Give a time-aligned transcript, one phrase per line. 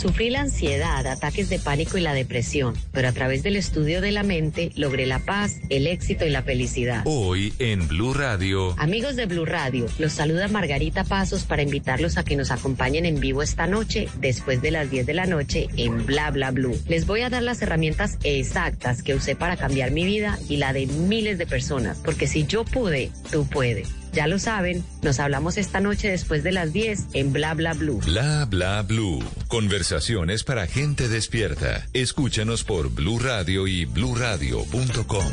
[0.00, 4.12] Sufrí la ansiedad, ataques de pánico y la depresión, pero a través del estudio de
[4.12, 7.02] la mente logré la paz, el éxito y la felicidad.
[7.04, 8.74] Hoy en Blue Radio.
[8.78, 13.20] Amigos de Blue Radio, los saluda Margarita Pasos para invitarlos a que nos acompañen en
[13.20, 16.80] vivo esta noche, después de las 10 de la noche, en Bla Bla Blue.
[16.88, 20.72] Les voy a dar las herramientas exactas que usé para cambiar mi vida y la
[20.72, 23.99] de miles de personas, porque si yo pude, tú puedes.
[24.12, 28.00] Ya lo saben, nos hablamos esta noche después de las 10 en Bla Bla Blue.
[28.04, 29.22] Bla Bla Blue.
[29.48, 31.86] Conversaciones para gente despierta.
[31.92, 35.26] Escúchanos por Blue Radio y bluradio.com.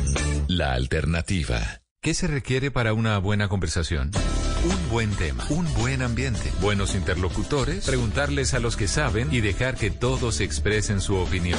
[0.48, 1.80] La alternativa.
[2.00, 4.12] ¿Qué se requiere para una buena conversación?
[4.64, 9.76] Un buen tema, un buen ambiente, buenos interlocutores, preguntarles a los que saben y dejar
[9.76, 11.58] que todos expresen su opinión.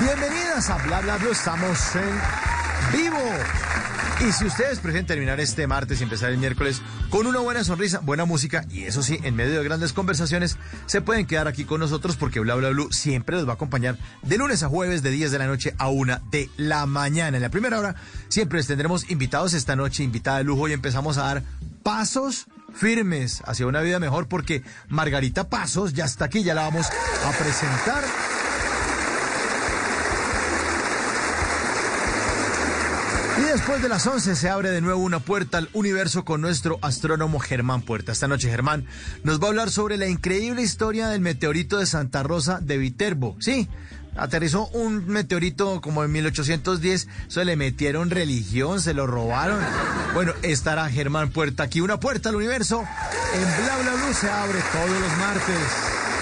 [0.00, 3.16] Bienvenidas a Bla Bla estamos en vivo.
[4.26, 8.00] Y si ustedes prefieren terminar este martes y empezar el miércoles con una buena sonrisa,
[8.00, 11.80] buena música y eso sí, en medio de grandes conversaciones, se pueden quedar aquí con
[11.80, 15.10] nosotros porque Bla Bla Blue siempre los va a acompañar de lunes a jueves de
[15.10, 17.38] 10 de la noche a 1 de la mañana.
[17.38, 17.94] En la primera hora
[18.28, 21.42] siempre les tendremos invitados esta noche, invitada de lujo y empezamos a dar
[21.82, 26.86] pasos firmes hacia una vida mejor porque Margarita Pasos ya está aquí, ya la vamos
[26.86, 28.35] a presentar.
[33.38, 36.78] Y después de las 11 se abre de nuevo una puerta al universo con nuestro
[36.80, 38.12] astrónomo Germán Puerta.
[38.12, 38.86] Esta noche Germán
[39.24, 43.36] nos va a hablar sobre la increíble historia del meteorito de Santa Rosa de Viterbo.
[43.38, 43.68] Sí,
[44.16, 49.60] aterrizó un meteorito como en 1810, se le metieron religión, se lo robaron.
[50.14, 52.84] Bueno, estará Germán Puerta aquí, una puerta al universo.
[53.34, 56.15] En Bla Bla Blue se abre todos los martes.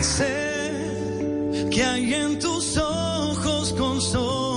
[0.00, 4.55] Sé que hay en tus ojos con mirar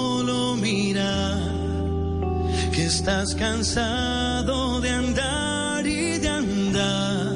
[2.82, 7.34] estás cansado de andar y de andar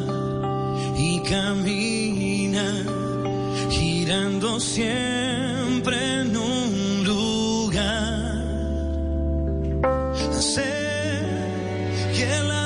[0.97, 2.83] y camina
[3.69, 8.43] girando siempre en un lugar.
[10.31, 11.21] Sé
[12.15, 12.62] que las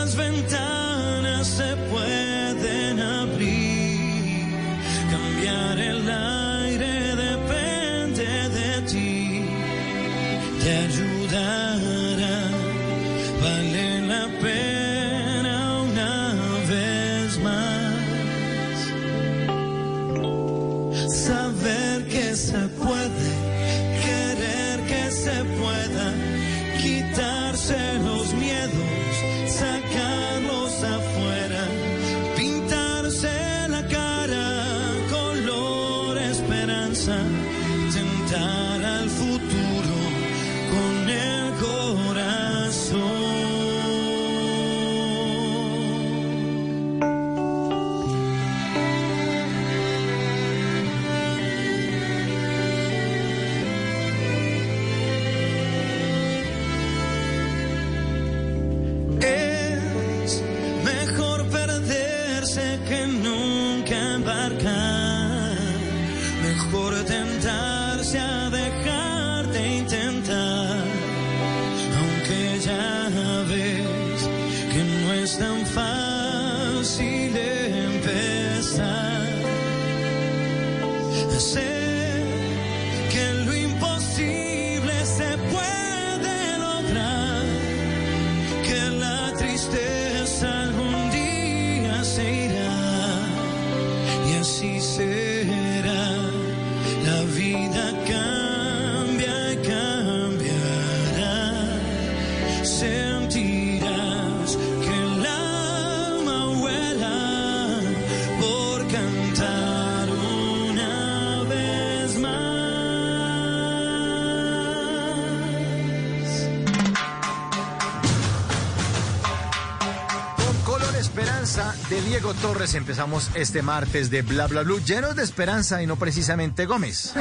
[122.17, 126.65] Diego Torres empezamos este martes de Bla Bla Blue, llenos de esperanza y no precisamente
[126.65, 127.13] Gómez.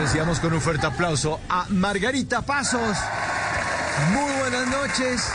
[0.00, 2.98] Recibamos con un fuerte aplauso a Margarita Pasos.
[4.12, 5.30] Muy buenas noches.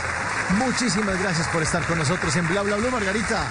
[0.58, 3.48] Muchísimas gracias por estar con nosotros en Bla Bla Blue, Margarita.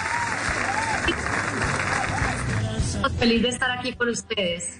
[3.18, 4.76] Feliz de estar aquí con ustedes.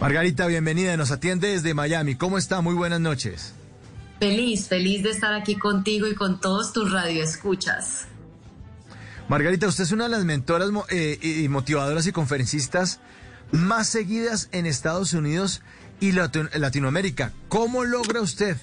[0.00, 0.96] Margarita, bienvenida.
[0.96, 2.14] Nos atiende desde Miami.
[2.14, 2.62] ¿Cómo está?
[2.62, 3.52] Muy buenas noches.
[4.20, 8.06] Feliz, feliz de estar aquí contigo y con todos tus radioescuchas.
[9.28, 13.00] Margarita, usted es una de las mentoras eh, y motivadoras y conferencistas
[13.52, 15.62] más seguidas en Estados Unidos
[16.00, 17.32] y Latinoamérica.
[17.48, 18.56] ¿Cómo logra usted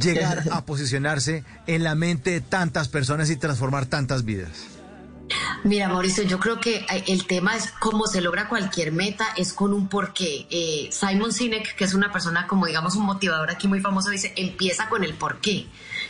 [0.00, 4.76] llegar a posicionarse en la mente de tantas personas y transformar tantas vidas?
[5.64, 9.52] Mira, Mauricio, yo creo que eh, el tema es cómo se logra cualquier meta, es
[9.52, 10.46] con un porqué.
[10.50, 14.32] Eh, Simon Sinek, que es una persona como digamos un motivador aquí muy famoso, dice,
[14.36, 15.66] empieza con el porqué.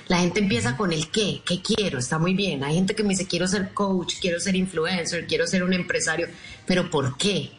[0.09, 2.63] La gente empieza con el qué, qué quiero, está muy bien.
[2.63, 6.29] Hay gente que me dice, quiero ser coach, quiero ser influencer, quiero ser un empresario,
[6.65, 7.51] pero ¿por qué?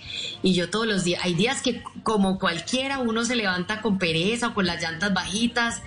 [0.43, 4.47] Y yo todos los días, hay días que como cualquiera uno se levanta con pereza
[4.47, 5.81] o con las llantas bajitas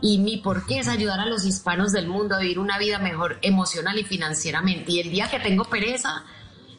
[0.00, 3.00] y mi por qué es ayudar a los hispanos del mundo a vivir una vida
[3.00, 4.92] mejor emocional y financieramente.
[4.92, 6.24] Y el día que tengo pereza,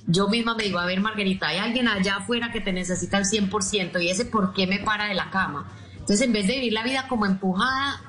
[0.07, 3.25] yo misma me digo, a ver, Margarita, hay alguien allá afuera que te necesita al
[3.25, 5.69] 100% y ese por qué me para de la cama.
[5.93, 7.99] Entonces, en vez de vivir la vida como empujada,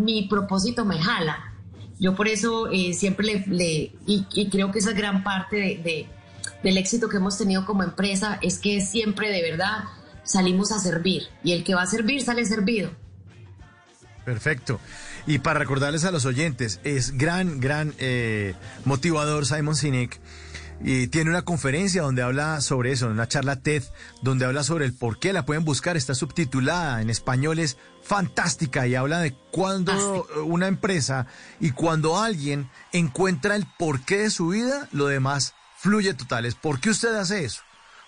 [0.00, 1.54] mi propósito me jala.
[1.98, 6.06] Yo por eso eh, siempre le, y, creo que esa gran parte de,
[6.62, 9.84] del éxito que hemos tenido como empresa es que siempre de verdad
[10.24, 12.90] salimos a servir y el que va a servir sale servido.
[14.24, 14.80] Perfecto.
[15.26, 18.54] Y para recordarles a los oyentes, es gran, gran eh,
[18.84, 20.20] motivador Simon Sinek.
[20.82, 23.82] Y tiene una conferencia donde habla sobre eso, una charla TED,
[24.22, 28.86] donde habla sobre el por qué la pueden buscar, está subtitulada en español, es fantástica
[28.86, 31.26] y habla de cuando una empresa
[31.60, 36.54] y cuando alguien encuentra el porqué de su vida, lo demás fluye totales.
[36.54, 37.62] ¿Por qué usted hace eso?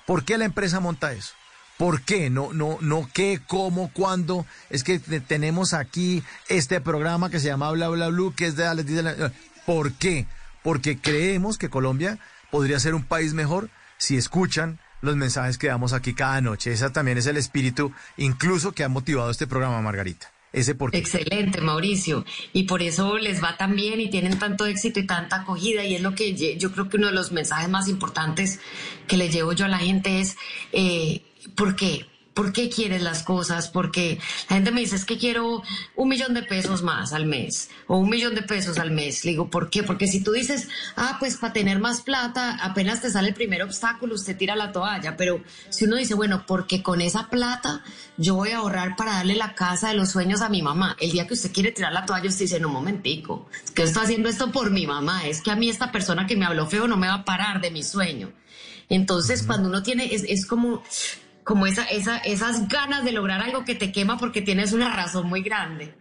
[0.06, 1.34] ¿Por qué la empresa monta eso?
[1.76, 2.30] ¿Por qué?
[2.30, 4.46] No, no, no qué, cómo, cuándo.
[4.70, 9.02] Es que tenemos aquí este programa que se llama Bla Bla Blue, que es de
[9.02, 9.32] la...
[9.66, 10.26] ¿Por qué?
[10.62, 12.18] Porque creemos que Colombia
[12.52, 16.72] podría ser un país mejor si escuchan los mensajes que damos aquí cada noche.
[16.72, 20.30] Ese también es el espíritu, incluso que ha motivado este programa, Margarita.
[20.52, 22.26] Ese por Excelente, Mauricio.
[22.52, 25.82] Y por eso les va tan bien y tienen tanto éxito y tanta acogida.
[25.84, 28.60] Y es lo que yo creo que uno de los mensajes más importantes
[29.08, 30.36] que le llevo yo a la gente es
[30.72, 31.22] eh,
[31.54, 32.06] ¿Por qué?
[32.34, 33.68] ¿Por qué quieres las cosas?
[33.68, 34.18] Porque
[34.48, 35.62] la gente me dice, es que quiero
[35.96, 39.24] un millón de pesos más al mes o un millón de pesos al mes.
[39.24, 39.82] Le digo, ¿por qué?
[39.82, 43.62] Porque si tú dices, ah, pues para tener más plata, apenas te sale el primer
[43.62, 45.16] obstáculo, usted tira la toalla.
[45.16, 47.82] Pero si uno dice, bueno, porque con esa plata
[48.16, 50.96] yo voy a ahorrar para darle la casa de los sueños a mi mamá.
[51.00, 54.04] El día que usted quiere tirar la toalla, usted dice, no, un momentico, que estoy
[54.04, 55.26] haciendo esto por mi mamá.
[55.26, 57.60] Es que a mí esta persona que me habló feo no me va a parar
[57.60, 58.32] de mi sueño.
[58.88, 60.82] Entonces, cuando uno tiene, es, es como,
[61.44, 65.28] como esa, esa, esas ganas de lograr algo que te quema porque tienes una razón
[65.28, 65.94] muy grande.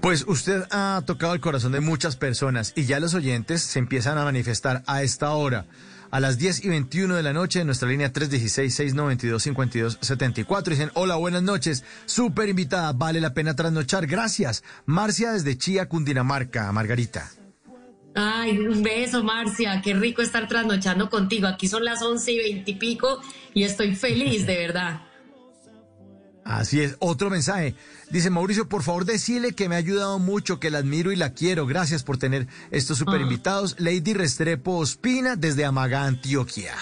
[0.00, 4.18] Pues usted ha tocado el corazón de muchas personas y ya los oyentes se empiezan
[4.18, 5.66] a manifestar a esta hora.
[6.10, 11.42] A las 10 y 21 de la noche en nuestra línea 316-692-5274 dicen, hola, buenas
[11.42, 14.62] noches, súper invitada, vale la pena trasnochar, gracias.
[14.86, 17.28] Marcia desde Chía, Cundinamarca, Margarita.
[18.18, 19.82] Ay, un beso, Marcia.
[19.82, 21.46] Qué rico estar trasnochando contigo.
[21.46, 23.20] Aquí son las once y veintipico
[23.52, 25.02] y, estoy feliz, de verdad.
[26.42, 26.96] Así es.
[26.98, 27.74] Otro mensaje.
[28.10, 31.34] Dice Mauricio, por favor, decile que me ha ayudado mucho, que la admiro y la
[31.34, 31.66] quiero.
[31.66, 33.76] Gracias por tener estos super invitados.
[33.78, 36.72] Lady Restrepo Ospina desde Amaga, Antioquia.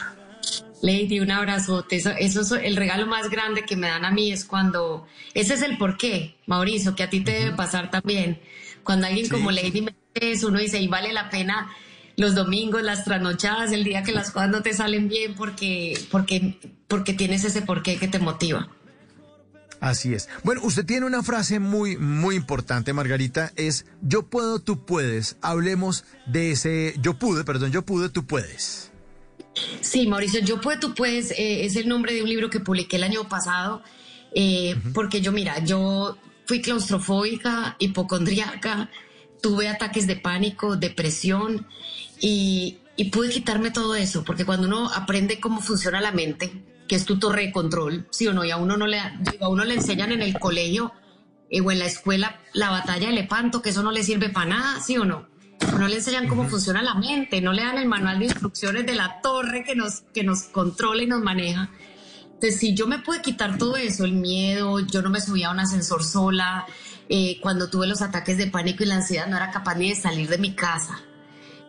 [0.83, 1.97] Lady, un abrazote.
[1.97, 5.09] Eso, eso es el regalo más grande que me dan a mí es cuando.
[5.33, 8.41] Ese es el porqué, Mauricio, que a ti te debe pasar también.
[8.85, 11.71] Cuando alguien como Lady me eso, uno dice, y vale la pena
[12.17, 16.59] los domingos, las trasnochadas, el día que las cosas no te salen bien porque, porque,
[16.87, 18.69] porque tienes ese porqué que te motiva.
[19.81, 20.29] Así es.
[20.45, 25.37] Bueno, usted tiene una frase muy, muy importante, Margarita, es yo puedo, tú puedes.
[25.43, 28.93] Hablemos de ese yo pude, perdón, yo pude, tú puedes.
[29.81, 32.97] Sí, Mauricio, yo puedo, tú puedes, eh, es el nombre de un libro que publiqué
[32.97, 33.83] el año pasado,
[34.35, 36.17] eh, porque yo, mira, yo
[36.47, 38.91] fui claustrofóbica, hipocondríaca,
[39.45, 41.67] tuve ataques de pánico, depresión
[42.19, 42.79] y,
[43.13, 47.19] pude quitarme todo eso, porque cuando uno aprende cómo funciona la mente, que es tu
[47.19, 50.13] torre de control, sí o no, y a uno no le, a uno le enseñan
[50.13, 50.95] en el colegio
[51.51, 54.47] eh, o en la escuela la batalla de Lepanto, que eso no le sirve para
[54.47, 55.29] nada, sí o no.
[55.79, 58.95] No le enseñan cómo funciona la mente, no le dan el manual de instrucciones de
[58.95, 61.69] la torre que nos, que nos controla y nos maneja.
[62.33, 65.53] Entonces, si yo me pude quitar todo eso, el miedo, yo no me subía a
[65.53, 66.65] un ascensor sola,
[67.09, 69.97] eh, cuando tuve los ataques de pánico y la ansiedad no era capaz ni de
[69.97, 71.01] salir de mi casa.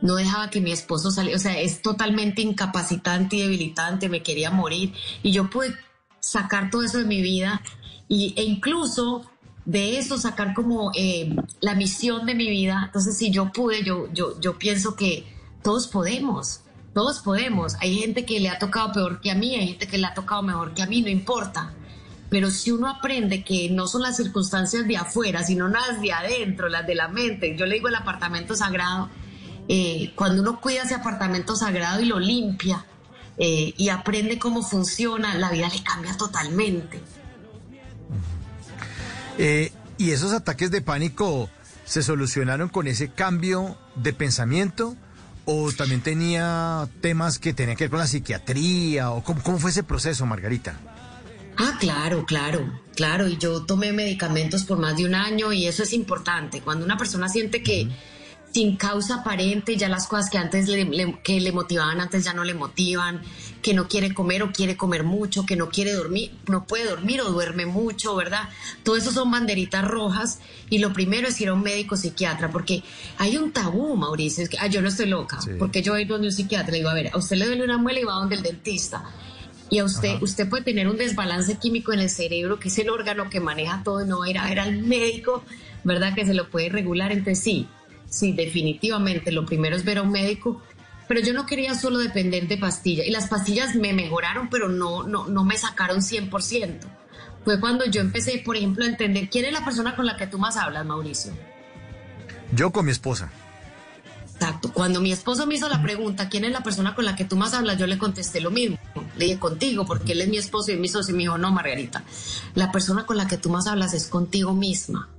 [0.02, 4.52] No dejaba que mi esposo saliera, o sea, es totalmente incapacitante y debilitante, me quería
[4.52, 4.94] morir.
[5.24, 5.76] Y yo pude
[6.20, 7.62] sacar todo eso de mi vida
[8.08, 9.30] y, e incluso
[9.66, 12.84] de eso sacar como eh, la misión de mi vida.
[12.86, 15.26] Entonces, si yo pude, yo, yo, yo pienso que
[15.64, 16.62] todos podemos,
[16.94, 17.76] todos podemos.
[17.82, 20.14] Hay gente que le ha tocado peor que a mí, hay gente que le ha
[20.14, 21.74] tocado mejor que a mí, no importa.
[22.36, 26.68] Pero si uno aprende que no son las circunstancias de afuera, sino las de adentro,
[26.68, 29.10] las de la mente, yo le digo el apartamento sagrado,
[29.70, 32.86] eh, cuando uno cuida ese apartamento sagrado y lo limpia
[33.38, 37.00] eh, y aprende cómo funciona, la vida le cambia totalmente.
[39.38, 41.50] Eh, ¿Y esos ataques de pánico
[41.86, 44.98] se solucionaron con ese cambio de pensamiento?
[45.46, 49.12] ¿O también tenía temas que tenían que ver con la psiquiatría?
[49.12, 50.78] ¿O cómo, cómo fue ese proceso, Margarita?
[51.58, 53.28] Ah, claro, claro, claro.
[53.28, 56.62] Y yo tomé medicamentos por más de un año y eso es importante.
[56.62, 57.90] Cuando una persona siente que
[58.56, 62.46] sin causa aparente ya las cosas que antes le, que le motivaban antes ya no
[62.46, 63.22] le motivan,
[63.62, 67.20] que no quiere comer o quiere comer mucho, que no quiere dormir, no puede dormir
[67.20, 68.48] o duerme mucho, ¿verdad?
[68.84, 72.82] Todo eso son banderitas rojas y lo primero es ir a un médico psiquiatra porque
[73.18, 76.28] hay un tabú, Mauricio, es que ah, yo no estoy loca, porque yo voy donde
[76.28, 78.36] un psiquiatra y digo, a ver, a usted le duele una muela y va donde
[78.36, 79.04] el dentista
[79.70, 82.90] y a usted, usted puede tener un desbalance químico en el cerebro, que es el
[82.90, 85.44] órgano que maneja todo, y no va a ir a ver al médico,
[85.84, 86.14] ¿verdad?
[86.14, 87.12] Que se lo puede regular.
[87.12, 87.68] Entonces sí,
[88.08, 90.62] sí, definitivamente lo primero es ver a un médico,
[91.08, 93.08] pero yo no quería solo depender de pastillas.
[93.08, 96.80] Y las pastillas me mejoraron, pero no, no, no me sacaron 100%.
[97.44, 100.28] Fue cuando yo empecé, por ejemplo, a entender quién es la persona con la que
[100.28, 101.32] tú más hablas, Mauricio.
[102.52, 103.32] Yo con mi esposa.
[104.36, 104.72] Exacto.
[104.74, 107.38] Cuando mi esposo me hizo la pregunta, ¿quién es la persona con la que tú
[107.38, 107.78] más hablas?
[107.78, 108.78] Yo le contesté lo mismo.
[109.18, 111.14] Le dije contigo, porque él es mi esposo y mi socio.
[111.14, 112.04] Y me dijo, no, Margarita,
[112.54, 115.10] la persona con la que tú más hablas es contigo misma.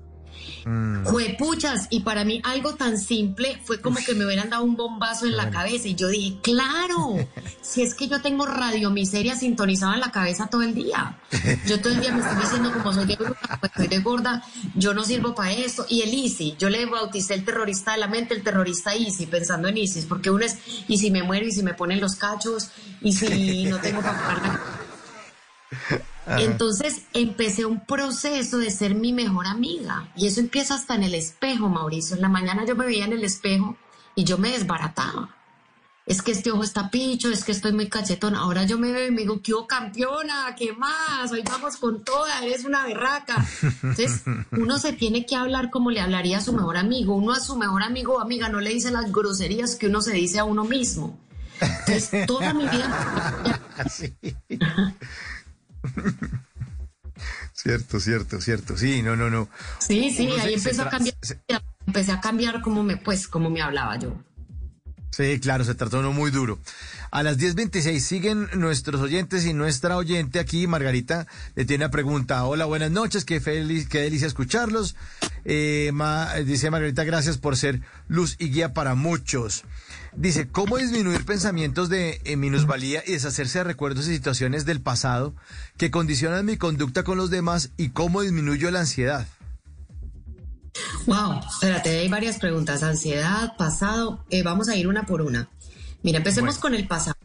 [0.64, 1.04] Mm.
[1.38, 5.26] puchas, y para mí algo tan simple fue como que me hubieran dado un bombazo
[5.26, 5.88] en la cabeza.
[5.88, 7.16] Y yo dije, claro,
[7.62, 11.18] si es que yo tengo radio miseria sintonizada en la cabeza todo el día.
[11.66, 14.42] Yo todo el día me estoy diciendo, como soy de, pues soy de gorda,
[14.74, 15.86] yo no sirvo para esto.
[15.88, 19.68] Y el Easy, yo le bauticé el terrorista de la mente, el terrorista Easy, pensando
[19.68, 22.70] en Isis, porque uno es, y si me muero, y si me ponen los cachos,
[23.00, 24.60] y si no tengo para pagar
[26.26, 31.14] entonces empecé un proceso de ser mi mejor amiga y eso empieza hasta en el
[31.14, 32.16] espejo, Mauricio.
[32.16, 33.76] En la mañana yo me veía en el espejo
[34.14, 35.36] y yo me desbarataba.
[36.04, 38.36] Es que este ojo está picho, es que estoy muy cachetón.
[38.36, 40.54] Ahora yo me veo y me digo, ¿qué campeona?
[40.56, 41.32] ¿Qué más?
[41.32, 43.44] Hoy vamos con toda, eres una berraca.
[43.62, 47.16] Entonces, uno se tiene que hablar como le hablaría a su mejor amigo.
[47.16, 50.12] Uno a su mejor amigo o amiga no le dice las groserías que uno se
[50.12, 51.18] dice a uno mismo.
[51.60, 53.60] Entonces, toda mi vida...
[57.52, 58.76] cierto, cierto, cierto.
[58.76, 59.48] Sí, no, no, no.
[59.78, 61.16] Sí, sí, ahí empezó a cambiar.
[61.86, 64.16] Empecé a cambiar como me, pues, como me hablaba yo.
[65.16, 66.58] Sí, claro, se trató uno muy duro.
[67.10, 72.44] A las 10.26 siguen nuestros oyentes y nuestra oyente aquí, Margarita, le tiene una pregunta.
[72.44, 74.94] Hola, buenas noches, qué, feliz, qué delicia escucharlos.
[75.46, 75.90] Eh,
[76.44, 79.64] dice Margarita, gracias por ser luz y guía para muchos.
[80.16, 85.34] Dice, ¿cómo disminuir pensamientos de eh, minusvalía y deshacerse de recuerdos y situaciones del pasado
[85.76, 89.26] que condicionan mi conducta con los demás y cómo disminuyo la ansiedad?
[91.06, 92.82] Wow, espérate, hay varias preguntas.
[92.82, 95.50] Ansiedad, pasado, eh, vamos a ir una por una.
[96.02, 97.16] Mira, empecemos con el pasado.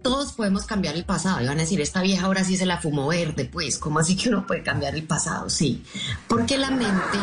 [0.00, 1.42] Todos podemos cambiar el pasado.
[1.42, 4.16] Y van a decir, esta vieja ahora sí se la fumó verde, pues, ¿cómo así
[4.16, 5.50] que uno puede cambiar el pasado?
[5.50, 5.82] Sí,
[6.28, 7.18] porque la mente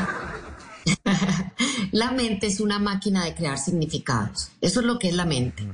[1.92, 4.50] la mente es una máquina de crear significados.
[4.62, 5.68] Eso es lo que es la mente.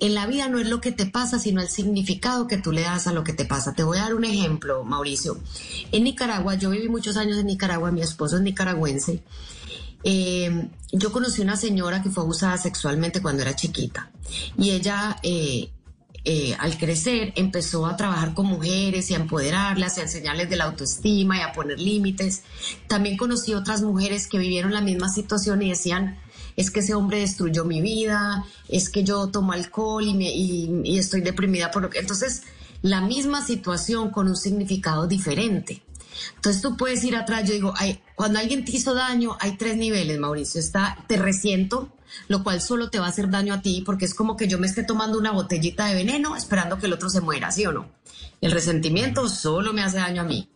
[0.00, 2.82] En la vida no es lo que te pasa, sino el significado que tú le
[2.82, 3.74] das a lo que te pasa.
[3.74, 5.38] Te voy a dar un ejemplo, Mauricio.
[5.90, 9.24] En Nicaragua, yo viví muchos años en Nicaragua, mi esposo es nicaragüense.
[10.04, 14.12] Eh, yo conocí una señora que fue abusada sexualmente cuando era chiquita
[14.56, 15.70] y ella eh,
[16.30, 20.56] eh, al crecer empezó a trabajar con mujeres y a empoderarlas y a enseñarles de
[20.56, 22.42] la autoestima y a poner límites.
[22.86, 26.18] También conocí otras mujeres que vivieron la misma situación y decían,
[26.54, 31.22] es que ese hombre destruyó mi vida, es que yo tomo alcohol y, y estoy
[31.22, 31.98] deprimida por lo que...
[31.98, 32.42] Entonces,
[32.82, 35.82] la misma situación con un significado diferente.
[36.36, 37.72] Entonces tú puedes ir atrás, yo digo,
[38.14, 40.60] cuando alguien te hizo daño, hay tres niveles, Mauricio.
[40.60, 41.88] Está, te resiento,
[42.28, 44.58] lo cual solo te va a hacer daño a ti, porque es como que yo
[44.58, 47.72] me esté tomando una botellita de veneno esperando que el otro se muera, ¿sí o
[47.72, 47.90] no?
[48.40, 50.48] El resentimiento solo me hace daño a mí.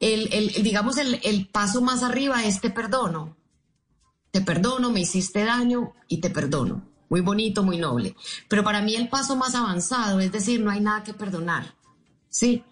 [0.00, 3.36] El, el digamos, el, el paso más arriba es te perdono.
[4.30, 6.86] Te perdono, me hiciste daño y te perdono.
[7.08, 8.14] Muy bonito, muy noble.
[8.48, 11.78] Pero para mí el paso más avanzado es decir, no hay nada que perdonar
[12.28, 12.62] ¿sí?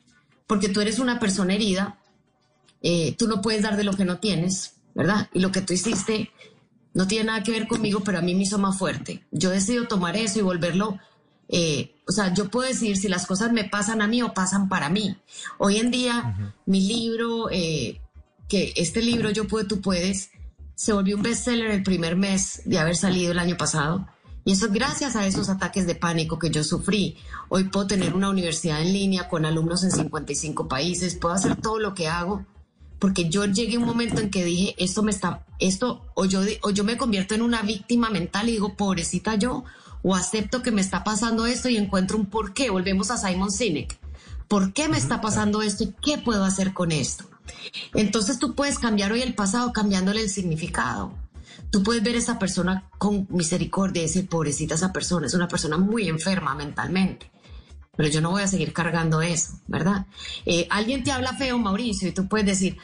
[0.46, 1.98] Porque tú eres una persona herida,
[2.82, 5.28] eh, tú no puedes dar de lo que no tienes, ¿verdad?
[5.32, 6.30] Y lo que tú hiciste
[6.96, 9.22] no tiene nada que ver conmigo, pero a mí me hizo más fuerte.
[9.30, 10.98] Yo decido tomar eso y volverlo,
[11.46, 14.70] eh, o sea, yo puedo decir si las cosas me pasan a mí o pasan
[14.70, 15.14] para mí.
[15.58, 18.00] Hoy en día, mi libro, eh,
[18.48, 20.30] que este libro Yo puedo, tú puedes,
[20.74, 24.08] se volvió un bestseller el primer mes de haber salido el año pasado.
[24.46, 27.18] Y eso es gracias a esos ataques de pánico que yo sufrí.
[27.50, 31.78] Hoy puedo tener una universidad en línea con alumnos en 55 países, puedo hacer todo
[31.78, 32.46] lo que hago,
[32.98, 36.40] porque yo llegué a un momento en que dije, esto me está, esto, o yo,
[36.62, 39.64] o yo me convierto en una víctima mental y digo, pobrecita yo,
[40.02, 42.70] o acepto que me está pasando esto y encuentro un por qué.
[42.70, 43.98] Volvemos a Simon Sinek.
[44.48, 47.24] ¿Por qué me está pasando esto y qué puedo hacer con esto?
[47.94, 51.12] Entonces tú puedes cambiar hoy el pasado cambiándole el significado.
[51.70, 55.48] Tú puedes ver a esa persona con misericordia y decir, pobrecita esa persona, es una
[55.48, 57.30] persona muy enferma mentalmente.
[57.96, 60.06] Pero yo no voy a seguir cargando eso, ¿verdad?
[60.44, 62.76] Eh, alguien te habla feo, Mauricio, y tú puedes decir,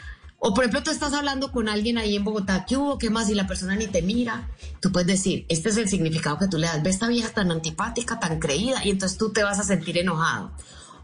[0.44, 2.98] o por ejemplo, tú estás hablando con alguien ahí en Bogotá, ¿qué hubo?
[2.98, 3.30] ¿Qué más?
[3.30, 4.48] Y la persona ni te mira.
[4.80, 6.82] Tú puedes decir, este es el significado que tú le das.
[6.82, 10.50] Ve esta vieja tan antipática, tan creída, y entonces tú te vas a sentir enojado.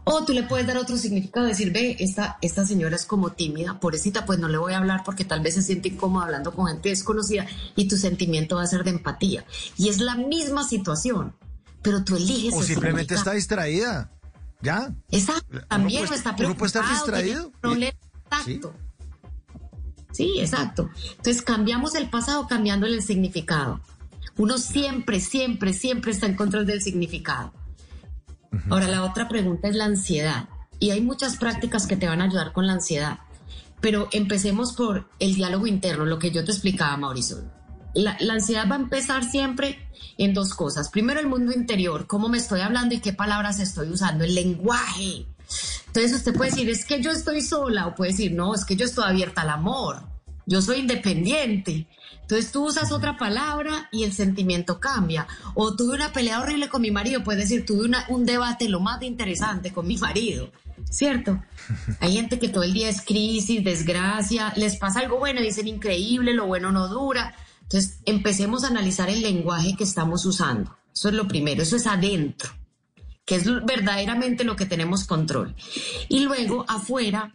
[0.03, 3.79] O tú le puedes dar otro significado, decir, ve, esta, esta señora es como tímida,
[3.79, 6.67] pobrecita, pues no le voy a hablar porque tal vez se siente incómoda hablando con
[6.67, 7.45] gente desconocida
[7.77, 9.45] y tu sentimiento va a ser de empatía.
[9.77, 11.33] Y es la misma situación,
[11.81, 12.53] pero tú eliges.
[12.53, 14.11] O simplemente está distraída.
[14.61, 14.93] ¿Ya?
[15.09, 16.83] Exacto, también está preocupado.
[16.89, 17.51] distraído.
[17.63, 18.73] Exacto.
[20.11, 20.33] ¿Sí?
[20.33, 20.89] sí, exacto.
[21.11, 23.79] Entonces cambiamos el pasado cambiándole el significado.
[24.37, 27.53] Uno siempre, siempre, siempre está en control del significado.
[28.69, 30.47] Ahora, la otra pregunta es la ansiedad.
[30.79, 33.19] Y hay muchas prácticas que te van a ayudar con la ansiedad.
[33.81, 37.37] Pero empecemos por el diálogo interno, lo que yo te explicaba, Mauricio.
[37.93, 39.88] La, ansiedad va a empezar siempre
[40.19, 40.89] en dos cosas.
[40.89, 45.25] Primero, el mundo interior, cómo me estoy hablando y qué palabras estoy usando, el lenguaje.
[45.87, 48.75] Entonces usted puede decir, es que yo estoy sola, o puede decir, no, es que
[48.75, 50.03] yo estoy abierta al amor,
[50.45, 51.87] yo soy independiente.
[52.21, 55.25] Entonces tú usas otra palabra y el sentimiento cambia.
[55.55, 59.01] O tuve una pelea horrible con mi marido, puedes decir, tuve un debate lo más
[59.01, 60.51] interesante con mi marido,
[60.91, 61.41] ¿cierto?
[62.01, 66.33] Hay gente que todo el día es crisis, desgracia, les pasa algo bueno dicen increíble,
[66.33, 67.33] lo bueno no dura.
[67.71, 70.75] Entonces empecemos a analizar el lenguaje que estamos usando.
[70.93, 72.49] Eso es lo primero, eso es adentro,
[73.25, 75.55] que es verdaderamente lo que tenemos control.
[76.07, 77.33] Y luego afuera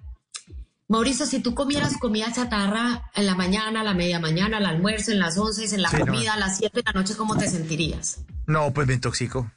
[0.86, 5.12] Mauricio, si tú comieras comida chatarra en la mañana, a la media mañana, al almuerzo,
[5.12, 8.24] en las 11, en la comida, a las 7 de la noche, ¿cómo te sentirías?
[8.46, 9.50] No, pues me intoxico.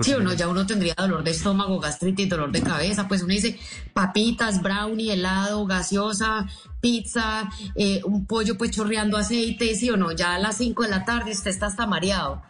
[0.00, 3.08] Sí o no, ya uno tendría dolor de estómago, gastritis, dolor de cabeza.
[3.08, 3.58] Pues uno dice
[3.94, 6.46] papitas, brownie, helado, gaseosa,
[6.82, 10.90] pizza, eh, un pollo pues chorreando aceite, sí o no, ya a las 5 de
[10.90, 12.42] la tarde usted está hasta mareado.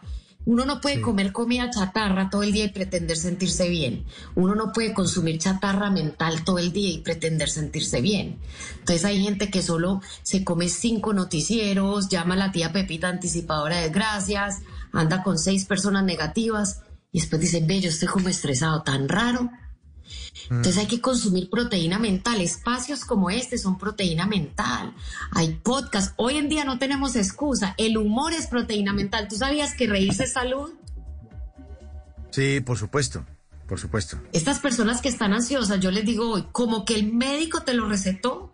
[0.45, 4.03] Uno no puede comer comida chatarra todo el día y pretender sentirse bien.
[4.35, 8.39] Uno no puede consumir chatarra mental todo el día y pretender sentirse bien.
[8.79, 13.77] Entonces hay gente que solo se come cinco noticieros, llama a la tía Pepita anticipadora
[13.77, 16.81] de gracias, anda con seis personas negativas
[17.13, 19.49] y después dice, ve, yo estoy como estresado, tan raro.
[20.49, 22.41] Entonces hay que consumir proteína mental.
[22.41, 24.93] Espacios como este son proteína mental.
[25.31, 26.13] Hay podcast.
[26.17, 27.75] Hoy en día no tenemos excusa.
[27.77, 29.27] El humor es proteína mental.
[29.27, 30.71] ¿Tú sabías que reírse es salud?
[32.31, 33.25] Sí, por supuesto.
[33.67, 34.19] Por supuesto.
[34.33, 37.87] Estas personas que están ansiosas, yo les digo hoy, como que el médico te lo
[37.87, 38.52] recetó,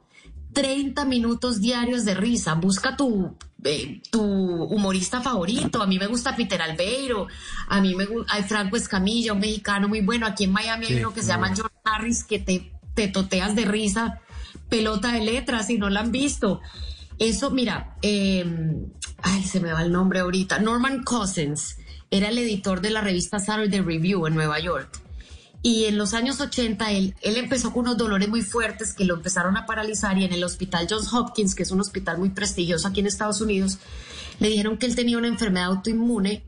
[0.53, 2.55] 30 minutos diarios de risa.
[2.55, 5.81] Busca tu, eh, tu humorista favorito.
[5.81, 7.27] A mí me gusta Peter Albeiro.
[7.67, 10.25] A mí me gusta hay Franco Escamilla, un mexicano muy bueno.
[10.25, 13.65] Aquí en Miami hay uno que se llama John Harris que te, te toteas de
[13.65, 14.21] risa.
[14.69, 16.61] Pelota de letras, si no la han visto.
[17.17, 20.59] Eso, mira, em, ay, se me va el nombre ahorita.
[20.59, 21.77] Norman Cousins
[22.11, 25.08] era el editor de la revista Saturday Review en Nueva York
[25.61, 29.15] y en los años 80 él, él empezó con unos dolores muy fuertes que lo
[29.15, 32.87] empezaron a paralizar y en el hospital Johns Hopkins, que es un hospital muy prestigioso
[32.87, 33.79] aquí en Estados Unidos,
[34.39, 36.45] le dijeron que él tenía una enfermedad autoinmune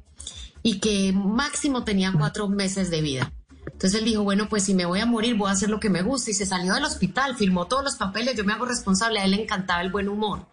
[0.63, 3.33] y que máximo tenía cuatro meses de vida.
[3.65, 5.89] Entonces él dijo, bueno, pues si me voy a morir, voy a hacer lo que
[5.89, 6.31] me gusta.
[6.31, 9.31] Y se salió del hospital, firmó todos los papeles, yo me hago responsable, a él
[9.31, 10.45] le encantaba el buen humor.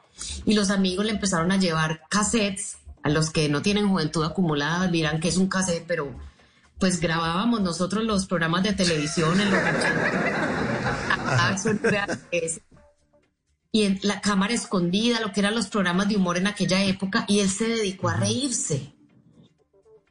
[0.44, 4.88] Y los amigos le empezaron a llevar cassettes, a los que no tienen juventud acumulada
[4.88, 6.14] dirán que es un cassette, pero
[6.78, 9.60] pues grabábamos nosotros los programas de televisión en los
[13.70, 17.26] y en la cámara escondida, lo que eran los programas de humor en aquella época,
[17.28, 18.94] y él se dedicó a reírse.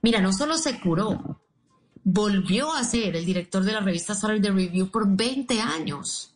[0.03, 1.41] Mira, no solo se curó,
[2.03, 6.34] volvió a ser el director de la revista Saturday Review por 20 años.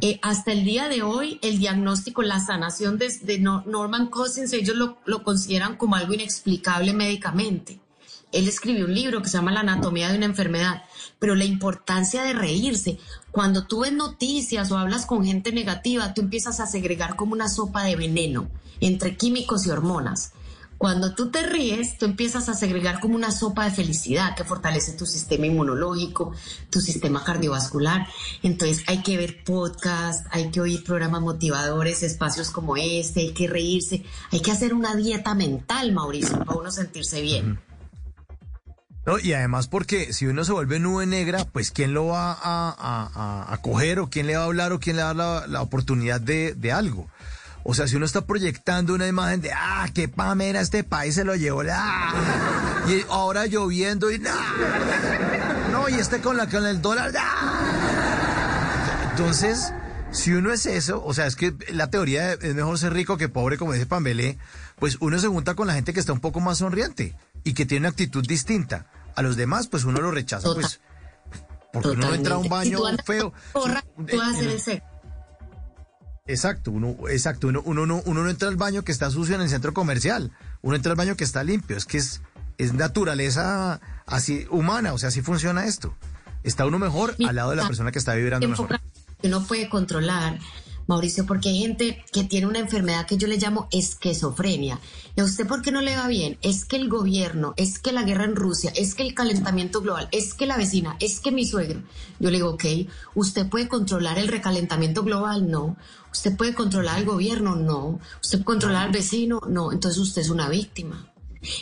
[0.00, 4.98] Eh, hasta el día de hoy, el diagnóstico, la sanación de, Norman Cousins, ellos lo,
[5.04, 7.78] lo consideran como algo inexplicable médicamente
[8.32, 10.84] él escribió un libro que se llama La anatomía de una enfermedad,
[11.18, 12.98] pero la importancia de reírse.
[13.30, 17.48] Cuando tú ves noticias o hablas con gente negativa, tú empiezas a segregar como una
[17.48, 18.48] sopa de veneno
[18.80, 20.32] entre químicos y hormonas.
[20.78, 24.94] Cuando tú te ríes, tú empiezas a segregar como una sopa de felicidad que fortalece
[24.94, 26.32] tu sistema inmunológico,
[26.70, 28.06] tu sistema cardiovascular.
[28.42, 33.46] Entonces hay que ver podcasts, hay que oír programas motivadores, espacios como este, hay que
[33.46, 37.60] reírse, hay que hacer una dieta mental, Mauricio, para uno sentirse bien.
[39.10, 43.58] No, y además porque si uno se vuelve nube negra, pues ¿quién lo va a,
[43.60, 46.20] coger o quién le va a hablar o quién le va a dar la, oportunidad
[46.20, 47.08] de, de algo?
[47.64, 51.24] O sea, si uno está proyectando una imagen de, ah, qué pamera, este país se
[51.24, 52.14] lo llevó, ah,
[52.86, 54.20] y ahora lloviendo y,
[55.72, 57.10] no, y este con, la, con el dólar,
[59.10, 59.72] Entonces,
[60.12, 63.28] si uno es eso, o sea, es que la teoría es mejor ser rico que
[63.28, 64.38] pobre, como dice Pambelé,
[64.78, 67.66] pues uno se junta con la gente que está un poco más sonriente y que
[67.66, 68.86] tiene una actitud distinta.
[69.14, 70.80] A los demás, pues uno lo rechaza, pues,
[71.72, 73.32] porque uno no entra a un baño feo.
[73.52, 74.86] tú vas a hacer el seco.
[76.26, 79.40] Exacto, uno, exacto, uno, uno, no, uno no entra al baño que está sucio en
[79.40, 80.30] el centro comercial,
[80.62, 82.22] uno entra al baño que está limpio, es que es,
[82.56, 85.96] es naturaleza así humana, o sea, así funciona esto.
[86.44, 88.80] Está uno mejor al lado de la persona que está vibrando mejor.
[89.22, 90.38] Uno puede controlar
[90.90, 94.80] Mauricio, porque hay gente que tiene una enfermedad que yo le llamo esquizofrenia.
[95.14, 96.36] ¿Y a usted por qué no le va bien?
[96.42, 100.08] Es que el gobierno, es que la guerra en Rusia, es que el calentamiento global,
[100.10, 101.82] es que la vecina, es que mi suegro.
[102.18, 102.64] Yo le digo, ok,
[103.14, 105.48] ¿usted puede controlar el recalentamiento global?
[105.48, 105.76] No.
[106.10, 107.54] ¿Usted puede controlar al gobierno?
[107.54, 108.00] No.
[108.20, 109.40] ¿Usted puede controlar al vecino?
[109.48, 109.70] No.
[109.70, 111.12] Entonces usted es una víctima.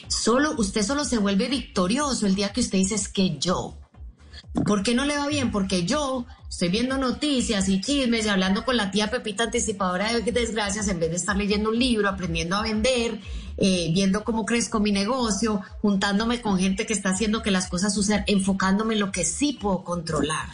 [0.08, 3.76] Solo, usted solo se vuelve victorioso el día que usted dice es que yo.
[4.52, 5.50] ¿Por qué no le va bien?
[5.50, 10.32] Porque yo estoy viendo noticias y chismes y hablando con la tía Pepita anticipadora de
[10.32, 13.20] desgracias en vez de estar leyendo un libro, aprendiendo a vender,
[13.58, 17.94] eh, viendo cómo crezco mi negocio, juntándome con gente que está haciendo que las cosas
[17.94, 20.48] sucedan, enfocándome en lo que sí puedo controlar.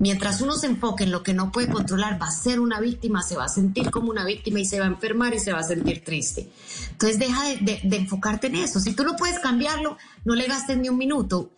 [0.00, 3.22] Mientras uno se enfoque en lo que no puede controlar, va a ser una víctima,
[3.22, 5.58] se va a sentir como una víctima y se va a enfermar y se va
[5.58, 6.48] a sentir triste.
[6.92, 8.78] Entonces deja de, de enfocarte en eso.
[8.78, 11.50] Si tú no puedes cambiarlo, no le gastes ni un minuto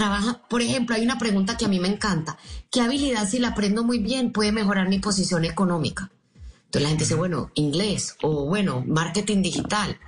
[0.00, 2.38] trabaja, por ejemplo, hay una pregunta que a mí me encanta.
[2.70, 6.10] ¿Qué habilidad si la aprendo muy bien puede mejorar mi posición económica?
[6.64, 9.98] Entonces la gente dice, bueno, inglés o bueno, marketing digital.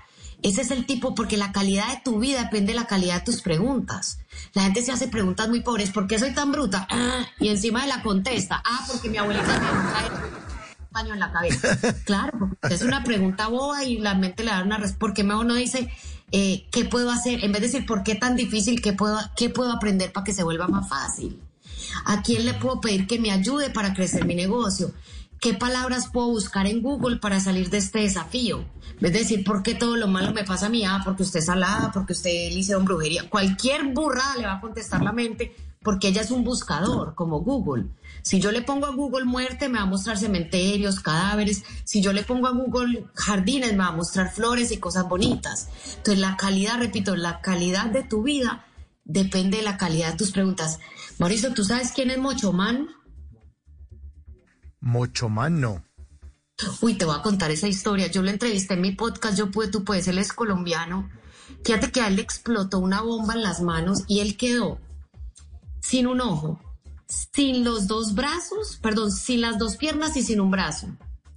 [0.41, 3.27] Ese es el tipo, porque la calidad de tu vida depende de la calidad de
[3.27, 4.21] tus preguntas.
[4.55, 6.89] La gente se hace preguntas muy pobres, ¿por qué soy tan bruta?
[6.91, 11.77] Ah, y encima de la contesta, ah, porque mi abuelita me paño en la cabeza.
[12.07, 14.99] Claro, es una pregunta boba y la mente le da una respuesta.
[14.99, 15.91] ¿Por qué mejor no dice,
[16.33, 17.45] eh, ¿qué puedo hacer?
[17.45, 18.81] En vez de decir, ¿por qué tan difícil?
[18.81, 21.41] ¿Qué puedo, qué puedo aprender para que se vuelva más fácil?
[22.07, 24.93] ¿A quién le puedo pedir que me ayude para crecer mi negocio?
[25.41, 28.65] ¿Qué palabras puedo buscar en Google para salir de este desafío?
[29.01, 30.85] De decir, ¿por qué todo lo malo me pasa a mí?
[30.85, 33.29] Ah, porque usted es salada, porque usted le hicieron brujería.
[33.29, 37.87] Cualquier burrada le va a contestar la mente porque ella es un buscador como Google.
[38.23, 41.65] Si yo le pongo a Google muerte, me va a mostrar cementerios, cadáveres.
[41.85, 45.69] Si yo le pongo a Google jardines, me va a mostrar flores y cosas bonitas.
[45.97, 48.67] Entonces, la calidad, repito, la calidad de tu vida
[49.05, 50.79] depende de la calidad de tus preguntas.
[51.19, 52.89] Mauricio, ¿tú sabes quién es Mochomán?
[54.81, 55.85] Mochomán no.
[56.81, 58.07] Uy, te voy a contar esa historia.
[58.07, 61.11] Yo lo entrevisté en mi podcast, yo pude, tú puedes, él es colombiano.
[61.65, 64.81] Fíjate que a él le explotó una bomba en las manos y él quedó
[65.81, 66.61] sin un ojo,
[67.35, 70.89] sin los dos brazos, perdón, sin las dos piernas y sin un brazo,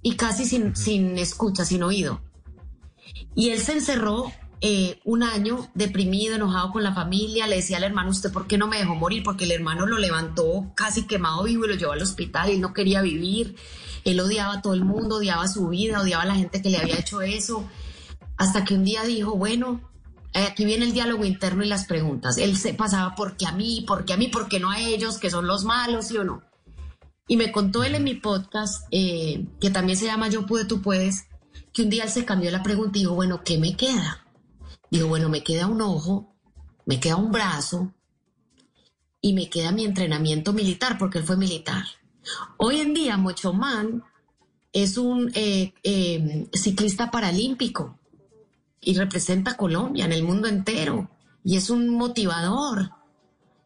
[0.02, 2.22] y casi sin, sin escucha, sin oído.
[3.34, 7.84] Y él se encerró eh, un año deprimido, enojado con la familia, le decía al
[7.84, 9.22] hermano, ¿usted por qué no me dejó morir?
[9.22, 12.72] Porque el hermano lo levantó casi quemado vivo y lo llevó al hospital, él no
[12.72, 13.56] quería vivir,
[14.04, 16.78] él odiaba a todo el mundo, odiaba su vida, odiaba a la gente que le
[16.78, 17.68] había hecho eso,
[18.38, 19.80] hasta que un día dijo, bueno,
[20.34, 22.38] aquí viene el diálogo interno y las preguntas.
[22.38, 23.84] Él se pasaba, ¿por qué a mí?
[23.86, 24.28] ¿Por qué a mí?
[24.28, 25.18] ¿Por qué no a ellos?
[25.18, 26.08] ¿Que son los malos?
[26.08, 26.42] ¿Sí o no?
[27.28, 30.80] Y me contó él en mi podcast, eh, que también se llama Yo pude, tú
[30.80, 31.26] puedes,
[31.72, 34.24] que un día él se cambió la pregunta y dijo, bueno, ¿qué me queda?
[34.90, 36.34] Dijo, bueno, me queda un ojo,
[36.84, 37.92] me queda un brazo
[39.20, 41.84] y me queda mi entrenamiento militar, porque él fue militar.
[42.58, 44.04] Hoy en día, Mochomán
[44.72, 47.98] es un eh, ciclista paralímpico
[48.86, 51.10] y representa a Colombia en el mundo entero
[51.42, 52.92] y es un motivador.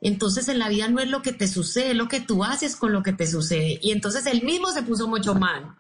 [0.00, 2.94] Entonces en la vida no es lo que te sucede, lo que tú haces con
[2.94, 3.78] lo que te sucede.
[3.83, 5.76] Y entonces él mismo se puso mucho mal.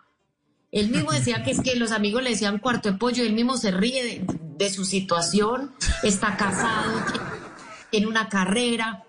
[0.70, 3.56] Él mismo decía que es que los amigos le decían cuarto de pollo, él mismo
[3.56, 4.26] se ríe
[4.58, 5.72] de, su situación,
[6.02, 7.02] está casado,
[7.90, 9.04] tiene una carrera.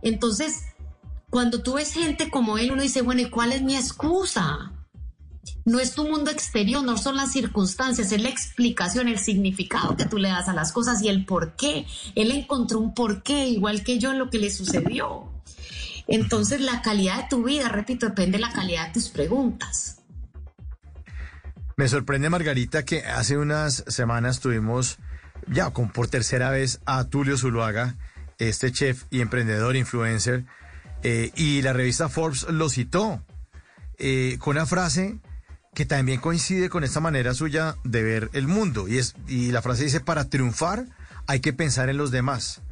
[0.00, 0.62] Entonces,
[1.28, 4.72] cuando tú ves gente como él, uno dice, bueno, ¿y cuál es mi excusa?
[5.64, 10.04] No es tu mundo exterior, no son las circunstancias, es la explicación, el significado que
[10.04, 11.86] tú le das a las cosas y el por qué.
[12.14, 15.30] Él encontró un porqué, igual que yo, en lo que le sucedió.
[16.06, 20.00] Entonces, la calidad de tu vida, repito, depende de la calidad de tus preguntas.
[21.76, 24.98] Me sorprende, Margarita, que hace unas semanas tuvimos,
[25.48, 27.96] ya con por tercera vez, a Tulio Zuluaga,
[28.38, 30.44] este chef y emprendedor, influencer,
[31.02, 33.22] eh, y la revista Forbes lo citó
[33.98, 35.18] eh, con una frase
[35.74, 38.88] que también coincide con esta manera suya de ver el mundo.
[38.88, 40.86] Y, es, y la frase dice, para triunfar
[41.26, 42.62] hay que pensar en los demás.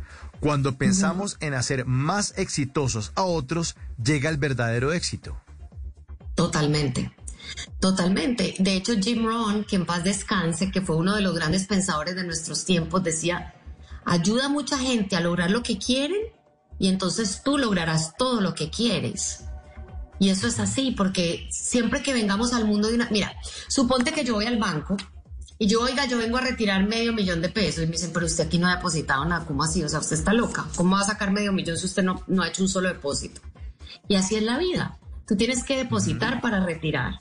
[0.41, 5.41] Cuando pensamos en hacer más exitosos a otros, llega el verdadero éxito.
[6.35, 7.13] Totalmente.
[7.81, 8.55] Totalmente.
[8.59, 12.17] De hecho, Jim Rohn, que en paz descanse, que fue uno de los grandes pensadores
[12.17, 13.55] de nuestros tiempos, decía,
[14.05, 16.21] ayuda a mucha gente a lograr lo que quieren
[16.79, 19.45] y entonces tú lograrás todo lo que quieres.
[20.23, 23.09] Y eso es así, porque siempre que vengamos al mundo de una...
[23.11, 23.35] Mira,
[23.67, 24.97] suponte que yo voy al banco
[25.59, 28.27] y yo, oiga, yo vengo a retirar medio millón de pesos y me dicen, pero
[28.27, 29.83] usted aquí no ha depositado nada, ¿cómo así?
[29.83, 30.65] O sea, usted está loca.
[30.77, 33.41] ¿Cómo va a sacar medio millón si usted no, no ha hecho un solo depósito?
[34.07, 34.97] Y así es la vida.
[35.27, 37.15] Tú tienes que depositar para retirar.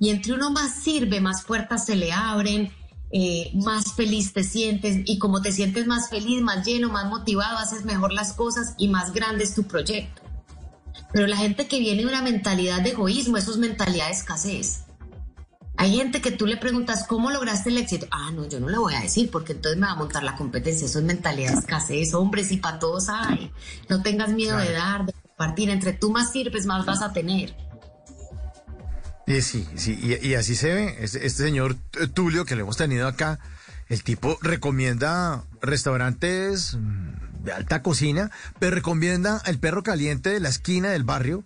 [0.00, 2.72] Y entre uno más sirve, más puertas se le abren,
[3.12, 7.58] eh, más feliz te sientes y como te sientes más feliz, más lleno, más motivado,
[7.58, 10.25] haces mejor las cosas y más grande es tu proyecto.
[11.16, 14.82] Pero la gente que viene de una mentalidad de egoísmo, eso es mentalidad de escasez.
[15.78, 18.06] Hay gente que tú le preguntas, ¿cómo lograste el éxito?
[18.10, 20.36] Ah, no, yo no le voy a decir porque entonces me va a montar la
[20.36, 20.84] competencia.
[20.84, 22.12] Eso es mentalidad de escasez.
[22.12, 23.50] Hombres y para todos hay.
[23.88, 25.70] No tengas miedo de dar, de compartir.
[25.70, 27.56] Entre tú más sirves, más vas a tener.
[29.26, 30.98] Y sí, sí, y, así se ve.
[31.00, 31.76] Este, este, señor
[32.12, 33.40] Tulio que le hemos tenido acá,
[33.88, 37.15] el tipo recomienda restaurantes mm,
[37.46, 41.44] de alta cocina, pero recomienda el perro caliente de la esquina del barrio.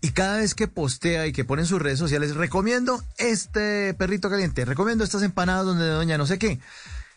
[0.00, 4.28] Y cada vez que postea y que pone en sus redes sociales, recomiendo este perrito
[4.28, 6.58] caliente, recomiendo estas empanadas donde doña no sé qué,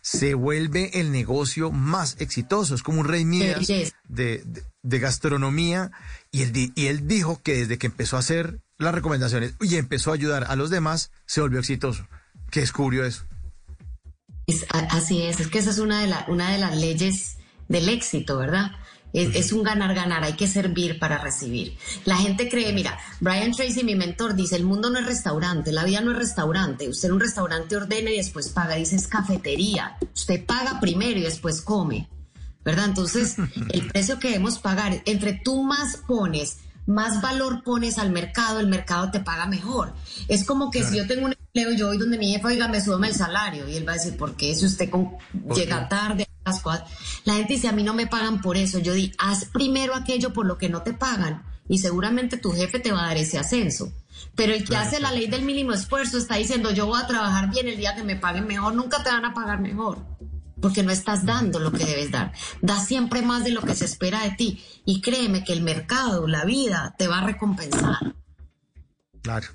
[0.02, 2.76] se vuelve el negocio más exitoso.
[2.76, 3.68] Es como un rey Midas
[4.08, 4.46] de,
[4.84, 5.92] de, gastronomía.
[6.30, 10.12] Y él, y él dijo que desde que empezó a hacer las recomendaciones y empezó
[10.12, 12.08] a ayudar a los demás, se volvió exitoso.
[12.52, 13.26] ¿Qué descubrió eso?
[14.70, 18.38] así es, es que esa es una de, la, una de las leyes del éxito,
[18.38, 18.72] ¿verdad?
[19.14, 21.78] Es, un ganar-ganar, hay que servir para recibir.
[22.04, 25.86] La gente cree, mira, Brian Tracy, mi mentor, dice, el mundo no es restaurante, la
[25.86, 26.90] vida no es restaurante.
[26.90, 29.96] Usted en un restaurante ordena y después paga, dice, es cafetería.
[30.14, 32.10] Usted paga primero y después come,
[32.66, 32.86] ¿verdad?
[32.86, 33.38] Entonces,
[33.70, 38.68] el precio que debemos pagar, entre tú más pones más valor pones al mercado, el
[38.68, 39.94] mercado te paga mejor.
[40.28, 42.82] Es como que si yo tengo un empleo, yo voy donde mi jefe, oiga, me
[42.82, 43.68] súbame el salario.
[43.68, 44.54] Y él va a decir, ¿por qué?
[44.56, 44.90] Si usted
[45.56, 46.84] llega tarde, las cosas.
[47.26, 48.80] La gente dice, a mí no me pagan por eso.
[48.80, 51.44] Yo di, haz primero aquello por lo que no te pagan.
[51.68, 53.92] Y seguramente tu jefe te va a dar ese ascenso.
[54.36, 57.50] Pero el que hace la ley del mínimo esfuerzo está diciendo, yo voy a trabajar
[57.50, 60.16] bien el día que me paguen mejor, nunca te van a pagar mejor
[60.62, 62.32] porque no estás dando lo que debes dar.
[62.62, 66.28] Da siempre más de lo que se espera de ti y créeme que el mercado,
[66.28, 68.16] la vida, te va a recompensar.
[69.22, 69.48] Claro.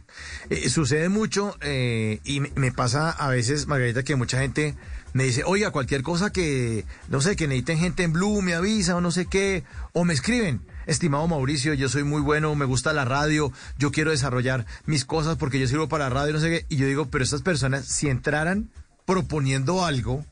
[0.51, 4.77] Eh, sucede mucho eh, y me, pasa a veces, Margarita, que mucha gente
[5.13, 8.97] me dice, oiga, cualquier cosa que, no sé, que necesiten gente en Blue, me avisa
[8.97, 10.61] o no sé qué, o me escriben.
[10.87, 15.37] Estimado Mauricio, yo soy muy bueno, me gusta la radio, yo quiero desarrollar mis cosas
[15.37, 16.67] porque yo sirvo para radio, no sé qué.
[16.69, 18.71] Y yo digo, pero estas personas, si entraran
[19.05, 20.25] proponiendo algo,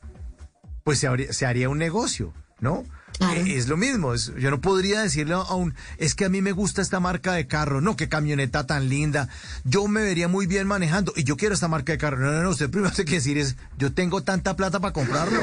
[0.83, 2.83] pues se, haría un negocio, ¿no?
[3.19, 6.81] Es lo mismo, yo no podría decirle a un, es que a mí me gusta
[6.81, 9.27] esta marca de carro, no, qué camioneta tan linda,
[9.65, 12.17] yo me vería muy bien manejando y yo quiero esta marca de carro.
[12.17, 15.39] No, no, no, usted primero tiene que decir es, yo tengo tanta plata para comprarlo.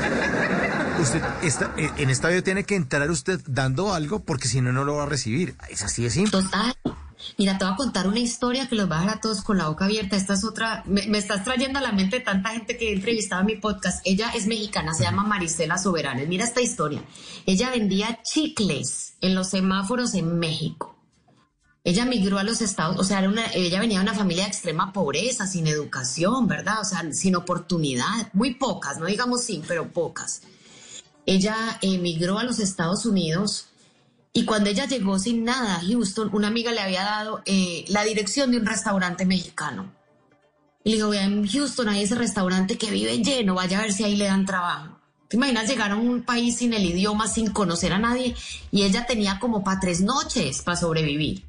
[1.00, 1.22] Usted
[1.76, 4.96] eh, en esta vida tiene que entrar usted dando algo porque si no, no lo
[4.96, 5.56] va a recibir.
[5.68, 6.42] Es así de simple.
[6.42, 6.74] Total.
[7.38, 9.58] Mira, te voy a contar una historia que los va a dejar a todos con
[9.58, 10.16] la boca abierta.
[10.16, 13.46] Esta es otra, me, estás trayendo a la mente tanta gente que he entrevistado en
[13.46, 14.00] mi podcast.
[14.04, 16.28] Ella es mexicana, se llama Marisela Soberanes.
[16.28, 17.02] Mira esta historia.
[17.46, 20.96] Ella vendía chicles en los semáforos en México.
[21.84, 23.20] Ella migró a los Estados, o sea,
[23.54, 26.80] ella venía de una familia de extrema pobreza, sin educación, ¿verdad?
[26.80, 30.42] O sea, sin oportunidad, muy pocas, no digamos sin, pero pocas.
[31.26, 33.68] Ella emigró a los Estados Unidos
[34.36, 38.04] y cuando ella llegó sin nada a Houston, una amiga le había dado eh, la
[38.04, 39.90] dirección de un restaurante mexicano.
[40.84, 43.94] Y le dijo, vea, en Houston hay ese restaurante que vive lleno, vaya a ver
[43.94, 45.00] si ahí le dan trabajo.
[45.28, 48.36] ¿Te imaginas llegar a un país sin el idioma, sin conocer a nadie?
[48.70, 51.42] Y ella tenía como para tres noches para sobrevivir.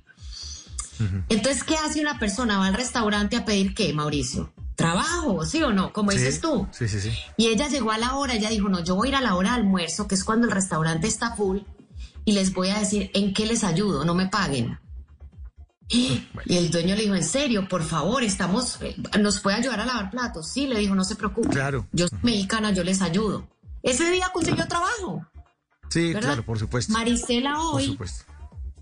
[1.28, 2.58] Entonces, ¿qué hace una persona?
[2.58, 4.54] Va al restaurante a pedir qué, Mauricio?
[4.78, 5.92] Trabajo, ¿sí o no?
[5.92, 6.70] Como dices tú.
[6.72, 7.12] Sí, sí, sí.
[7.36, 9.36] Y ella llegó a la hora, ella dijo, no, yo voy a ir a la
[9.36, 11.60] hora de almuerzo, que es cuando el restaurante está full,
[12.28, 14.78] y les voy a decir en qué les ayudo, no me paguen.
[15.90, 19.86] Y el dueño le dijo, en serio, por favor, estamos, eh, ¿nos puede ayudar a
[19.86, 20.50] lavar platos?
[20.50, 21.48] Sí, le dijo, no se preocupe.
[21.48, 21.88] Claro.
[21.94, 23.48] Yo soy mexicana, yo les ayudo.
[23.82, 25.26] Ese día consiguió trabajo.
[25.90, 26.22] Sí, ¿verdad?
[26.22, 26.92] claro, por supuesto.
[26.92, 28.26] Marisela Por hoy, supuesto.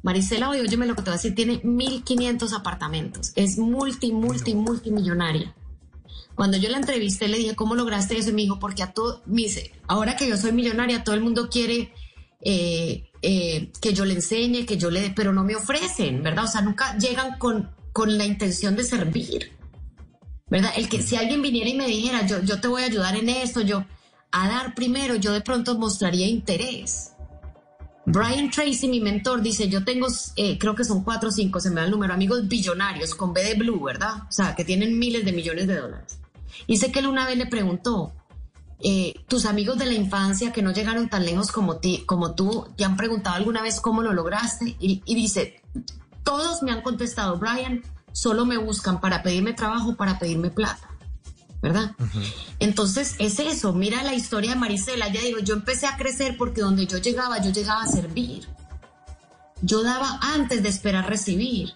[0.02, 3.32] Marisela hoy, óyeme lo que te voy a decir, tiene 1.500 apartamentos.
[3.36, 5.56] Es multi, multi, multimillonaria.
[6.34, 8.32] Cuando yo la entrevisté, le dije, ¿cómo lograste eso?
[8.32, 11.22] Y me dijo, porque a todo, me dice, ahora que yo soy millonaria, todo el
[11.22, 11.94] mundo quiere
[12.42, 16.46] eh, eh, que yo le enseñe, que yo le dé, pero no me ofrecen, ¿verdad?
[16.46, 19.52] O sea, nunca llegan con, con la intención de servir,
[20.48, 20.72] ¿verdad?
[20.78, 23.30] El que si alguien viniera y me dijera, yo, yo te voy a ayudar en
[23.30, 23.84] esto, yo,
[24.32, 27.14] a dar primero, yo de pronto mostraría interés.
[28.06, 31.72] Brian Tracy, mi mentor, dice, yo tengo, eh, creo que son cuatro o cinco, se
[31.72, 34.18] me da el número, amigos billonarios con B de Blue, ¿verdad?
[34.30, 36.20] O sea, que tienen miles de millones de dólares.
[36.68, 38.14] Y sé que él una vez le preguntó,
[38.80, 42.68] eh, tus amigos de la infancia que no llegaron tan lejos como, ti, como tú,
[42.76, 44.76] ¿te han preguntado alguna vez cómo lo lograste?
[44.80, 45.62] Y, y dice,
[46.24, 50.90] todos me han contestado, Brian, solo me buscan para pedirme trabajo, para pedirme plata.
[51.62, 51.96] ¿verdad?
[52.60, 56.62] Entonces es eso, mira la historia de Marisela, ella dijo, yo empecé a crecer porque
[56.62, 58.48] donde yo llegaba, yo llegaba a servir.
[59.64, 61.74] Yo daba antes de esperar recibir.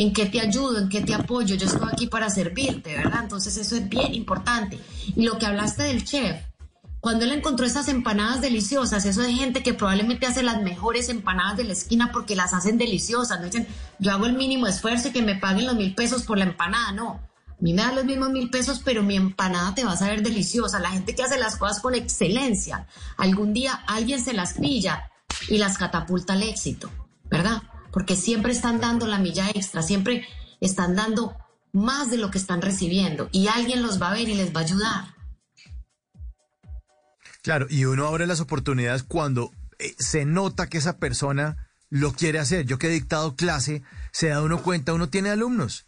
[0.00, 0.78] ¿En qué te ayudo?
[0.78, 1.56] ¿En qué te apoyo?
[1.56, 3.20] Yo estoy aquí para servirte, ¿verdad?
[3.22, 4.80] Entonces eso es bien importante.
[5.14, 6.40] Y lo que hablaste del chef,
[7.00, 11.58] cuando él encontró esas empanadas deliciosas, eso de gente que probablemente hace las mejores empanadas
[11.58, 13.66] de la esquina porque las hacen deliciosas, no dicen,
[13.98, 16.92] yo hago el mínimo esfuerzo y que me paguen los mil pesos por la empanada,
[16.92, 17.20] no.
[17.48, 20.22] A mí me dan los mismos mil pesos, pero mi empanada te va a saber
[20.22, 20.80] deliciosa.
[20.80, 22.86] La gente que hace las cosas con excelencia,
[23.18, 25.10] algún día alguien se las pilla
[25.50, 26.90] y las catapulta al éxito,
[27.24, 27.60] ¿verdad?
[27.92, 30.26] Porque siempre están dando la milla extra, siempre
[30.60, 31.36] están dando
[31.72, 34.60] más de lo que están recibiendo y alguien los va a ver y les va
[34.60, 35.14] a ayudar.
[37.42, 42.38] Claro, y uno abre las oportunidades cuando eh, se nota que esa persona lo quiere
[42.38, 42.66] hacer.
[42.66, 45.86] Yo que he dictado clase, se da uno cuenta, uno tiene alumnos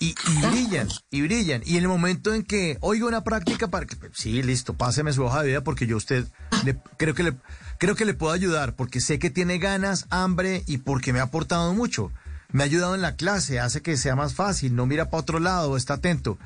[0.00, 1.62] y, y, brillan, y brillan.
[1.64, 5.24] Y en el momento en que oiga una práctica para que, sí, listo, páseme su
[5.24, 6.26] hoja de vida porque yo a usted
[6.64, 7.34] le, creo que le,
[7.78, 11.24] creo que le puedo ayudar porque sé que tiene ganas, hambre y porque me ha
[11.24, 12.10] aportado mucho.
[12.50, 15.40] Me ha ayudado en la clase, hace que sea más fácil, no mira para otro
[15.40, 16.38] lado, está atento.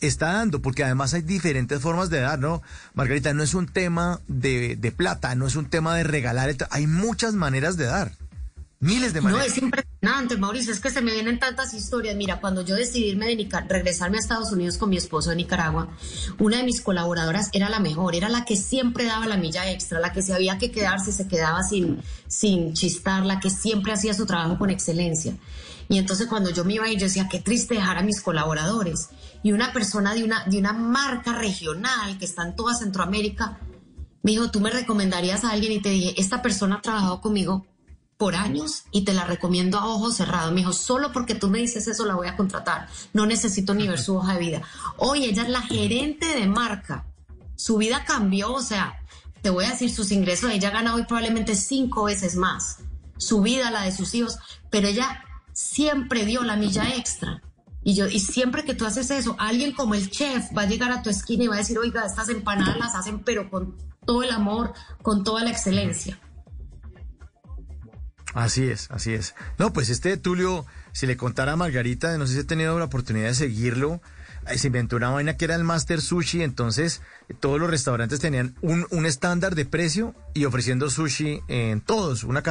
[0.00, 2.62] Está dando, porque además hay diferentes formas de dar, ¿no?
[2.94, 6.86] Margarita, no es un tema de, de plata, no es un tema de regalar, hay
[6.86, 8.12] muchas maneras de dar.
[8.78, 9.46] Miles de maneras.
[9.46, 12.14] No, es impresionante, Mauricio, es que se me vienen tantas historias.
[12.14, 15.36] Mira, cuando yo decidí irme de Nicar regresarme a Estados Unidos con mi esposo de
[15.36, 15.88] Nicaragua,
[16.38, 19.98] una de mis colaboradoras era la mejor, era la que siempre daba la milla extra,
[19.98, 24.12] la que si había que quedarse se quedaba sin, sin chistar, la que siempre hacía
[24.12, 25.34] su trabajo con excelencia.
[25.88, 29.08] Y entonces cuando yo me iba ir, yo decía, qué triste dejar a mis colaboradores.
[29.42, 33.58] Y una persona de una, de una marca regional que está en toda Centroamérica,
[34.22, 37.64] me dijo, tú me recomendarías a alguien y te dije, esta persona ha trabajado conmigo
[38.16, 40.52] por años y te la recomiendo a ojos cerrados.
[40.52, 42.88] Me dijo, solo porque tú me dices eso la voy a contratar.
[43.12, 44.62] No necesito ni ver su hoja de vida.
[44.96, 47.06] Hoy ella es la gerente de marca.
[47.56, 49.00] Su vida cambió, o sea,
[49.42, 52.78] te voy a decir, sus ingresos, ella gana hoy probablemente cinco veces más.
[53.18, 54.38] Su vida, la de sus hijos,
[54.70, 57.42] pero ella siempre dio la milla extra.
[57.82, 60.90] Y yo, y siempre que tú haces eso, alguien como el chef va a llegar
[60.90, 64.22] a tu esquina y va a decir, oiga, estas empanadas las hacen, pero con todo
[64.22, 66.18] el amor, con toda la excelencia.
[68.36, 69.34] Así es, así es.
[69.56, 72.84] No, pues este Tulio, si le contara a Margarita, no sé si he tenido la
[72.84, 74.02] oportunidad de seguirlo,
[74.54, 77.00] se inventó una vaina que era el Master Sushi, entonces
[77.40, 82.42] todos los restaurantes tenían un, un estándar de precio y ofreciendo sushi en todos, una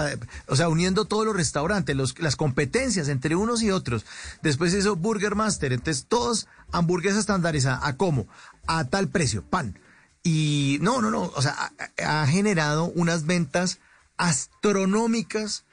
[0.48, 4.08] o sea, uniendo todos los restaurantes, las competencias entre unos y otros.
[4.42, 8.28] Después hizo Burger Master, entonces todos hamburguesas estandarizadas, ¿a cómo?
[8.66, 9.78] A tal precio, pan.
[10.24, 11.72] Y no, no, no, o sea,
[12.04, 13.78] ha generado unas ventas
[14.18, 15.65] astronómicas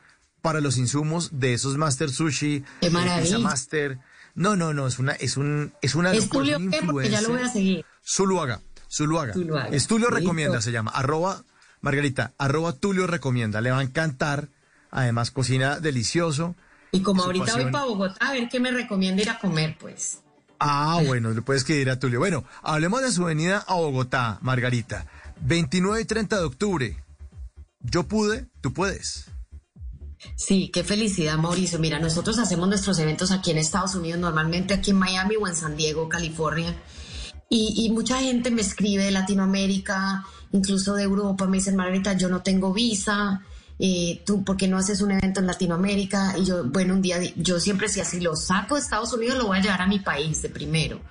[0.42, 3.38] para los insumos de esos Master Sushi, Qué maravilla.
[3.38, 3.98] Master.
[4.34, 6.80] No, no, no, es una, es un, es una ¿Es Tulio qué?
[6.84, 7.84] Porque ya lo voy a seguir.
[8.04, 9.32] Zuluaga, Zuluaga.
[9.34, 9.68] Zuluaga.
[9.68, 10.20] Es Tulio Listo.
[10.20, 10.90] recomienda, se llama.
[10.90, 11.44] Arroba,
[11.80, 13.60] Margarita, arroba Tulio recomienda.
[13.60, 14.48] Le va a encantar.
[14.90, 16.54] Además, cocina delicioso.
[16.90, 20.18] Y como ahorita voy para Bogotá, a ver qué me recomienda ir a comer, pues.
[20.58, 22.18] Ah, bueno, le puedes escribir a Tulio.
[22.18, 25.06] Bueno, hablemos de su venida a Bogotá, Margarita.
[25.40, 27.04] 29 y 30 de octubre.
[27.80, 29.31] Yo pude, tú puedes.
[30.36, 31.78] Sí, qué felicidad, Mauricio.
[31.78, 35.56] Mira, nosotros hacemos nuestros eventos aquí en Estados Unidos, normalmente aquí en Miami o en
[35.56, 36.74] San Diego, California.
[37.54, 42.40] Y, mucha gente me escribe de Latinoamérica, incluso de Europa, me dicen, Margarita, yo no
[42.40, 43.42] tengo visa,
[43.78, 46.34] eh, tú, ¿por qué no haces un evento en Latinoamérica?
[46.38, 49.48] Y yo, bueno, un día, yo siempre decía, si lo saco de Estados Unidos, lo
[49.48, 51.02] voy a llevar a mi país de primero.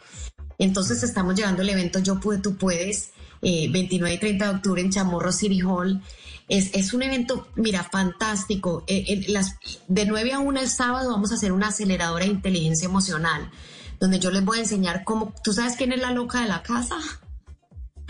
[0.58, 3.12] Entonces estamos llevando el evento Yo Pude, Tú Puedes,
[3.44, 6.02] eh, 29 y 30 de octubre en Chamorro City Hall.
[6.48, 8.84] Es, es un evento, mira, fantástico.
[8.88, 9.56] Eh, eh, las,
[9.88, 13.50] de 9 a 1 el sábado vamos a hacer una aceleradora de inteligencia emocional,
[14.00, 16.64] donde yo les voy a enseñar cómo, ¿tú sabes quién es la loca de la
[16.64, 16.98] casa?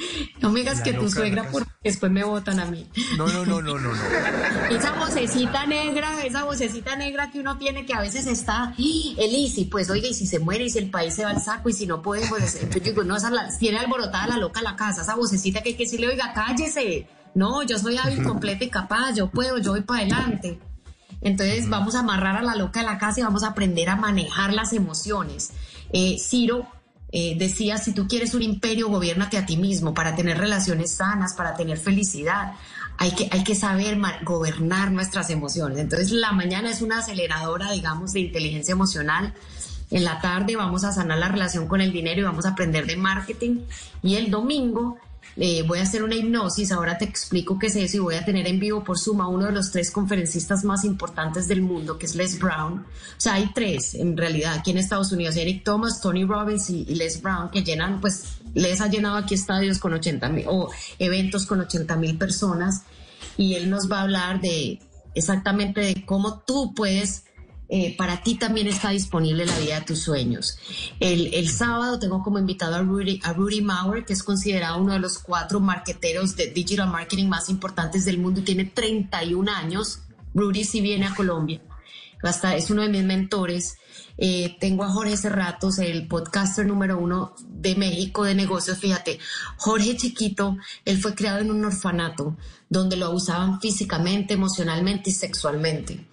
[0.42, 2.88] No me digas que tu suegra, porque después me votan a mí.
[3.18, 4.04] No, no, no, no, no, no.
[4.72, 9.90] Esa vocecita negra, esa vocecita negra que uno tiene que a veces está, Elisi, pues
[9.90, 11.86] oiga, y si se muere, y si el país se va al saco, y si
[11.86, 15.16] no podemos, pues, entonces digo, no, esa la, tiene alborotada la loca la casa, esa
[15.16, 17.08] vocecita que hay que decirle, oiga, cállese.
[17.34, 20.60] No, yo soy hábil, completa y capaz, yo puedo, yo voy para adelante.
[21.22, 23.96] Entonces vamos a amarrar a la loca de la casa y vamos a aprender a
[23.96, 25.52] manejar las emociones.
[25.94, 26.68] Eh, Ciro
[27.12, 31.34] eh, decía, si tú quieres un imperio, gobiernate a ti mismo para tener relaciones sanas,
[31.34, 32.54] para tener felicidad.
[32.98, 35.80] Hay que, hay que saber gobernar nuestras emociones.
[35.80, 39.34] Entonces, la mañana es una aceleradora, digamos, de inteligencia emocional.
[39.90, 42.86] En la tarde vamos a sanar la relación con el dinero y vamos a aprender
[42.86, 43.62] de marketing.
[44.02, 44.98] Y el domingo
[45.38, 48.26] eh, voy a hacer una hipnosis, ahora te explico qué es eso y voy a
[48.26, 52.06] tener en vivo por Suma uno de los tres conferencistas más importantes del mundo, que
[52.06, 52.80] es Les Brown.
[52.80, 52.86] O
[53.18, 57.22] sea, hay tres en realidad aquí en Estados Unidos, Eric Thomas, Tony Robbins y, Les
[57.22, 60.70] Brown, que llenan, pues Les ha llenado aquí estadios con 80 mil o
[61.00, 62.84] eventos con 80 mil personas
[63.38, 64.80] y él nos va a hablar de
[65.16, 67.24] exactamente de cómo tú puedes
[67.74, 70.58] eh, para ti también está disponible la vida de tus sueños.
[71.00, 75.00] El, sábado tengo como invitado a Rudy, a Rudy Mauer, que es considerado uno de
[75.00, 80.00] los cuatro marqueteros de digital marketing más importantes del mundo y tiene 31 años.
[80.34, 81.62] Rudy sí viene a Colombia.
[82.22, 83.78] Hasta es uno de mis mentores.
[84.18, 88.80] Eh, tengo a Jorge Cerratos, el podcaster número uno de México de negocios.
[88.80, 89.18] Fíjate,
[89.56, 92.36] Jorge Chiquito, él fue criado en un orfanato
[92.68, 96.06] donde lo abusaban físicamente, emocionalmente y sexualmente.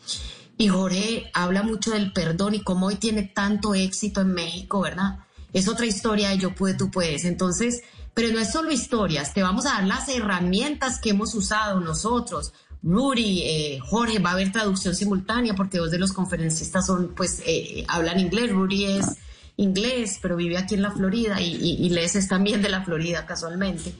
[0.58, 5.20] Y Jorge habla mucho del perdón y cómo hoy tiene tanto éxito en México, ¿verdad?
[5.52, 7.24] Es otra historia de yo pude, tú puedes.
[7.24, 7.82] Entonces,
[8.12, 12.52] pero no es solo historias, te vamos a dar las herramientas que hemos usado nosotros.
[12.82, 17.40] Rudy, eh, Jorge, va a haber traducción simultánea porque dos de los conferencistas son, pues,
[17.46, 18.50] eh, hablan inglés.
[18.50, 19.16] Rudy es
[19.56, 23.94] inglés, pero vive aquí en la Florida y, y, es también de la Florida casualmente.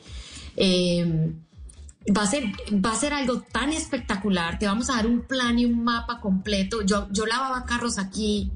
[0.57, 1.33] Eh,
[2.17, 4.59] va a ser, va a ser algo tan espectacular.
[4.59, 6.83] Te vamos a dar un plan y un mapa completo.
[6.83, 8.51] Yo, yo lavaba carros aquí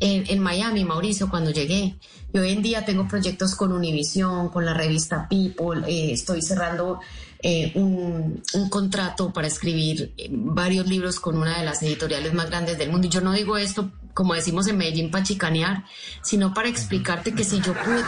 [0.00, 1.96] en, Miami, Mauricio, cuando llegué.
[2.32, 5.82] Y hoy en día tengo proyectos con Univision, con la revista People.
[5.86, 7.00] Eh, estoy cerrando
[7.42, 12.50] eh, un, un, contrato para escribir eh, varios libros con una de las editoriales más
[12.50, 13.06] grandes del mundo.
[13.06, 15.84] Y yo no digo esto, como decimos en Medellín, para chicanear,
[16.22, 18.02] sino para explicarte que si yo pude,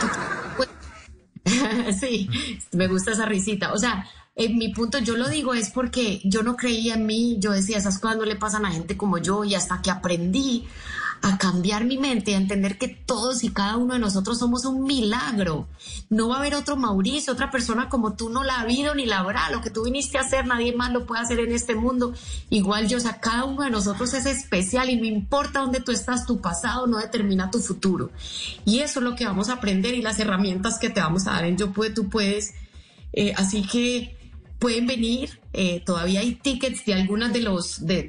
[2.01, 2.29] sí,
[2.73, 3.73] me gusta esa risita.
[3.73, 4.07] O sea,
[4.37, 7.79] en mi punto yo lo digo es porque yo no creía en mí, yo decía,
[7.79, 10.67] esas cosas no le pasan a gente como yo y hasta que aprendí
[11.23, 14.67] a cambiar mi mente y a entender que todos y cada uno de nosotros somos
[14.67, 15.67] un milagro.
[16.11, 19.07] No va a haber otro Mauricio, otra persona como tú, no la ha habido ni
[19.07, 19.51] la habrá.
[19.51, 22.13] Lo que tú viniste a hacer, nadie más lo puede hacer en este mundo.
[22.51, 25.93] Igual yo, o sea, cada uno de nosotros es especial y no importa dónde tú
[25.93, 28.11] estás, tu pasado no determina tu futuro.
[28.67, 31.33] Y eso es lo que vamos a aprender y las herramientas que te vamos a
[31.33, 32.53] dar en Yo Puedo, Tú Puedes.
[33.15, 34.17] Eh, así que
[34.59, 35.41] pueden venir.
[35.53, 38.09] Eh, todavía hay tickets de algunas de los, de,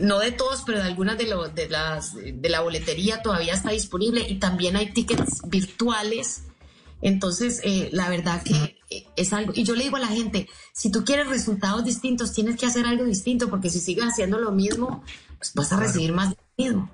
[0.00, 3.70] no de todos, pero de algunas de, los, de, las, de la boletería todavía está
[3.70, 6.44] disponible y también hay tickets virtuales.
[7.02, 8.78] Entonces, eh, la verdad que
[9.16, 12.56] es algo, y yo le digo a la gente, si tú quieres resultados distintos, tienes
[12.56, 15.04] que hacer algo distinto, porque si sigues haciendo lo mismo,
[15.38, 16.90] pues vas a recibir más de mismo.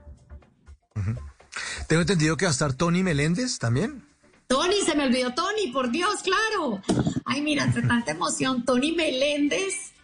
[1.86, 4.11] Tengo entendido que va a estar Tony Meléndez también.
[4.52, 6.82] Tony, se me olvidó Tony, por Dios, claro.
[7.24, 9.94] Ay, mira, entre tanta emoción, Tony Meléndez.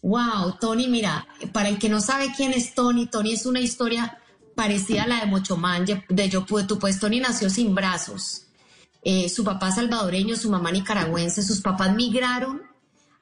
[0.00, 4.16] Wow, Tony, mira, para el que no sabe quién es Tony, Tony es una historia
[4.54, 8.42] parecida a la de Mochomán, de Yo Pude, tú pues Tony nació sin brazos.
[9.02, 12.62] Eh, su papá salvadoreño, su mamá nicaragüense, sus papás migraron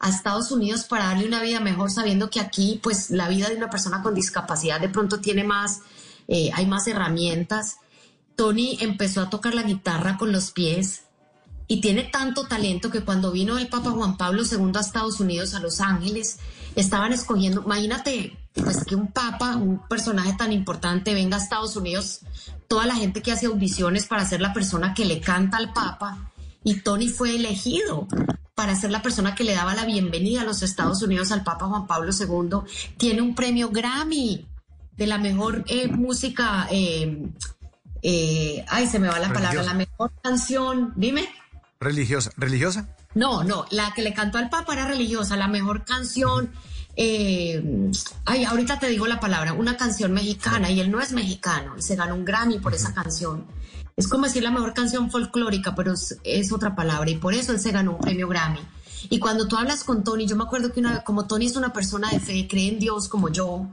[0.00, 3.56] a Estados Unidos para darle una vida mejor, sabiendo que aquí, pues, la vida de
[3.56, 5.80] una persona con discapacidad de pronto tiene más,
[6.28, 7.78] eh, hay más herramientas.
[8.36, 11.04] Tony empezó a tocar la guitarra con los pies
[11.66, 15.54] y tiene tanto talento que cuando vino el Papa Juan Pablo II a Estados Unidos,
[15.54, 16.38] a Los Ángeles,
[16.76, 22.20] estaban escogiendo, imagínate, pues que un papa, un personaje tan importante venga a Estados Unidos,
[22.68, 26.30] toda la gente que hace audiciones para ser la persona que le canta al papa,
[26.64, 28.08] y Tony fue elegido
[28.54, 31.66] para ser la persona que le daba la bienvenida a los Estados Unidos al Papa
[31.66, 32.70] Juan Pablo II.
[32.96, 34.46] Tiene un premio Grammy
[34.96, 37.30] de la mejor eh, música eh,
[38.06, 41.26] eh, ay, se me va la palabra, la mejor canción, dime.
[41.80, 42.94] Religiosa, religiosa.
[43.14, 46.50] No, no, la que le cantó al Papa era religiosa, la mejor canción,
[46.96, 47.90] eh,
[48.26, 51.82] ay, ahorita te digo la palabra, una canción mexicana y él no es mexicano y
[51.82, 53.46] se ganó un Grammy por esa canción.
[53.96, 55.94] Es como decir la mejor canción folclórica, pero
[56.24, 58.60] es, otra palabra y por eso él se ganó un premio Grammy.
[59.08, 61.72] Y cuando tú hablas con Tony, yo me acuerdo que una, como Tony es una
[61.72, 63.66] persona de fe, cree en Dios como yo,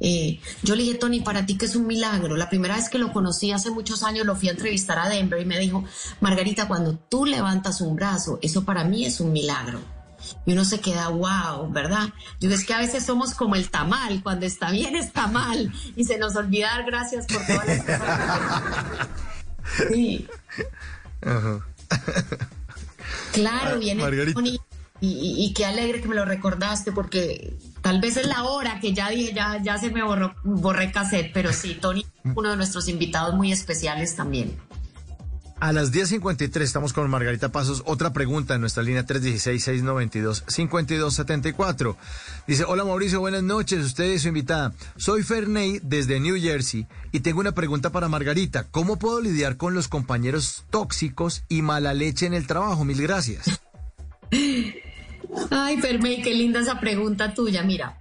[0.00, 2.36] eh, yo le dije, Tony, para ti que es un milagro.
[2.36, 5.40] La primera vez que lo conocí hace muchos años, lo fui a entrevistar a Denver
[5.40, 5.84] y me dijo,
[6.20, 9.80] Margarita, cuando tú levantas un brazo, eso para mí es un milagro.
[10.44, 12.08] Y uno se queda, wow, ¿verdad?
[12.40, 16.04] Yo es que a veces somos como el tamal, cuando está bien está mal y
[16.04, 19.08] se nos olvida dar gracias por todas las cosas.
[19.88, 20.24] Sí.
[23.32, 24.34] Claro, viene Margarita.
[24.34, 24.60] Tony
[25.00, 28.80] y, y- y qué alegre que me lo recordaste porque tal vez es la hora
[28.80, 32.56] que ya dije, ya, ya se me borró, borré cassette, pero sí, Tony, uno de
[32.56, 34.56] nuestros invitados muy especiales también.
[35.58, 37.82] A las 10.53 estamos con Margarita Pasos.
[37.86, 41.96] Otra pregunta en nuestra línea 316-692-5274.
[42.46, 43.82] Dice, hola Mauricio, buenas noches.
[43.82, 44.74] Usted es su invitada.
[44.96, 48.64] Soy Ferney desde New Jersey y tengo una pregunta para Margarita.
[48.70, 52.84] ¿Cómo puedo lidiar con los compañeros tóxicos y mala leche en el trabajo?
[52.84, 53.58] Mil gracias.
[55.50, 57.62] Ay, Fermey, qué linda esa pregunta tuya.
[57.62, 57.98] Mira,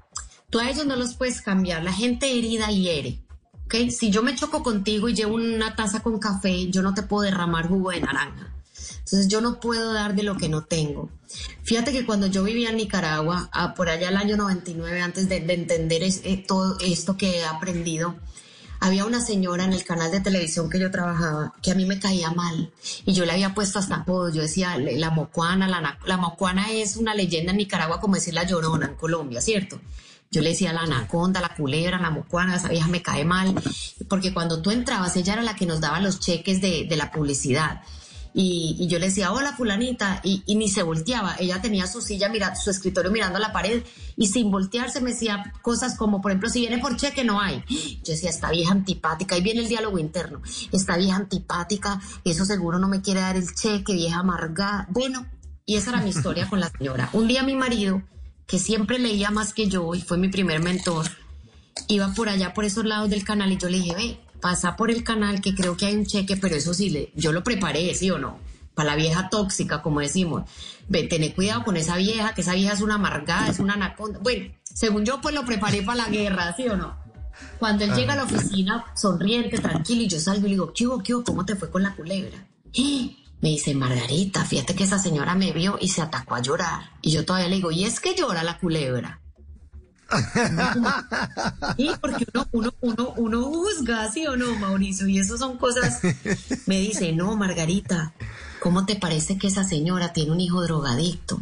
[0.49, 1.84] tú a ellos no los puedes cambiar.
[1.84, 3.23] La gente herida hiere.
[3.65, 3.89] ¿ok?
[3.89, 7.23] Si yo me choco contigo y llevo una taza con café, yo no te puedo
[7.23, 8.51] derramar jugo de naranja.
[9.05, 11.09] Entonces yo no puedo dar de lo que no tengo.
[11.63, 15.41] Fíjate que cuando yo vivía en Nicaragua, ah, por allá el año 99, antes de,
[15.41, 18.15] de entender eh, todo esto que he aprendido,
[18.80, 21.99] había una señora en el canal de televisión que yo trabajaba que a mí me
[21.99, 22.71] caía mal
[23.05, 24.34] y yo le había puesto hasta apodos.
[24.34, 28.34] Yo decía "Le- la mocuana, la, la mocuana es una leyenda en Nicaragua como decir
[28.34, 29.80] la llorona en Colombia, ¿cierto?
[30.32, 33.53] Yo le decía la anaconda, la culebra, la mocuana, esa vieja me cae mal,
[34.09, 37.11] porque cuando tú entrabas, ella era la que nos daba los cheques de, de la
[37.11, 37.82] publicidad.
[38.38, 41.38] Y, y yo le decía, hola fulanita, y, ni se volteaba.
[41.39, 43.81] Ella tenía su silla, mira, su escritorio mirando a la pared,
[44.17, 47.63] y sin voltearse me decía cosas como, por ejemplo, si viene por cheque, no hay.
[48.03, 50.41] Yo decía, esta vieja antipática, ahí viene el diálogo interno.
[50.73, 54.86] Esta vieja antipática, eso seguro no me quiere dar el cheque, vieja amargada.
[54.89, 55.25] Bueno,
[55.65, 57.09] y esa era mi historia con la señora.
[57.13, 58.01] Un día mi marido,
[58.47, 61.05] que siempre leía más que yo, y fue mi primer mentor,
[61.88, 64.91] iba por allá, por esos lados del canal, y yo le dije, ve, pasa por
[64.91, 67.93] el canal, que creo que hay un cheque, pero eso sí, le, yo lo preparé,
[67.95, 68.38] ¿sí o no?
[68.73, 70.43] Para la vieja tóxica, como decimos.
[70.89, 74.19] Ve, tené cuidado con esa vieja, que esa vieja es una amargada, es una anaconda.
[74.19, 76.95] Bueno, según yo, pues lo preparé para la guerra, ¿sí o no?
[77.59, 80.88] Cuando él llega a la oficina, sonriente, tranquilo, y yo salgo y le digo, ¿qué
[80.88, 81.23] hubo, qué hubo?
[81.23, 82.45] ¿Cómo te fue con la culebra?
[82.73, 86.91] "Eh", Me dice, Margarita, fíjate que esa señora me vio y se atacó a llorar.
[87.01, 89.19] Y yo todavía le digo, ¿y es que llora la culebra?
[91.77, 95.07] Sí, porque uno, uno, uno, uno juzga, ¿sí o no, Mauricio?
[95.07, 95.99] Y eso son cosas.
[96.65, 98.13] Me dice, no, Margarita,
[98.61, 101.41] ¿cómo te parece que esa señora tiene un hijo drogadicto?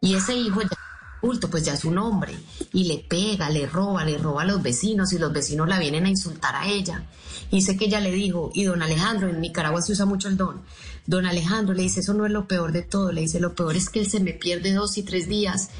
[0.00, 2.34] Y ese hijo ya es adulto, pues ya es un hombre.
[2.72, 6.06] Y le pega, le roba, le roba a los vecinos y los vecinos la vienen
[6.06, 7.04] a insultar a ella.
[7.50, 10.36] Y sé que ella le dijo, y don Alejandro, en Nicaragua se usa mucho el
[10.36, 10.62] don.
[11.06, 13.12] Don Alejandro le dice, eso no es lo peor de todo.
[13.12, 15.70] Le dice, lo peor es que él se me pierde dos y tres días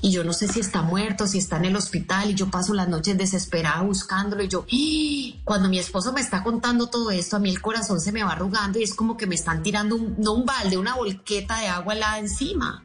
[0.00, 2.74] y yo no sé si está muerto, si está en el hospital y yo paso
[2.74, 5.40] las noches desesperada buscándolo y yo, ¡Ah!
[5.44, 8.32] cuando mi esposo me está contando todo esto, a mí el corazón se me va
[8.32, 11.68] arrugando y es como que me están tirando un, no un balde, una volqueta de
[11.68, 12.84] agua helada encima.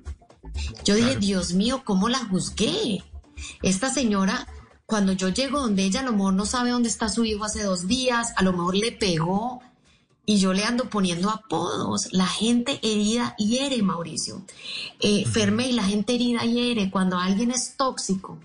[0.83, 3.03] Yo dije, Dios mío, ¿cómo la juzgué?
[3.61, 4.47] Esta señora,
[4.85, 7.63] cuando yo llego donde ella, a lo mejor no sabe dónde está su hijo hace
[7.63, 9.61] dos días, a lo mejor le pegó
[10.25, 12.13] y yo le ando poniendo apodos.
[12.13, 14.41] La gente herida hiere, Mauricio.
[14.99, 16.89] Eh, Fermey, la gente herida hiere.
[16.89, 18.37] Cuando alguien es tóxico,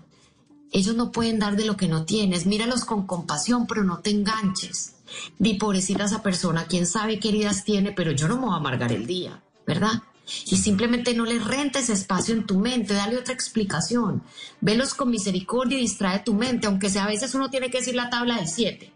[0.71, 2.45] ellos no pueden dar de lo que no tienes.
[2.45, 4.95] Míralos con compasión, pero no te enganches.
[5.39, 8.57] Di pobrecita esa persona, quién sabe qué heridas tiene, pero yo no me voy a
[8.57, 10.03] amargar el día, ¿verdad?
[10.45, 14.21] Y simplemente no le rentes espacio en tu mente, dale otra explicación.
[14.61, 17.95] Velos con misericordia y distrae tu mente, aunque sea a veces uno tiene que decir
[17.95, 18.93] la tabla del 7.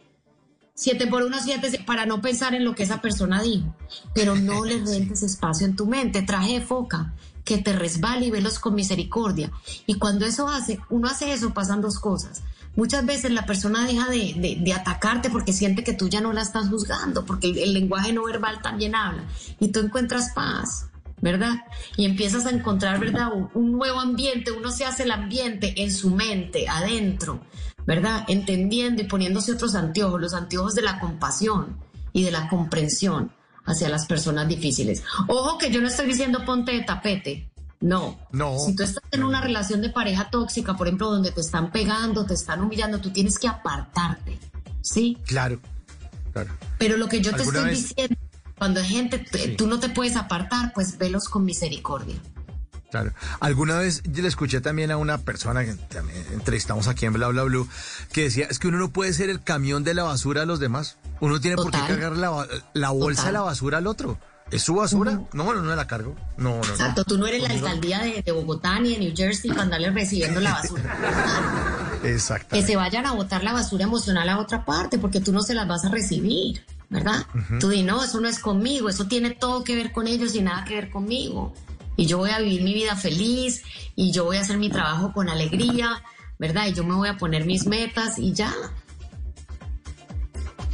[0.75, 3.75] 7 por 1, 7 para no pensar en lo que esa persona dijo.
[4.13, 6.21] Pero no le rentes espacio en tu mente.
[6.23, 7.13] Traje de foca,
[7.45, 9.51] que te resbale y velos con misericordia.
[9.85, 12.41] Y cuando eso hace, uno hace eso, pasan dos cosas.
[12.75, 16.33] Muchas veces la persona deja de, de- de atacarte porque siente que tú ya no
[16.33, 19.23] la estás juzgando, porque el, el lenguaje no verbal también habla.
[19.59, 20.87] Y tú encuentras paz.
[21.21, 21.55] ¿verdad?
[21.95, 23.31] Y empiezas a encontrar, ¿verdad?
[23.33, 27.39] Un, un nuevo ambiente, uno se hace el ambiente en su mente, adentro,
[27.85, 28.25] ¿verdad?
[28.27, 31.77] Entendiendo y poniéndose otros anteojos, los anteojos de la compasión
[32.11, 33.31] y de la comprensión
[33.65, 35.03] hacia las personas difíciles.
[35.27, 37.49] Ojo que yo no estoy diciendo ponte de tapete.
[37.79, 38.17] No.
[38.31, 38.57] No.
[38.59, 42.25] Si tú estás en una relación de pareja tóxica, por ejemplo, donde te están pegando,
[42.25, 44.39] te están humillando, tú tienes que apartarte.
[44.81, 45.17] ¿Sí?
[45.25, 45.59] Claro,
[46.31, 46.51] claro.
[46.77, 48.15] Pero lo que yo te ¿Alguna estoy vez- diciendo,
[48.57, 49.55] cuando hay gente, Sí.
[49.57, 52.15] tú no te puedes apartar, pues velos con misericordia.
[52.93, 53.11] Claro.
[53.39, 57.27] Alguna vez yo le escuché también a una persona que también entrevistamos aquí en Bla
[57.29, 57.67] Bla Blue
[58.11, 60.59] que decía, es que uno no puede ser el camión de la basura a los
[60.59, 60.97] demás.
[61.19, 63.33] Uno tiene por qué cargar la, la bolsa Total.
[63.33, 64.19] de la basura al otro.
[64.51, 65.21] ¿Es su basura?
[65.33, 66.15] No, no, no la cargo.
[66.37, 66.63] No, no.
[66.65, 69.89] Exacto, tú no eres la alcaldía de, de Bogotá ni de New Jersey para andarle
[69.89, 70.95] recibiendo la basura.
[72.03, 72.55] Exacto.
[72.55, 75.55] que se vayan a botar la basura emocional a otra parte, porque tú no se
[75.55, 77.25] las vas a recibir, ¿verdad?
[77.59, 80.41] Tú di, no, eso no es conmigo, eso tiene todo que ver con ellos y
[80.41, 81.55] nada que ver conmigo.
[81.95, 83.63] Y yo voy a vivir mi vida feliz
[83.95, 86.03] y yo voy a hacer mi trabajo con alegría,
[86.39, 86.67] ¿verdad?
[86.67, 88.53] Y yo me voy a poner mis metas y ya.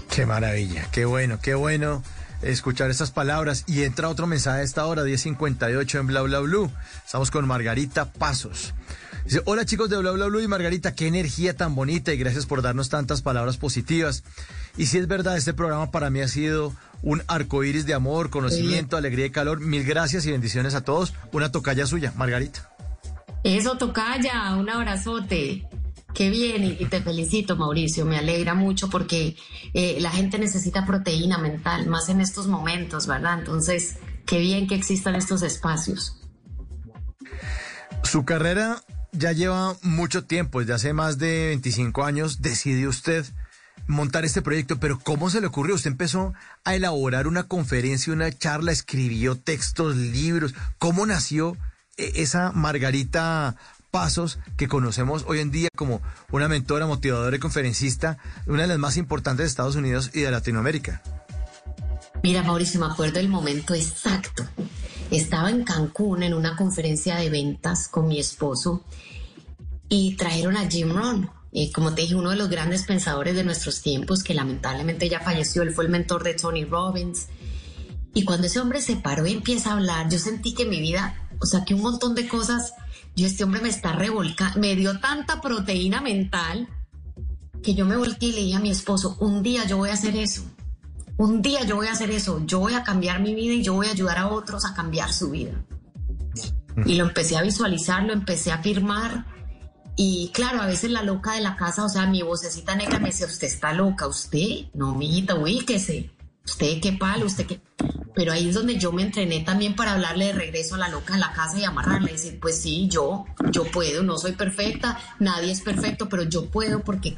[0.09, 2.03] Qué maravilla, qué bueno, qué bueno
[2.41, 3.63] escuchar estas palabras.
[3.67, 6.72] Y entra otro mensaje a esta hora, 10.58 en Bla Bla Blue.
[7.05, 8.74] Estamos con Margarita Pasos.
[9.26, 12.45] Dice, hola chicos de Bla Bla Blue y Margarita, qué energía tan bonita y gracias
[12.45, 14.24] por darnos tantas palabras positivas.
[14.78, 18.30] Y si es verdad, este programa para mí ha sido un arco iris de amor,
[18.30, 19.59] conocimiento, alegría y calor.
[19.59, 21.13] Mil gracias y bendiciones a todos.
[21.32, 22.70] Una tocaya suya, Margarita.
[23.43, 25.67] Eso, tocaya, un abrazote.
[26.13, 28.05] Qué bien y te felicito, Mauricio.
[28.05, 29.38] Me alegra mucho porque
[29.74, 33.39] eh, la gente necesita proteína mental, más en estos momentos, ¿verdad?
[33.39, 36.15] Entonces, qué bien que existan estos espacios.
[38.03, 38.82] Su carrera
[39.12, 43.26] ya lleva mucho tiempo, desde hace más de 25 años decidió usted
[43.88, 45.76] montar este proyecto, pero ¿cómo se le ocurrió?
[45.76, 46.34] Usted empezó
[46.64, 50.53] a elaborar una conferencia, una charla, escribió textos, libros.
[50.78, 51.57] ¿Cómo nació
[51.97, 53.55] eh, esa Margarita
[53.91, 58.78] Pasos que conocemos hoy en día como una mentora, motivadora y conferencista, una de las
[58.78, 61.01] más importantes de Estados Unidos y de Latinoamérica?
[62.22, 64.45] Mira, Mauricio, me acuerdo del momento exacto.
[65.12, 68.84] Estaba en Cancún en una conferencia de ventas con mi esposo
[69.88, 71.32] y trajeron a Jim Rohn.
[71.51, 75.20] Y como te dije, uno de los grandes pensadores de nuestros tiempos, que lamentablemente ya
[75.20, 77.26] falleció, él fue el mentor de Tony Robbins.
[78.14, 81.28] Y cuando ese hombre se paró y empieza a hablar, yo sentí que mi vida,
[81.39, 82.74] o sea, que un montón de cosas,
[83.16, 86.70] yo este hombre me está revolcando, me dio tanta proteína mental
[87.64, 89.93] que yo me volteé y le dije a mi esposo, un día yo voy a
[89.93, 90.43] hacer eso
[91.20, 93.74] un día yo voy a hacer eso, yo voy a cambiar mi vida y yo
[93.74, 95.51] voy a ayudar a otros a cambiar su vida.
[96.86, 99.26] Y lo empecé a visualizar, lo empecé a firmar.
[99.97, 103.07] Y claro, a veces la loca de la casa, o sea, mi vocecita negra me
[103.07, 106.09] dice, usted está loca, usted, no, mijita, ubíquese,
[106.45, 107.59] usted qué palo, usted qué...
[108.15, 111.15] Pero ahí es donde yo me entrené también para hablarle de regreso a la loca
[111.15, 114.97] de la casa y amarrarle, y decir, pues sí, yo, yo puedo, no soy perfecta,
[115.20, 117.17] nadie es perfecto, pero yo puedo porque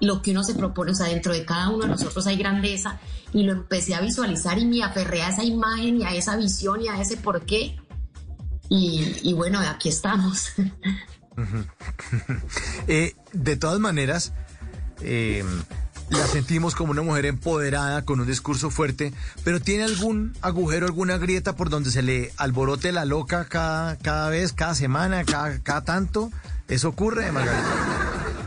[0.00, 2.98] lo que uno se propone, o sea, dentro de cada uno de nosotros hay grandeza
[3.32, 6.80] y lo empecé a visualizar y me aferré a esa imagen y a esa visión
[6.80, 7.76] y a ese porqué.
[8.68, 10.52] Y, y bueno, aquí estamos.
[12.88, 14.32] eh, de todas maneras,
[15.00, 15.44] eh,
[16.10, 19.12] la sentimos como una mujer empoderada, con un discurso fuerte,
[19.44, 24.30] pero ¿tiene algún agujero, alguna grieta por donde se le alborote la loca cada, cada
[24.30, 26.30] vez, cada semana, cada, cada tanto?
[26.68, 28.37] ¿Eso ocurre, Margarita?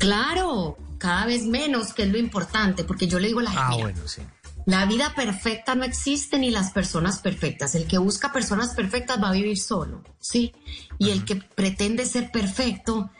[0.00, 3.64] Claro, cada vez menos, que es lo importante, porque yo le digo a la gente,
[3.64, 4.22] Ah, mira, bueno, sí.
[4.66, 7.74] la vida perfecta no existe ni las personas perfectas.
[7.74, 10.52] El que busca personas perfectas va a vivir solo, ¿sí?
[10.98, 13.10] Y el que pretende ser perfecto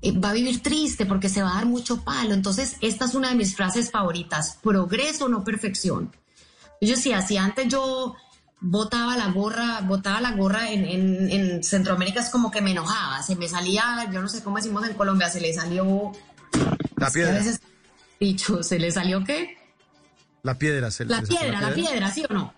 [0.00, 2.34] eh, va a vivir triste porque se va a dar mucho palo.
[2.34, 6.10] Entonces, esta es una de mis frases favoritas, progreso, no perfección.
[6.80, 8.16] Yo sí, así antes yo
[8.62, 13.22] botaba la gorra, botaba la gorra en, en, en Centroamérica es como que me enojaba,
[13.22, 16.12] se me salía, yo no sé cómo decimos en Colombia, se le salió...
[16.96, 17.32] La a piedra.
[17.34, 17.60] veces,
[18.20, 19.56] dicho, ¿se le salió qué?
[20.44, 20.90] La piedra.
[20.90, 22.54] ¿se- La se sacó piedra, la piedra, ¿sí o no?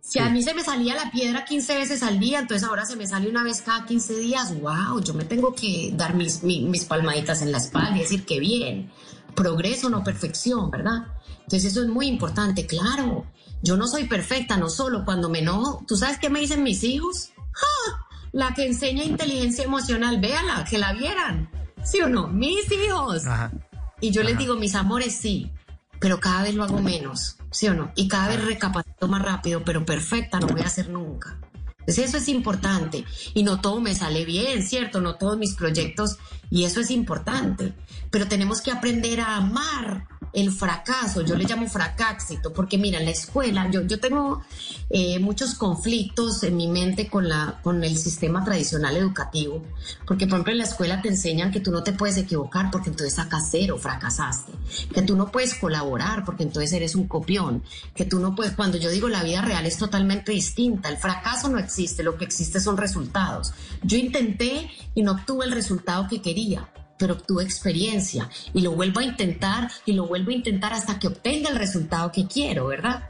[0.00, 2.96] Si a mí se me salía la piedra 15 veces al día, entonces ahora se
[2.96, 6.62] me sale una vez cada 15 días, wow, yo me tengo que dar mis, mi-
[6.64, 8.90] mis palmaditas en la espalda y decir que bien,
[9.34, 11.06] progreso, no perfección, ¿verdad?
[11.42, 13.26] Entonces eso es muy importante, claro.
[13.62, 15.84] Yo no soy perfecta, no solo cuando me enojo.
[15.86, 17.30] ¿Tú sabes qué me dicen mis hijos?
[17.52, 18.06] ¡Ja!
[18.32, 21.50] La que enseña inteligencia emocional, véala, que la vieran.
[21.84, 22.28] ¿Sí o no?
[22.28, 23.26] Mis hijos.
[23.26, 23.52] Ajá.
[24.00, 25.50] Y yo les digo, mis amores, sí,
[25.98, 27.92] pero cada vez lo hago menos, ¿sí o no?
[27.94, 31.38] Y cada vez recapacito más rápido, pero perfecta no voy a ser nunca.
[31.80, 33.04] Entonces eso es importante.
[33.34, 35.00] Y no todo me sale bien, ¿cierto?
[35.00, 36.18] No todos mis proyectos,
[36.50, 37.74] y eso es importante.
[38.10, 43.10] Pero tenemos que aprender a amar el fracaso, yo le llamo fracáxito, porque mira, la
[43.10, 44.42] escuela yo, yo tengo
[44.88, 49.62] eh, muchos conflictos en mi mente con, la, con el sistema tradicional educativo,
[50.06, 52.90] porque por ejemplo en la escuela te enseñan que tú no te puedes equivocar porque
[52.90, 54.52] entonces sacas cero, fracasaste,
[54.94, 58.78] que tú no puedes colaborar porque entonces eres un copión, que tú no puedes, cuando
[58.78, 62.60] yo digo la vida real es totalmente distinta, el fracaso no existe, lo que existe
[62.60, 63.52] son resultados.
[63.82, 66.68] Yo intenté y no obtuve el resultado que quería
[67.00, 71.08] pero obtuve experiencia y lo vuelvo a intentar y lo vuelvo a intentar hasta que
[71.08, 73.08] obtenga el resultado que quiero, ¿verdad?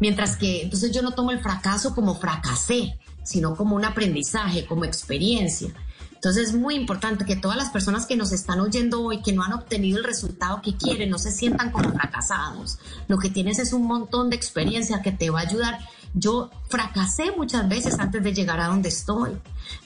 [0.00, 4.86] Mientras que entonces yo no tomo el fracaso como fracasé, sino como un aprendizaje, como
[4.86, 5.68] experiencia.
[6.14, 9.44] Entonces es muy importante que todas las personas que nos están oyendo hoy, que no
[9.44, 12.78] han obtenido el resultado que quieren, no se sientan como fracasados.
[13.08, 15.78] Lo que tienes es un montón de experiencia que te va a ayudar
[16.14, 19.32] Yo fracasé muchas veces antes de llegar a donde estoy.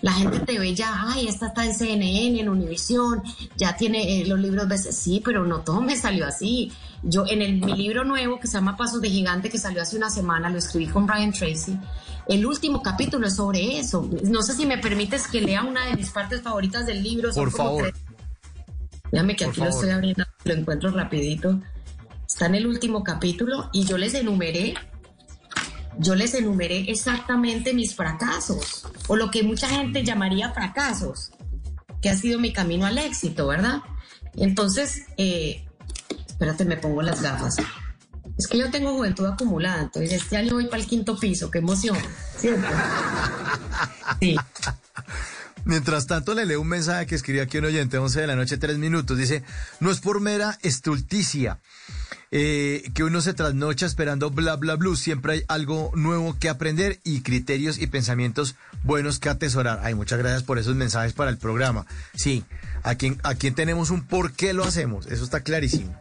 [0.00, 3.22] La gente te ve ya, ay, esta está en CNN, en Univision,
[3.56, 6.72] ya tiene eh, los libros veces, sí, pero no todo me salió así.
[7.02, 9.96] Yo en el, mi libro nuevo que se llama Pasos de Gigante, que salió hace
[9.96, 11.76] una semana, lo escribí con Brian Tracy.
[12.28, 14.08] El último capítulo es sobre eso.
[14.24, 17.32] No sé si me permites que lea una de mis partes favoritas del libro.
[17.32, 17.92] Por favor.
[19.10, 21.60] Déjame que aquí lo estoy abriendo, lo encuentro rapidito.
[22.26, 24.74] Está en el último capítulo y yo les enumeré,
[25.98, 31.30] yo les enumeré exactamente mis fracasos, o lo que mucha gente llamaría fracasos,
[32.00, 33.82] que ha sido mi camino al éxito, ¿verdad?
[34.36, 35.64] Entonces, eh,
[36.26, 37.56] espérate, me pongo las gafas.
[38.38, 41.58] Es que yo tengo juventud acumulada, entonces este año voy para el quinto piso, qué
[41.58, 41.98] emoción,
[42.36, 42.66] ¿cierto?
[44.20, 44.36] Sí.
[45.64, 48.58] Mientras tanto, le leo un mensaje que escribió aquí un oyente, 11 de la noche,
[48.58, 49.16] 3 minutos.
[49.16, 49.42] Dice,
[49.80, 51.60] no es por mera estulticia
[52.34, 54.96] eh, que uno se trasnocha esperando bla, bla, bla.
[54.96, 59.80] Siempre hay algo nuevo que aprender y criterios y pensamientos buenos que atesorar.
[59.82, 61.86] Ay, muchas gracias por esos mensajes para el programa.
[62.14, 62.44] Sí,
[62.82, 65.06] aquí, aquí tenemos un por qué lo hacemos.
[65.06, 65.94] Eso está clarísimo.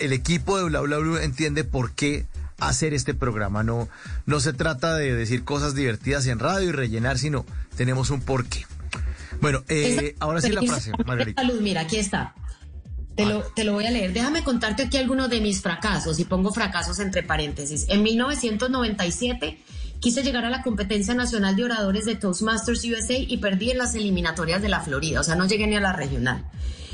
[0.00, 2.26] El equipo de bla, bla, bla entiende por qué
[2.58, 3.62] hacer este programa.
[3.62, 3.88] No,
[4.26, 7.44] no se trata de decir cosas divertidas en radio y rellenar, sino
[7.76, 8.66] tenemos un porqué.
[9.40, 11.42] Bueno, eh, ahora sí la frase, Margarita.
[11.42, 12.34] Salud, mira, aquí está.
[13.16, 14.12] Te lo, te lo voy a leer.
[14.12, 17.86] Déjame contarte aquí algunos de mis fracasos y pongo fracasos entre paréntesis.
[17.88, 19.62] En 1997
[20.00, 23.94] quise llegar a la competencia nacional de oradores de Toastmasters USA y perdí en las
[23.94, 26.44] eliminatorias de la Florida, o sea, no llegué ni a la regional.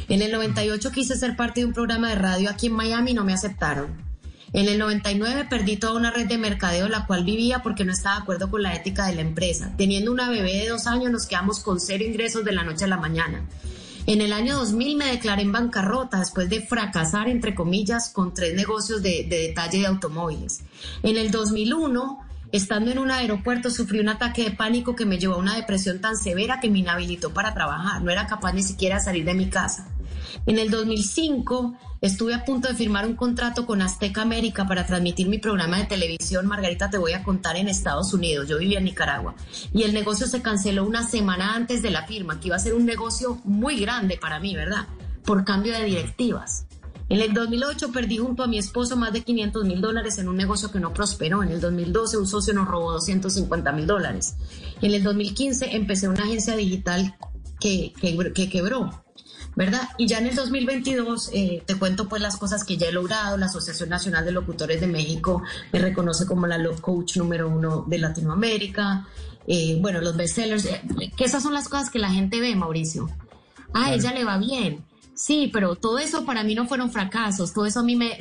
[0.09, 3.15] En el 98 quise ser parte de un programa de radio aquí en Miami y
[3.15, 4.10] no me aceptaron.
[4.53, 8.17] En el 99 perdí toda una red de mercadeo la cual vivía porque no estaba
[8.17, 9.73] de acuerdo con la ética de la empresa.
[9.77, 12.89] Teniendo una bebé de dos años nos quedamos con cero ingresos de la noche a
[12.89, 13.47] la mañana.
[14.07, 18.55] En el año 2000 me declaré en bancarrota después de fracasar, entre comillas, con tres
[18.55, 20.63] negocios de, de detalle de automóviles.
[21.03, 25.35] En el 2001 Estando en un aeropuerto sufrí un ataque de pánico que me llevó
[25.35, 28.03] a una depresión tan severa que me inhabilitó para trabajar.
[28.03, 29.87] No era capaz ni siquiera de salir de mi casa.
[30.47, 35.29] En el 2005 estuve a punto de firmar un contrato con Azteca América para transmitir
[35.29, 38.49] mi programa de televisión Margarita te voy a contar en Estados Unidos.
[38.49, 39.35] Yo vivía en Nicaragua
[39.73, 42.75] y el negocio se canceló una semana antes de la firma, que iba a ser
[42.75, 44.87] un negocio muy grande para mí, ¿verdad?
[45.25, 46.67] Por cambio de directivas.
[47.11, 50.37] En el 2008 perdí junto a mi esposo más de 500 mil dólares en un
[50.37, 51.43] negocio que no prosperó.
[51.43, 54.37] En el 2012 un socio nos robó 250 mil dólares.
[54.81, 57.17] En el 2015 empecé una agencia digital
[57.59, 59.05] que, que, quebró.
[59.57, 59.89] ¿Verdad?
[59.99, 63.37] Y ya en el 2022 eh, te cuento pues las cosas que ya he logrado.
[63.37, 65.43] La Asociación Nacional de Locutores de México
[65.73, 69.07] me reconoce como la Love Coach número uno de Latinoamérica.
[69.47, 70.83] Eh, bueno, los bestsellers, eh,
[71.17, 73.09] que esas son las cosas que la gente ve, Mauricio.
[73.73, 74.85] Ah, ella le va bien.
[75.21, 78.17] Sí, pero todo eso para mí no fueron fracasos, todo eso a mí me,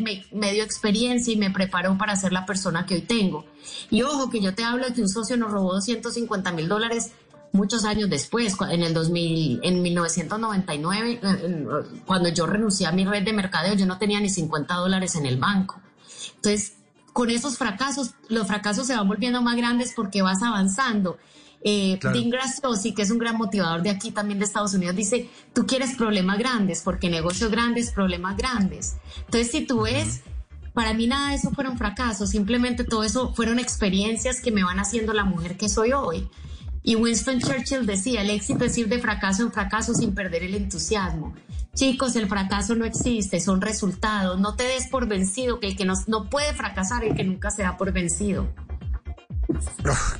[0.51, 3.45] dio experiencia y me preparó para ser la persona que hoy tengo.
[3.89, 7.11] Y ojo, que yo te hablo de que un socio nos robó 250 mil dólares
[7.51, 11.67] muchos años después, en el 2000, en 1999, eh,
[12.05, 15.25] cuando yo renuncié a mi red de mercadeo, yo no tenía ni 50 dólares en
[15.25, 15.81] el banco.
[16.35, 16.73] Entonces,
[17.13, 21.17] con esos fracasos, los fracasos se van volviendo más grandes porque vas avanzando
[21.61, 25.29] eh, Dean Grassosi, que es un gran motivador de aquí también de Estados Unidos, dice,
[25.53, 28.97] tú quieres problemas grandes, porque negocios grandes, problemas grandes.
[29.25, 30.21] Entonces, si tú ves,
[30.73, 34.79] para mí nada de eso fueron fracasos, simplemente todo eso fueron experiencias que me van
[34.79, 36.29] haciendo la mujer que soy hoy.
[36.83, 40.55] Y Winston Churchill decía, el éxito es ir de fracaso en fracaso sin perder el
[40.55, 41.35] entusiasmo.
[41.73, 44.39] Chicos, el fracaso no existe, son resultados.
[44.39, 47.51] No te des por vencido, que el que no, no puede fracasar, el que nunca
[47.51, 48.47] se da por vencido.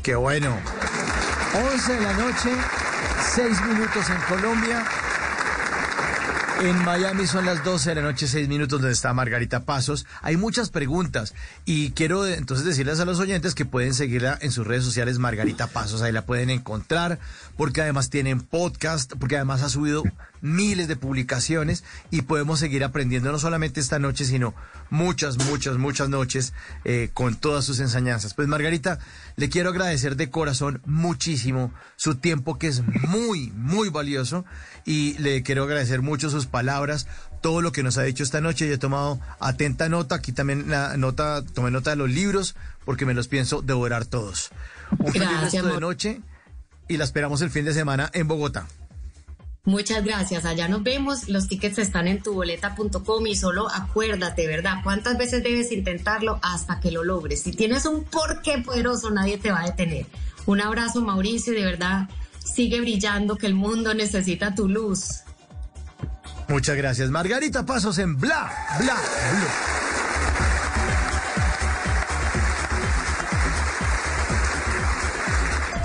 [0.03, 0.55] ¡Qué bueno!
[1.73, 2.49] 11 de la noche,
[3.35, 4.85] 6 minutos en Colombia.
[6.61, 10.05] En Miami son las 12 de la noche, 6 minutos, donde está Margarita Pasos.
[10.21, 11.33] Hay muchas preguntas
[11.63, 15.67] y quiero entonces decirles a los oyentes que pueden seguirla en sus redes sociales, Margarita
[15.67, 16.01] Pasos.
[16.01, 17.17] Ahí la pueden encontrar
[17.55, 20.03] porque además tienen podcast, porque además ha subido
[20.41, 24.53] miles de publicaciones y podemos seguir aprendiendo no solamente esta noche, sino
[24.89, 26.53] muchas, muchas, muchas noches
[26.85, 28.33] eh, con todas sus enseñanzas.
[28.33, 28.99] Pues Margarita,
[29.35, 34.45] le quiero agradecer de corazón muchísimo su tiempo que es muy, muy valioso
[34.85, 37.07] y le quiero agradecer mucho sus palabras,
[37.41, 38.67] todo lo que nos ha dicho esta noche.
[38.67, 43.05] Yo he tomado atenta nota, aquí también la nota, tomé nota de los libros porque
[43.05, 44.51] me los pienso devorar todos.
[44.97, 46.21] Un feliz resto de noche
[46.87, 48.67] y la esperamos el fin de semana en Bogotá.
[49.65, 50.45] Muchas gracias.
[50.45, 51.27] Allá nos vemos.
[51.27, 54.77] Los tickets están en tuboleta.com y solo acuérdate, ¿verdad?
[54.83, 57.43] ¿Cuántas veces debes intentarlo hasta que lo logres?
[57.43, 60.05] Si tienes un porqué poderoso, nadie te va a detener.
[60.45, 62.09] Un abrazo, Mauricio, de verdad
[62.53, 65.21] sigue brillando, que el mundo necesita tu luz.
[66.47, 67.09] Muchas gracias.
[67.09, 69.78] Margarita Pasos en Bla, Bla, Bla.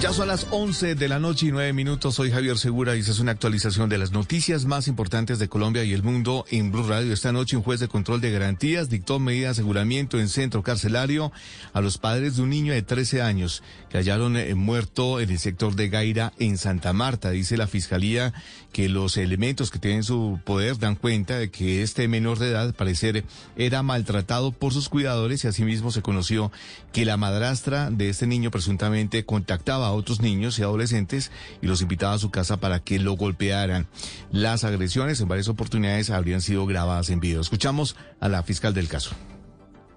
[0.00, 2.14] Ya son las 11 de la noche y 9 minutos.
[2.14, 5.82] Soy Javier Segura y esta es una actualización de las noticias más importantes de Colombia
[5.82, 7.12] y el mundo en Blue Radio.
[7.12, 11.32] Esta noche un juez de control de garantías dictó medida de aseguramiento en centro carcelario
[11.72, 15.38] a los padres de un niño de 13 años que hallaron eh, muerto en el
[15.40, 17.30] sector de Gaira en Santa Marta.
[17.30, 18.32] Dice la fiscalía
[18.72, 22.66] que los elementos que tienen su poder dan cuenta de que este menor de edad,
[22.66, 23.24] al parecer,
[23.56, 26.52] era maltratado por sus cuidadores y asimismo se conoció
[26.92, 31.30] que la madrastra de este niño presuntamente contactaba a otros niños y adolescentes
[31.60, 33.86] y los invitaba a su casa para que lo golpearan.
[34.30, 37.40] Las agresiones en varias oportunidades habrían sido grabadas en video.
[37.40, 39.10] Escuchamos a la fiscal del caso.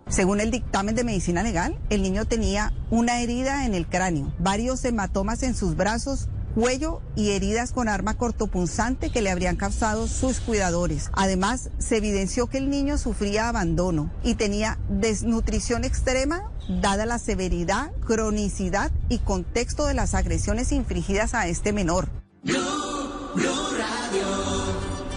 [0.09, 4.83] Según el dictamen de medicina legal, el niño tenía una herida en el cráneo, varios
[4.83, 10.39] hematomas en sus brazos, cuello y heridas con arma cortopunzante que le habrían causado sus
[10.39, 11.09] cuidadores.
[11.13, 17.91] Además, se evidenció que el niño sufría abandono y tenía desnutrición extrema dada la severidad,
[18.05, 22.09] cronicidad y contexto de las agresiones infligidas a este menor.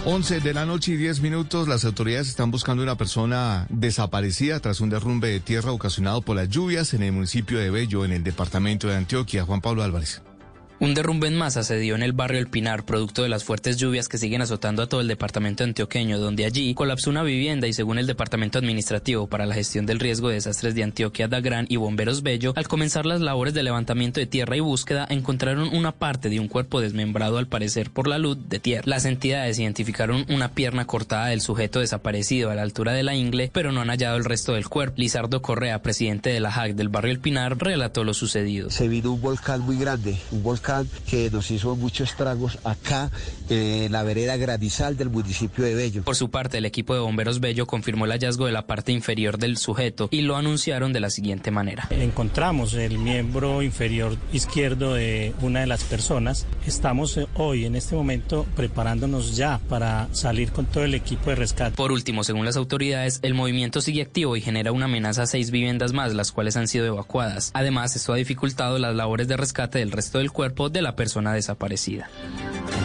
[0.07, 4.79] 11 de la noche y 10 minutos, las autoridades están buscando una persona desaparecida tras
[4.79, 8.23] un derrumbe de tierra ocasionado por las lluvias en el municipio de Bello, en el
[8.23, 9.45] departamento de Antioquia.
[9.45, 10.21] Juan Pablo Álvarez.
[10.85, 13.77] Un derrumbe en masa se dio en el barrio El Pinar, producto de las fuertes
[13.77, 17.73] lluvias que siguen azotando a todo el departamento antioqueño, donde allí colapsó una vivienda y
[17.73, 21.77] según el Departamento Administrativo para la Gestión del Riesgo de Desastres de Antioquia, Dagrán y
[21.77, 26.29] Bomberos Bello, al comenzar las labores de levantamiento de tierra y búsqueda, encontraron una parte
[26.29, 28.83] de un cuerpo desmembrado al parecer por la luz de tierra.
[28.85, 33.49] Las entidades identificaron una pierna cortada del sujeto desaparecido a la altura de la ingle,
[33.51, 34.93] pero no han hallado el resto del cuerpo.
[34.97, 38.69] Lizardo Correa, presidente de la JAC del barrio El Pinar, relató lo sucedido.
[38.69, 40.74] Se vino un volcán muy grande, un volcán
[41.09, 43.11] que nos hizo muchos estragos acá
[43.49, 46.03] en la vereda Gradizal del municipio de Bello.
[46.03, 49.37] Por su parte, el equipo de bomberos Bello confirmó el hallazgo de la parte inferior
[49.37, 51.87] del sujeto y lo anunciaron de la siguiente manera.
[51.89, 56.45] Encontramos el miembro inferior izquierdo de una de las personas.
[56.65, 61.35] Estamos eh, hoy, en este momento, preparándonos ya para salir con todo el equipo de
[61.35, 61.75] rescate.
[61.75, 65.51] Por último, según las autoridades, el movimiento sigue activo y genera una amenaza a seis
[65.51, 67.51] viviendas más, las cuales han sido evacuadas.
[67.53, 71.33] Además, esto ha dificultado las labores de rescate del resto del cuerpo de la persona
[71.33, 72.09] desaparecida.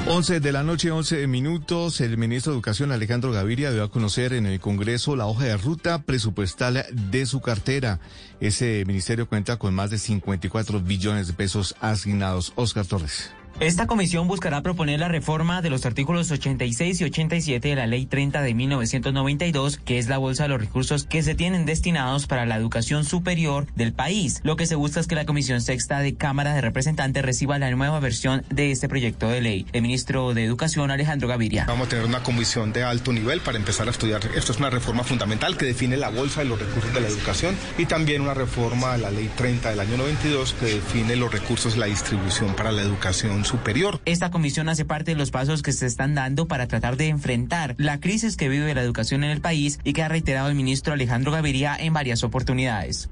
[0.07, 2.01] 11 de la noche, 11 minutos.
[2.01, 5.57] El ministro de Educación, Alejandro Gaviria, dio a conocer en el Congreso la hoja de
[5.57, 8.01] ruta presupuestal de su cartera.
[8.41, 12.53] Ese ministerio cuenta con más de 54 billones de pesos asignados.
[12.57, 13.31] Oscar Torres.
[13.61, 18.07] Esta comisión buscará proponer la reforma de los artículos 86 y 87 de la Ley
[18.07, 22.47] 30 de 1992, que es la bolsa de los recursos que se tienen destinados para
[22.47, 24.41] la educación superior del país.
[24.45, 27.71] Lo que se busca es que la Comisión Sexta de Cámara de Representantes reciba la
[27.71, 29.67] nueva versión de este proyecto de ley.
[29.75, 31.67] El ministro de Educación, Alejandro Gaviria.
[31.69, 34.23] Vamos a tener una comisión de alto nivel para empezar a estudiar.
[34.35, 37.55] Esto es una reforma fundamental que define la bolsa de los recursos de la educación
[37.77, 41.77] y también una reforma de la Ley 30 del año 92 que define los recursos,
[41.77, 44.01] la distribución para la educación superior.
[44.05, 47.75] Esta comisión hace parte de los pasos que se están dando para tratar de enfrentar
[47.79, 50.93] la crisis que vive la educación en el país y que ha reiterado el ministro
[50.93, 53.11] Alejandro Gaviria en varias oportunidades.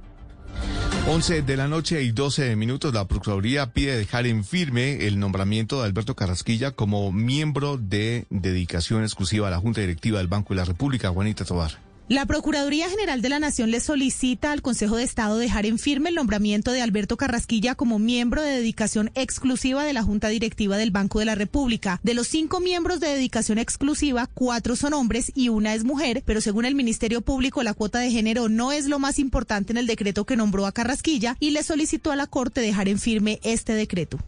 [1.06, 5.80] 11 de la noche y 12 minutos, la Procuraduría pide dejar en firme el nombramiento
[5.80, 10.60] de Alberto Carrasquilla como miembro de dedicación exclusiva a la Junta Directiva del Banco de
[10.60, 11.87] la República, Juanita Tobar.
[12.08, 16.08] La Procuraduría General de la Nación le solicita al Consejo de Estado dejar en firme
[16.08, 20.90] el nombramiento de Alberto Carrasquilla como miembro de dedicación exclusiva de la Junta Directiva del
[20.90, 22.00] Banco de la República.
[22.02, 26.40] De los cinco miembros de dedicación exclusiva, cuatro son hombres y una es mujer, pero
[26.40, 29.86] según el Ministerio Público la cuota de género no es lo más importante en el
[29.86, 33.74] decreto que nombró a Carrasquilla y le solicitó a la Corte dejar en firme este
[33.74, 34.18] decreto.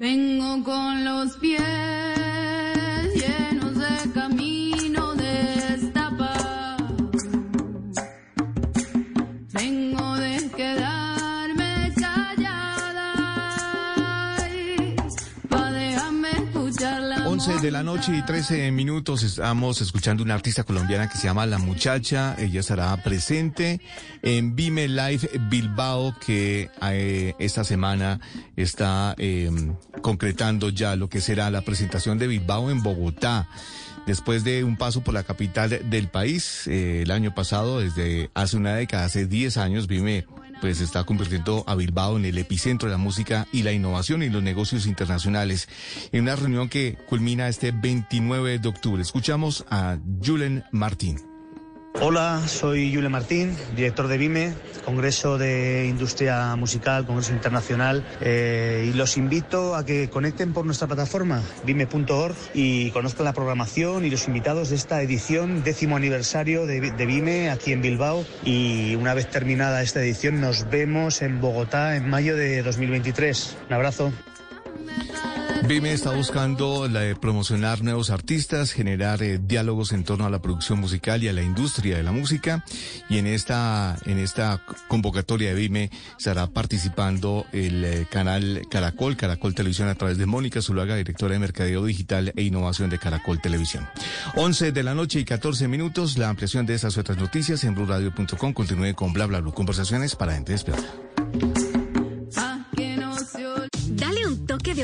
[0.00, 1.62] Vengo con los pies
[3.14, 4.75] llenos de camino
[17.46, 21.58] de la noche y 13 minutos estamos escuchando una artista colombiana que se llama La
[21.58, 22.34] Muchacha.
[22.38, 23.80] Ella estará presente
[24.22, 28.18] en Vime Live Bilbao que eh, esta semana
[28.56, 29.48] está eh,
[30.02, 33.48] concretando ya lo que será la presentación de Bilbao en Bogotá.
[34.08, 38.56] Después de un paso por la capital del país, eh, el año pasado, desde hace
[38.56, 40.26] una década, hace 10 años, Vime
[40.60, 44.30] pues está convirtiendo a Bilbao en el epicentro de la música y la innovación y
[44.30, 45.68] los negocios internacionales.
[46.12, 49.02] En una reunión que culmina este 29 de octubre.
[49.02, 51.35] Escuchamos a Julen Martín.
[51.98, 54.52] Hola, soy Julen Martín, director de BIME,
[54.84, 60.86] Congreso de Industria Musical, Congreso Internacional, eh, y los invito a que conecten por nuestra
[60.86, 66.92] plataforma bime.org y conozcan la programación y los invitados de esta edición, décimo aniversario de,
[66.92, 68.26] de BIME aquí en Bilbao.
[68.44, 73.56] Y una vez terminada esta edición, nos vemos en Bogotá en mayo de 2023.
[73.68, 74.12] Un abrazo.
[75.68, 76.88] Vime está buscando
[77.20, 81.42] promocionar nuevos artistas, generar eh, diálogos en torno a la producción musical y a la
[81.42, 82.64] industria de la música.
[83.08, 89.56] Y en esta, en esta convocatoria de Vime estará participando el eh, canal Caracol, Caracol
[89.56, 93.88] Televisión a través de Mónica Zuluaga, directora de Mercadeo Digital e Innovación de Caracol Televisión.
[94.36, 98.52] 11 de la noche y 14 minutos, la ampliación de estas otras noticias en blurradio.com.
[98.52, 99.50] Continúe con bla bla bla.
[99.50, 100.86] Conversaciones para gente despierta.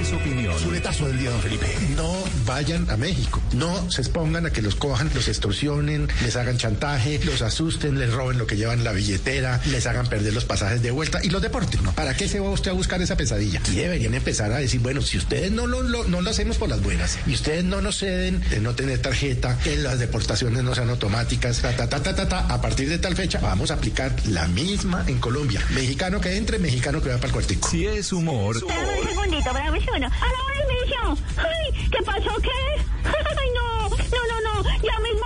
[0.00, 0.54] Es opinión.
[0.62, 1.66] Chuletazo del día, don Felipe.
[1.96, 2.12] No
[2.46, 3.40] vayan a México.
[3.52, 8.12] No se expongan a que los cojan, los extorsionen, les hagan chantaje, los asusten, les
[8.12, 11.30] roben lo que llevan en la billetera, les hagan perder los pasajes de vuelta y
[11.30, 11.82] los deporten.
[11.82, 11.92] ¿no?
[11.92, 13.60] ¿Para qué se va usted a buscar esa pesadilla?
[13.72, 16.68] Y deberían empezar a decir, bueno, si ustedes no lo, lo- no lo hacemos por
[16.68, 20.74] las buenas y ustedes no nos ceden de no tener tarjeta, que las deportaciones no
[20.74, 23.74] sean automáticas, ta, ta, ta, ta, ta, ta, a partir de tal fecha vamos a
[23.74, 25.62] aplicar la misma en Colombia.
[25.70, 27.68] Mexicano que entre, mexicano que va para el cuartico.
[27.68, 30.06] Si es humor, Espérame un segundito, espérame un segundo.
[30.06, 31.26] ¡A la inicio!
[31.38, 31.88] ¡Ay!
[31.90, 32.40] ¿Qué pasó?
[32.42, 32.50] ¿Qué?
[33.08, 33.88] ¡Ay, no!
[33.88, 34.62] No, no, no.
[34.82, 35.17] Ya mismo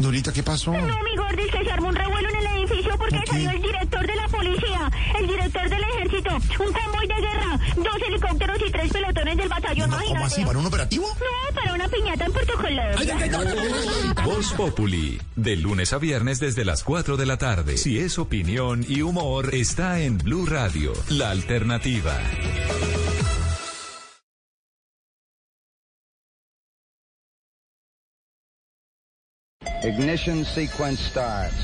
[0.00, 0.72] Dorita, ¿qué pasó?
[0.72, 4.06] No, mi gordis, que se armó un revuelo en el edificio porque salió el director
[4.06, 6.30] de la policía, el director del ejército,
[6.64, 9.90] un convoy de guerra, dos helicópteros y tres pelotones del batallón.
[9.90, 10.26] ¿Cómo imagínate.
[10.26, 10.44] así?
[10.44, 11.06] ¿Para un operativo?
[11.06, 14.24] No, para una piñata en Puerto Colombia.
[14.24, 17.76] Voz Populi, de lunes a viernes desde las 4 de la tarde.
[17.76, 22.18] Si es opinión y humor, está en Blue Radio, la alternativa.
[29.82, 31.54] Ignition sequence starts.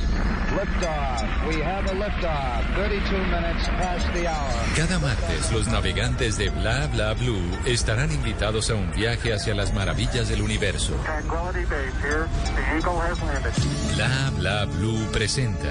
[0.56, 1.48] Liftoff.
[1.48, 2.74] We have a liftoff.
[2.74, 4.52] 32 minutes past the hour.
[4.74, 9.74] Cada martes, los navegantes de Bla Bla Blue estarán invitados a un viaje hacia las
[9.74, 10.94] maravillas del universo.
[13.96, 15.70] Bla Bla Blue presenta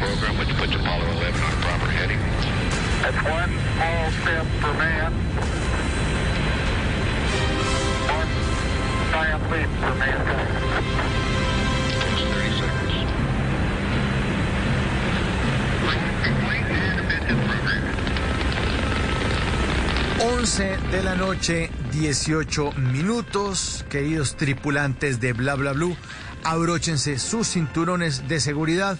[0.00, 2.18] Program, which puts Apollo 11 on a proper heading.
[3.04, 5.12] That's one small step for man.
[8.08, 8.30] One
[9.12, 10.48] giant leap for mankind.
[12.32, 12.96] 30 seconds.
[16.24, 16.68] Complete
[17.28, 17.82] and program.
[20.38, 23.84] 11 de la noche, 18 minutos.
[23.90, 25.94] Queridos tripulantes de Bla Bla Blue,
[26.42, 28.98] abróchense sus cinturones de seguridad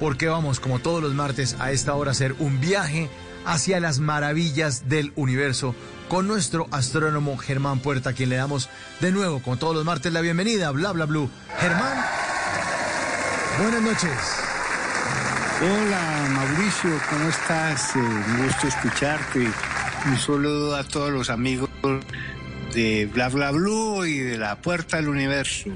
[0.00, 3.08] porque vamos, como todos los martes, a esta hora a hacer un viaje
[3.44, 5.74] hacia las maravillas del universo
[6.08, 8.68] con nuestro astrónomo Germán Puerta, a quien le damos
[9.00, 11.30] de nuevo, como todos los martes, la bienvenida Bla Bla Blue.
[11.58, 12.04] Germán,
[13.62, 14.10] buenas noches.
[15.62, 17.94] Hola Mauricio, ¿cómo estás?
[17.94, 19.46] Eh, un gusto escucharte.
[20.06, 21.68] Un saludo a todos los amigos
[22.74, 25.68] de Bla Bla Blue y de la Puerta del Universo.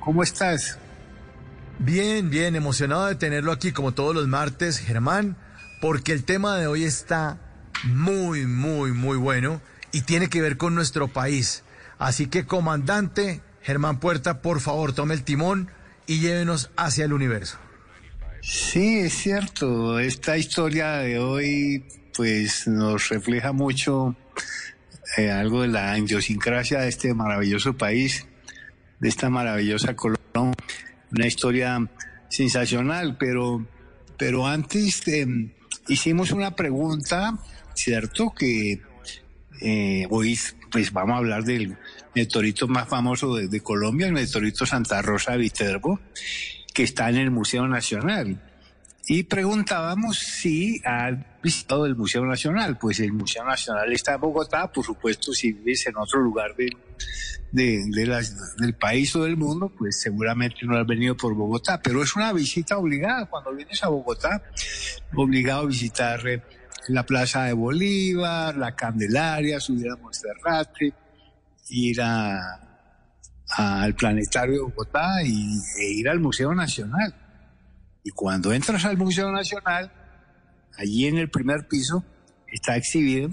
[0.00, 0.78] ¿Cómo estás?
[1.78, 5.36] Bien, bien, emocionado de tenerlo aquí como todos los martes, Germán,
[5.80, 7.38] porque el tema de hoy está
[7.82, 9.60] muy, muy, muy bueno
[9.92, 11.64] y tiene que ver con nuestro país.
[11.98, 15.70] Así que, comandante Germán Puerta, por favor, tome el timón
[16.06, 17.58] y llévenos hacia el universo.
[18.40, 19.98] Sí, es cierto.
[19.98, 24.14] Esta historia de hoy pues nos refleja mucho
[25.16, 28.26] eh, algo de la idiosincrasia de este maravilloso país,
[29.00, 30.22] de esta maravillosa Colombia.
[31.14, 31.88] Una historia
[32.28, 33.64] sensacional, pero,
[34.18, 35.26] pero antes eh,
[35.88, 37.38] hicimos una pregunta,
[37.74, 38.32] ¿cierto?
[38.36, 38.80] Que
[39.60, 40.38] eh, hoy
[40.72, 41.76] pues vamos a hablar del
[42.14, 46.00] meteorito más famoso de, de Colombia, el meteorito Santa Rosa de Viterbo,
[46.72, 48.43] que está en el Museo Nacional.
[49.06, 51.10] Y preguntábamos si ha
[51.42, 52.78] visitado el Museo Nacional.
[52.78, 56.70] Pues el Museo Nacional está en Bogotá, por supuesto, si vives en otro lugar de,
[57.52, 61.80] del país o del mundo, pues seguramente no has venido por Bogotá.
[61.82, 63.26] Pero es una visita obligada.
[63.26, 64.42] Cuando vienes a Bogotá,
[65.14, 66.42] obligado a visitar eh,
[66.88, 70.94] la Plaza de Bolívar, la Candelaria, subir a Monserrate,
[71.68, 72.58] ir a,
[73.50, 77.14] al Planetario de Bogotá y, e ir al Museo Nacional.
[78.04, 79.90] Y cuando entras al Museo Nacional,
[80.76, 82.04] allí en el primer piso
[82.46, 83.30] está exhibido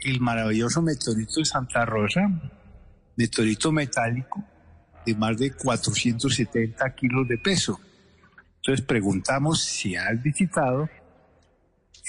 [0.00, 2.20] el maravilloso meteorito de Santa Rosa,
[3.16, 4.44] meteorito metálico
[5.06, 7.80] de más de 470 kilos de peso.
[8.56, 10.90] Entonces preguntamos si has visitado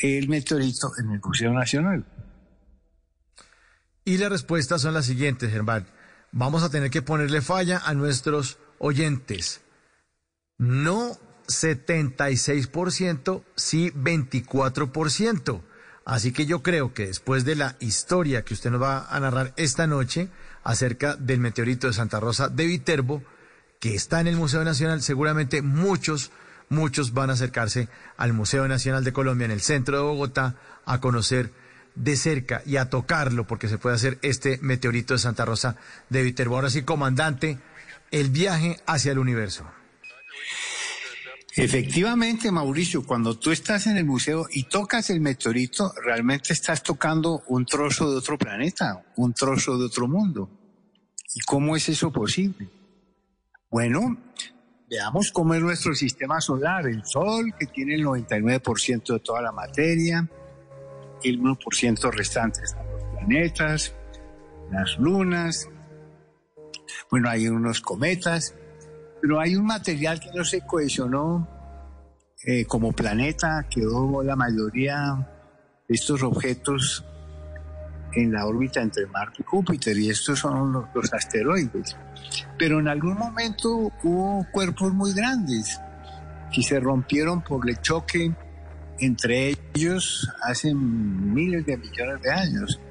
[0.01, 2.05] el meteorito en el Museo Nacional.
[4.03, 5.85] Y las respuestas son las siguientes, Germán.
[6.31, 9.61] Vamos a tener que ponerle falla a nuestros oyentes.
[10.57, 11.17] No
[11.53, 15.61] 76%, sí 24%.
[16.05, 19.53] Así que yo creo que después de la historia que usted nos va a narrar
[19.55, 20.29] esta noche
[20.63, 23.23] acerca del meteorito de Santa Rosa de Viterbo,
[23.79, 26.31] que está en el Museo Nacional, seguramente muchos,
[26.69, 27.87] muchos van a acercarse
[28.17, 31.51] al Museo Nacional de Colombia en el centro de Bogotá a conocer
[31.95, 35.75] de cerca y a tocarlo porque se puede hacer este meteorito de Santa Rosa
[36.09, 36.55] de Viterbo.
[36.55, 37.59] Ahora sí, comandante,
[38.11, 39.65] el viaje hacia el universo.
[41.55, 47.43] Efectivamente, Mauricio, cuando tú estás en el museo y tocas el meteorito, realmente estás tocando
[47.47, 50.49] un trozo de otro planeta, un trozo de otro mundo.
[51.35, 52.67] ¿Y cómo es eso posible?
[53.69, 54.17] Bueno,
[54.89, 59.51] veamos cómo es nuestro sistema solar, el Sol, que tiene el 99% de toda la
[59.51, 60.27] materia,
[61.23, 63.93] el 1% restante están los planetas,
[64.71, 65.69] las lunas,
[67.11, 68.55] bueno, hay unos cometas,
[69.23, 71.47] pero hay un material que no se cohesionó
[72.45, 75.15] eh, como planeta, quedó la mayoría
[75.87, 77.05] de estos objetos
[78.15, 81.95] en la órbita entre Marte y Júpiter, y estos son los, los asteroides.
[82.59, 85.79] Pero en algún momento hubo cuerpos muy grandes
[86.53, 88.35] que se rompieron por el choque
[88.99, 92.81] entre ellos hace miles de millones de años.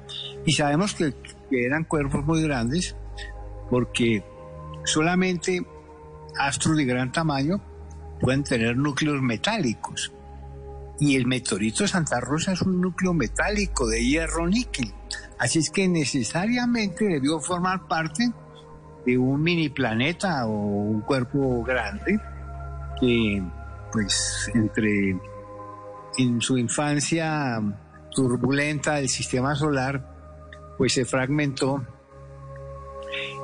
[0.47, 1.13] Y sabemos que,
[1.51, 2.95] que eran cuerpos muy grandes
[3.69, 4.25] porque
[4.83, 5.63] solamente
[6.39, 7.61] astros de gran tamaño
[8.19, 10.11] pueden tener núcleos metálicos.
[10.99, 14.93] Y el meteorito Santa Rosa es un núcleo metálico de hierro níquel.
[15.39, 18.31] Así es que necesariamente debió formar parte
[19.05, 22.19] de un mini planeta o un cuerpo grande
[22.99, 23.43] que,
[23.91, 25.19] pues, entre
[26.17, 27.59] en su infancia
[28.11, 31.83] turbulenta del sistema solar, pues se fragmentó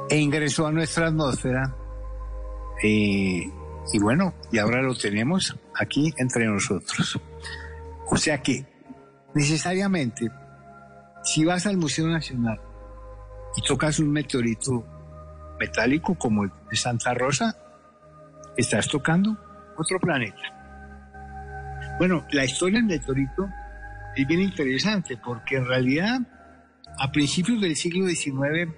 [0.10, 1.76] e ingresó a nuestra atmósfera.
[2.84, 3.52] Eh,
[3.92, 7.20] y bueno, y ahora lo tenemos aquí entre nosotros.
[8.12, 8.66] O sea que
[9.34, 10.30] necesariamente,
[11.24, 12.60] si vas al Museo Nacional
[13.56, 14.86] y tocas un meteorito
[15.60, 17.56] metálico como el de Santa Rosa,
[18.58, 19.38] estás tocando
[19.78, 20.42] otro planeta.
[21.98, 23.48] Bueno, la historia del meteorito
[24.16, 26.20] es bien interesante porque en realidad
[26.98, 28.74] a principios del siglo XIX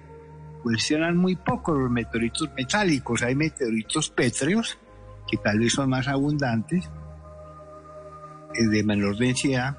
[0.90, 3.22] eran muy pocos los meteoritos metálicos.
[3.22, 4.78] Hay meteoritos pétreos
[5.28, 6.90] que tal vez son más abundantes,
[8.54, 9.76] eh, de menor densidad,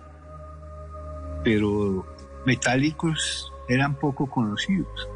[1.43, 2.05] pero
[2.45, 5.09] metálicos eran poco conocidos.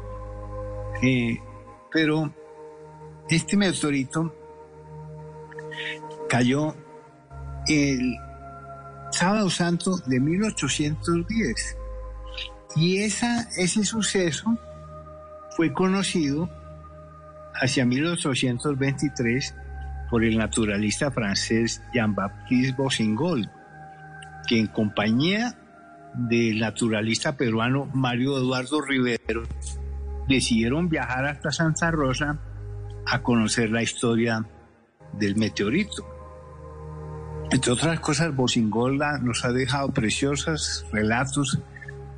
[1.02, 1.38] Eh,
[1.90, 2.32] pero
[3.28, 4.34] este meteorito
[6.28, 6.74] cayó
[7.66, 8.16] el
[9.10, 11.76] sábado santo de 1810
[12.76, 14.58] y esa, ese suceso
[15.58, 16.48] fue conocido
[17.60, 19.56] hacia 1823
[20.08, 23.50] por el naturalista francés Jean-Baptiste Bossingol,
[24.46, 25.58] que en compañía
[26.14, 29.42] del naturalista peruano Mario Eduardo Rivero
[30.28, 32.38] decidieron viajar hasta Santa Rosa
[33.04, 34.46] a conocer la historia
[35.14, 36.06] del meteorito.
[37.50, 41.58] Entre otras cosas, Bosingolda nos ha dejado preciosos relatos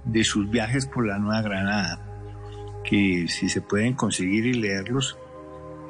[0.04, 2.09] de sus viajes por la Nueva Granada,
[2.84, 5.18] que si se pueden conseguir y leerlos,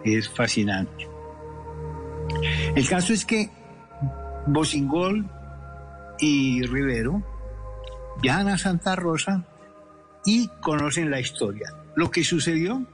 [0.04, 1.08] es fascinante.
[2.74, 3.50] El caso es que
[4.46, 5.28] Bosingol
[6.18, 7.22] y Rivero
[8.20, 9.44] viajan a Santa Rosa
[10.24, 11.74] y conocen la historia.
[11.94, 12.84] Lo que sucedió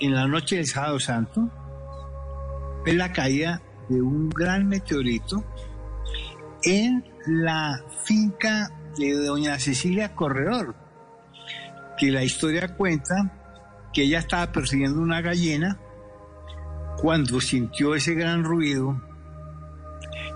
[0.00, 1.48] en la noche del sábado santo
[2.84, 5.44] es la caída de un gran meteorito
[6.62, 10.74] en la finca de doña Cecilia Corredor,
[11.96, 15.78] que la historia cuenta que ella estaba persiguiendo una gallina
[16.98, 19.00] cuando sintió ese gran ruido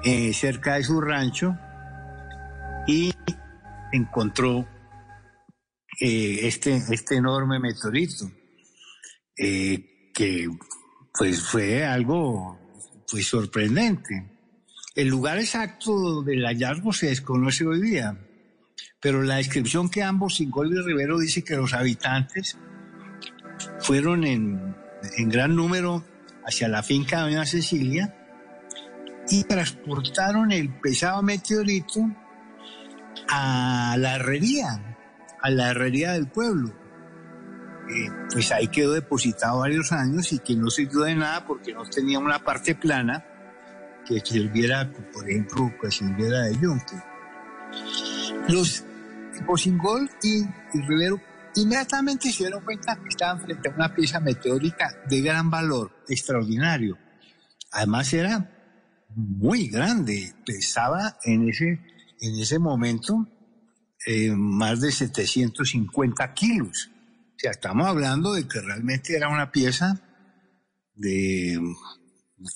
[0.05, 1.57] eh, cerca de su rancho
[2.87, 3.13] y
[3.93, 4.67] encontró
[6.01, 8.31] eh, este, este enorme meteorito,
[9.37, 10.49] eh, que
[11.13, 12.59] pues fue algo
[13.11, 14.31] pues, sorprendente.
[14.95, 18.19] El lugar exacto del hallazgo se desconoce hoy día,
[19.01, 22.59] pero la descripción que ambos, Singol y Rivero, dice que los habitantes
[23.81, 24.77] fueron en,
[25.17, 26.05] en gran número
[26.45, 28.15] hacia la finca de Doña Cecilia
[29.29, 32.01] y transportaron el pesado meteorito
[33.29, 34.97] a la herrería,
[35.41, 36.75] a la herrería del pueblo.
[37.89, 41.85] Eh, pues ahí quedó depositado varios años y que no sirvió de nada porque no
[41.85, 43.25] tenía una parte plana
[44.07, 46.97] que sirviera, por ejemplo, que sirviera de yunque.
[48.49, 48.85] Los
[49.47, 51.21] Bosingol y, y Rivero
[51.57, 56.99] inmediatamente se dieron cuenta que estaban frente a una pieza meteórica de gran valor, extraordinario.
[57.73, 58.51] Además era
[59.15, 61.81] muy grande, pesaba en ese,
[62.21, 63.27] en ese momento
[64.07, 66.91] eh, más de 750 kilos.
[67.37, 70.01] O sea, estamos hablando de que realmente era una pieza
[70.95, 71.59] de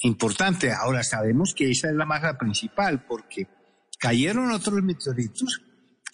[0.00, 0.72] importante.
[0.72, 3.48] Ahora sabemos que esa es la masa principal porque
[3.98, 5.62] cayeron otros meteoritos.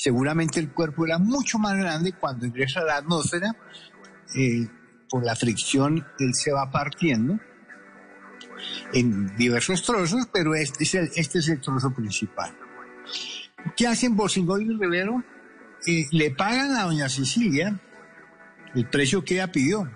[0.01, 3.55] Seguramente el cuerpo era mucho más grande cuando ingresa a la atmósfera.
[4.35, 4.67] Eh,
[5.11, 7.39] por la fricción él se va partiendo
[8.95, 12.57] en diversos trozos, pero este es el, este trozo principal.
[13.77, 15.23] ¿Qué hacen Bosingol y Rivero?
[15.87, 17.79] Eh, le pagan a doña Cecilia
[18.75, 19.87] el precio que ella pidió,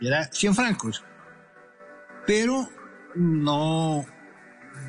[0.00, 1.02] era 100 francos,
[2.28, 2.68] pero
[3.16, 4.06] no,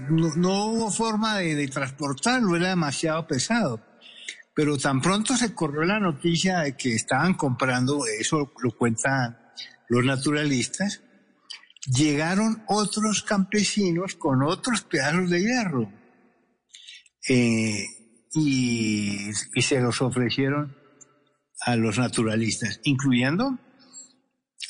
[0.10, 3.89] no, hubo forma de, transportarlo, era demasiado pesado.
[4.60, 9.40] Pero tan pronto se corrió la noticia de que estaban comprando, eso lo cuentan
[9.88, 11.02] los naturalistas,
[11.86, 15.90] llegaron otros campesinos con otros pedazos de hierro.
[17.30, 17.86] Eh,
[18.34, 19.32] y,
[19.62, 20.76] se los ofrecieron
[21.62, 23.58] a los naturalistas, incluyendo,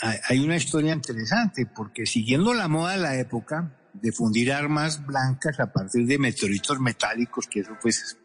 [0.01, 5.59] hay una historia interesante, porque siguiendo la moda de la época de fundir armas blancas
[5.59, 8.19] a partir de meteoritos metálicos, que eso pues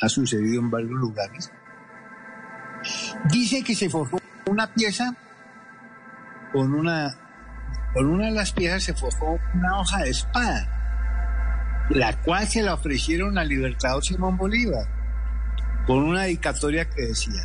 [0.00, 1.52] ha, sucedido en varios lugares,
[3.30, 5.14] dice que se forjó una pieza
[6.52, 7.14] con una,
[7.94, 10.76] con una de las piezas se forjó una hoja de espada
[11.90, 14.86] la cual se la ofrecieron al libertador Simón Bolívar,
[15.86, 17.42] con una dedicatoria que decía,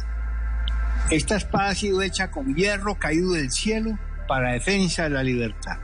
[1.09, 3.97] esta espada ha sido hecha con hierro caído del cielo
[4.27, 5.77] para defensa de la libertad.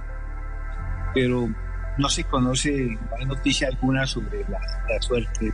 [1.13, 1.49] Pero
[1.97, 4.59] no se conoce, no hay noticia alguna sobre la,
[5.01, 5.53] suerte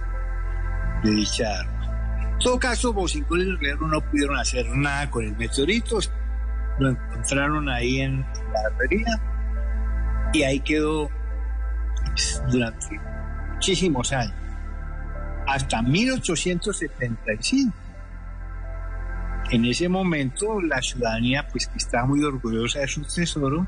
[1.04, 2.32] de dicha arma.
[2.34, 6.00] En todo caso, Bocincol y Guerrero no pudieron hacer nada con el meteorito,
[6.80, 9.22] lo encontraron ahí en la herrería
[10.34, 11.10] y ahí quedó
[12.50, 13.00] durante
[13.54, 14.36] muchísimos años,
[15.48, 17.74] hasta 1875.
[19.52, 23.68] En ese momento la ciudadanía, pues que estaba muy orgullosa de su tesoro,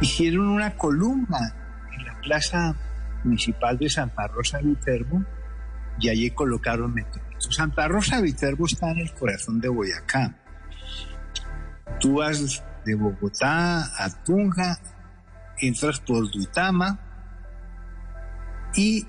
[0.00, 1.54] hicieron una columna
[1.92, 2.74] en la plaza
[3.24, 5.24] municipal de Santa Rosa Viterbo
[5.98, 7.54] y allí colocaron meteoritos.
[7.54, 10.34] Santa Rosa Viterbo está en el corazón de Boyacá.
[11.98, 14.78] Tú vas de Bogotá a Tunja
[15.60, 16.98] entras por Duitama
[18.74, 19.06] y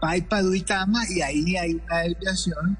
[0.00, 2.78] Paipa Duitama y ahí hay una desviación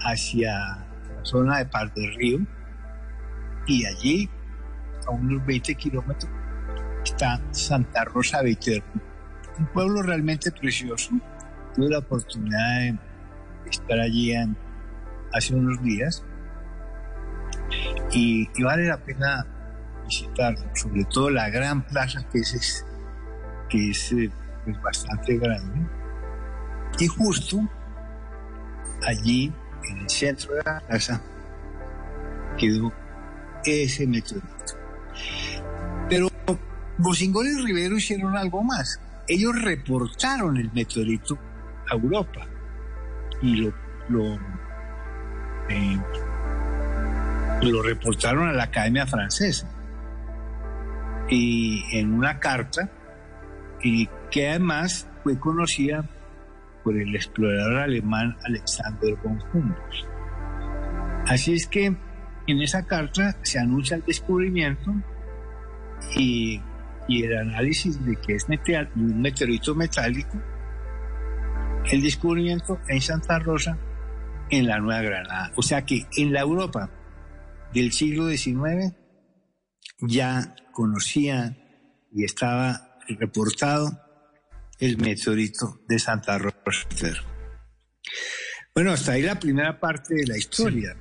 [0.00, 2.38] hacia la zona de Par del Río
[3.66, 4.28] y allí,
[5.06, 6.30] a unos 20 kilómetros,
[7.04, 9.00] está Santa Rosa Viterbo,
[9.58, 11.10] un pueblo realmente precioso.
[11.74, 12.98] Tuve la oportunidad de
[13.70, 14.34] estar allí
[15.32, 16.24] hace unos días
[18.12, 19.46] y, y vale la pena
[20.04, 22.86] visitarlo, sobre todo la gran plaza que es, es-
[23.68, 24.30] que es, eh,
[24.64, 25.86] pues, bastante grande.
[26.98, 27.58] Y justo
[29.06, 29.50] allí,
[29.88, 31.22] en el centro de la plaza,
[32.58, 32.92] quedó
[33.64, 34.48] ese meteorito.
[36.10, 36.28] Pero
[36.98, 39.00] Bosingol y Rivero hicieron algo más.
[39.32, 41.38] Ellos reportaron el meteorito
[41.90, 42.46] a Europa
[43.40, 43.62] y
[44.10, 44.34] lo,
[45.70, 45.98] eh,
[47.62, 49.70] lo reportaron a la Academia Francesa.
[51.30, 52.90] Y en una carta
[53.82, 56.06] y que además fue conocida
[56.84, 60.06] por el explorador alemán Alexander von Humboldt.
[61.26, 64.92] Así es que en esa carta se anuncia el descubrimiento
[66.18, 66.60] y,
[67.08, 70.40] y el análisis de que es meteor- un meteorito metálico,
[71.90, 73.76] el descubrimiento en Santa Rosa,
[74.50, 75.52] en la Nueva Granada.
[75.56, 76.90] O sea que en la Europa
[77.72, 78.94] del siglo XIX
[80.00, 81.56] ya conocía
[82.12, 83.98] y estaba reportado
[84.78, 86.86] el meteorito de Santa Rosa.
[88.74, 90.96] Bueno, hasta ahí la primera parte de la historia.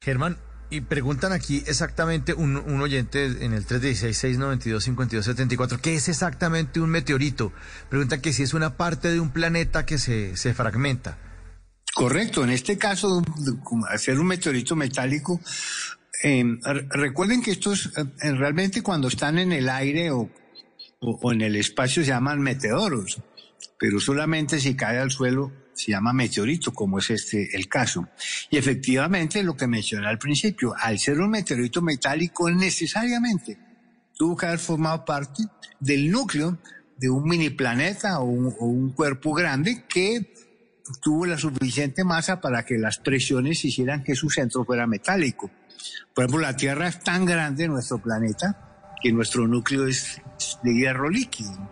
[0.00, 0.36] Germán,
[0.70, 7.52] y preguntan aquí exactamente un, oyente en el 316-692-5274, ¿qué es exactamente un meteorito?
[7.88, 11.18] Preguntan que si es una parte de un planeta que se, se fragmenta.
[11.94, 13.22] Correcto, en este caso,
[13.88, 15.40] hacer un meteorito metálico,
[16.22, 20.28] re- recuerden que estos eh, realmente cuando están en el aire o-
[21.00, 23.20] o en el espacio se llaman meteoros,
[23.78, 28.08] pero solamente si cae al suelo se llama meteorito, como es este el caso.
[28.50, 33.58] Y efectivamente, lo que mencioné al principio, al ser un meteorito metálico, necesariamente
[34.16, 35.44] tuvo que haber formado parte
[35.78, 36.58] del núcleo
[36.96, 40.32] de un mini planeta o un, cuerpo grande que
[41.02, 45.50] tuvo la suficiente masa para que las presiones hicieran que su centro fuera metálico.
[46.14, 50.22] Por ejemplo, la Tierra es tan grande, nuestro planeta, que nuestro núcleo es
[50.62, 51.70] de hierro líquido.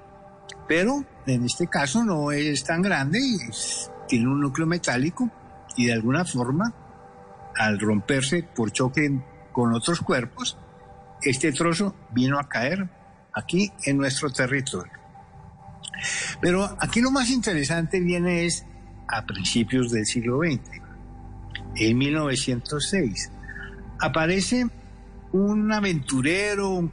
[0.69, 3.19] Pero en este caso no es tan grande
[3.49, 5.31] es- tiene un núcleo metálico
[5.77, 6.73] y de alguna forma,
[7.57, 9.21] al romperse por choque
[9.53, 10.59] con otros cuerpos,
[11.23, 12.89] este trozo vino a caer
[13.33, 14.93] aquí en nuestro territorio.
[16.41, 18.67] Pero aquí lo más interesante viene es
[19.09, 20.83] a principios del siglo XX,
[21.77, 23.31] en 1906.
[24.01, 24.67] Aparece
[25.33, 26.93] un aventurero, un,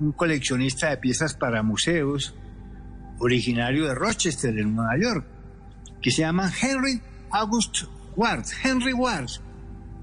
[0.00, 2.34] un coleccionista de piezas para museos,
[3.18, 5.26] originario de Rochester, en Nueva York,
[6.04, 7.00] que se llama Henry
[7.30, 8.44] August Ward.
[8.62, 9.30] Henry Ward.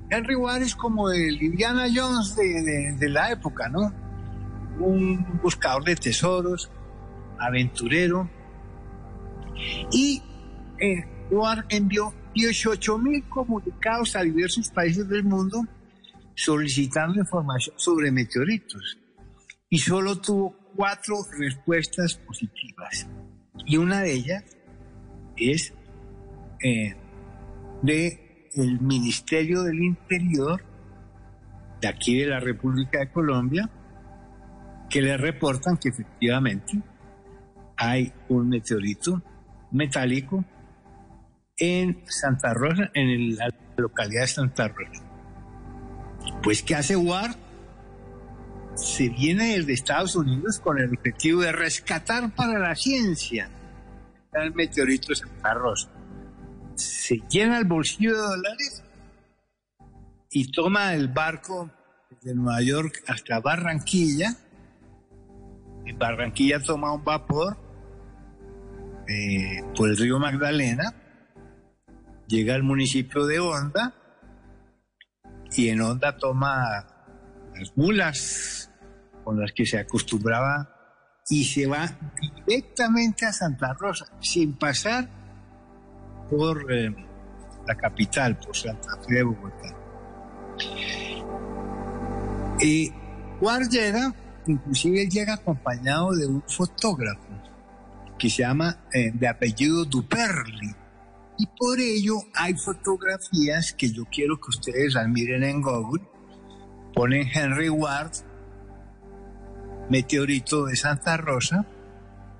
[0.09, 3.93] Henry Ward es como el Indiana Jones de, de- de la época, ¿no?
[4.79, 6.71] Un buscador de tesoros,
[7.39, 8.27] aventurero.
[9.91, 10.23] Y
[10.79, 15.61] eh, Ward envió 18 mil comunicados a diversos países del mundo
[16.35, 18.97] solicitando información sobre meteoritos.
[19.69, 23.07] Y solo tuvo cuatro respuestas positivas.
[23.67, 24.43] Y una de ellas
[25.37, 25.73] es
[26.63, 26.95] eh,
[27.81, 30.63] de el Ministerio del Interior
[31.81, 33.69] de aquí de la República de Colombia,
[34.89, 36.79] que le reportan que efectivamente
[37.75, 39.21] hay un meteorito
[39.71, 40.45] metálico
[41.57, 45.03] en Santa Rosa, en la localidad de Santa Rosa.
[46.43, 47.35] Pues, ¿qué hace Ward?
[48.75, 53.49] Se viene desde Estados Unidos con el objetivo de rescatar para la ciencia
[54.33, 55.89] el meteorito de Santa Rosa.
[56.81, 58.83] Se llena el bolsillo de dólares
[60.31, 61.69] y toma el barco
[62.21, 64.35] de Nueva York hasta Barranquilla.
[65.85, 67.57] En Barranquilla toma un vapor
[69.07, 70.93] eh, por el río Magdalena,
[72.27, 73.93] llega al municipio de Honda
[75.51, 76.87] y en Honda toma
[77.55, 78.71] las mulas
[79.23, 81.89] con las que se acostumbraba y se va
[82.45, 85.20] directamente a Santa Rosa sin pasar
[86.31, 86.95] por eh,
[87.67, 89.75] la capital, por Santa Fe de Bogotá.
[92.61, 92.91] Y
[93.39, 94.15] Juan llega,
[94.47, 97.27] inclusive llega acompañado de un fotógrafo
[98.17, 100.73] que se llama eh, de apellido Duperli.
[101.37, 106.03] Y por ello hay fotografías que yo quiero que ustedes las miren en Google.
[106.93, 108.11] Ponen Henry Ward,
[109.89, 111.65] meteorito de Santa Rosa,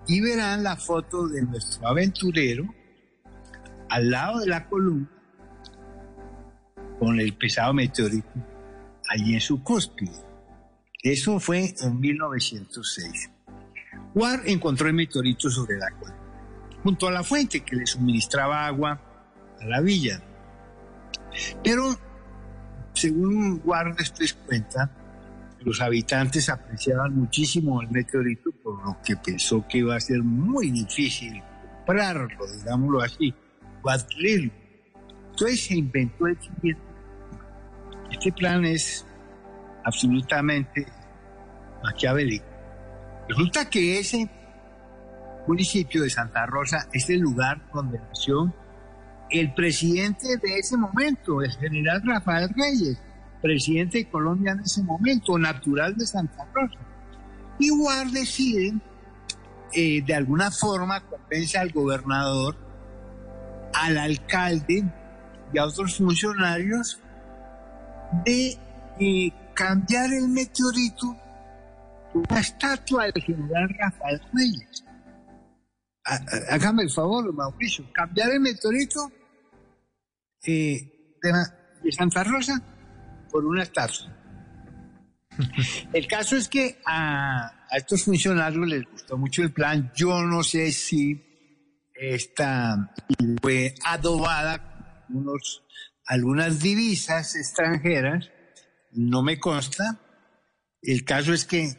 [0.08, 2.81] y verán la foto de nuestro aventurero
[3.92, 5.10] al lado de la columna
[6.98, 8.30] con el pesado meteorito
[9.10, 10.16] allí en su cúspide.
[11.04, 13.32] Eso fue en 1906.
[14.16, 16.16] Ward encontró el meteorito sobre el agua,
[16.84, 19.02] junto a la fuente que le suministraba agua
[19.60, 20.22] a la villa.
[21.62, 21.84] Pero,
[22.94, 24.90] según Ward después cuenta,
[25.60, 30.72] los habitantes apreciaban muchísimo el meteorito, por lo que pensó que iba a ser muy
[30.72, 31.44] difícil
[31.86, 33.34] comprarlo, digámoslo así,
[33.90, 34.52] adquirirlo.
[35.32, 36.82] Entonces se inventó el siguiente.
[38.12, 39.06] Este plan es
[39.84, 40.86] absolutamente
[41.84, 42.46] maquiavélico.
[43.30, 44.30] Resulta que ese
[45.48, 48.54] municipio de Santa Rosa es el lugar donde nació
[49.30, 52.98] el presidente de ese momento, el general Rafael Reyes,
[53.42, 56.80] presidente de Colombia en ese momento, natural de Santa Rosa.
[57.58, 58.74] Igual decide,
[59.74, 62.58] eh, de alguna forma, convence al gobernador,
[63.74, 64.84] al alcalde
[65.54, 67.00] y a otros funcionarios
[68.26, 68.58] de
[69.00, 71.18] eh, cambiar el meteorito
[72.12, 74.86] por una estatua del general Rafael Reyes.
[76.50, 79.12] Hágame el favor, Mauricio, cambiar el meteorito
[80.44, 81.34] eh, de,
[81.84, 82.62] de Santa Rosa
[83.30, 84.12] por una estatua.
[85.94, 89.92] El caso es que a, a, estos funcionarios les gustó mucho el plan.
[89.96, 91.31] Yo no sé si
[92.02, 92.92] esta
[93.44, 95.64] fue adobada unos,
[96.08, 98.28] algunas divisas extranjeras,
[98.92, 100.02] no me consta.
[100.82, 101.70] El caso es que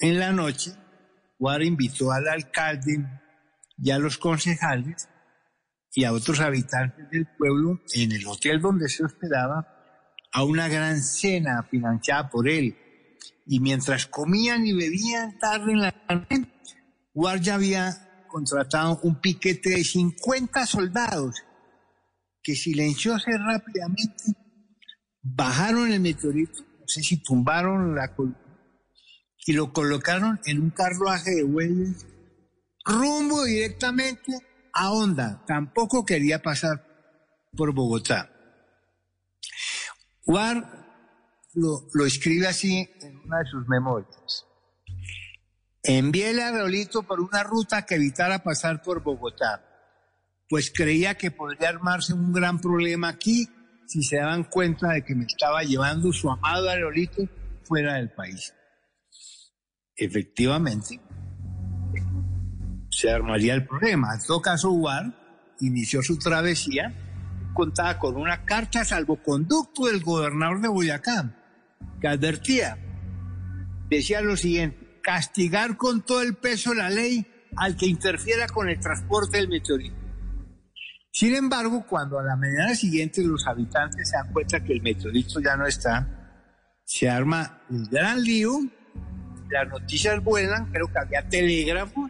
[0.00, 0.72] en la noche,
[1.38, 3.02] Guara invitó al alcalde
[3.78, 5.08] y a los concejales
[5.94, 9.66] y a otros habitantes del pueblo en el hotel donde se hospedaba
[10.32, 12.76] a una gran cena financiada por él.
[13.46, 16.46] Y mientras comían y bebían tarde en la noche,
[17.14, 21.36] Ward ya había contratado un piquete de 50 soldados
[22.42, 24.24] que silencióse rápidamente,
[25.22, 28.12] bajaron el meteorito, no sé si tumbaron la
[29.44, 32.06] y lo colocaron en un carruaje de bueyes
[32.84, 34.32] rumbo directamente
[34.72, 35.44] a Honda.
[35.46, 36.84] Tampoco quería pasar
[37.56, 38.30] por Bogotá.
[40.26, 40.64] Ward
[41.54, 44.46] lo, lo, escribe así en una de sus memorias.
[45.82, 49.64] Envié el aerolito por una ruta que evitara pasar por Bogotá,
[50.48, 53.48] pues creía que podría armarse un gran problema aquí
[53.86, 57.22] si se daban cuenta de que me estaba llevando su amado aerolito
[57.64, 58.54] fuera del país.
[59.96, 61.00] Efectivamente,
[62.90, 64.14] se armaría el problema.
[64.14, 65.12] En todo caso, Ward
[65.60, 66.94] inició su travesía
[67.52, 71.34] contaba con una carta salvoconducto del gobernador de Boyacá,
[72.00, 72.78] que advertía,
[73.88, 77.26] decía lo siguiente, castigar con todo el peso la ley
[77.56, 79.96] al que interfiera con el transporte del meteorito.
[81.10, 85.40] Sin embargo, cuando a la mañana siguiente los habitantes se dan cuenta que el meteorito
[85.40, 86.08] ya no está,
[86.84, 88.58] se arma un gran lío,
[89.50, 92.08] las noticias vuelan, creo que había telégrafo,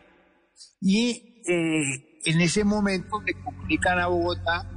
[0.81, 4.70] y eh, en ese momento le comunican a Bogotá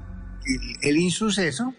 [0.43, 1.75] el, el insuceso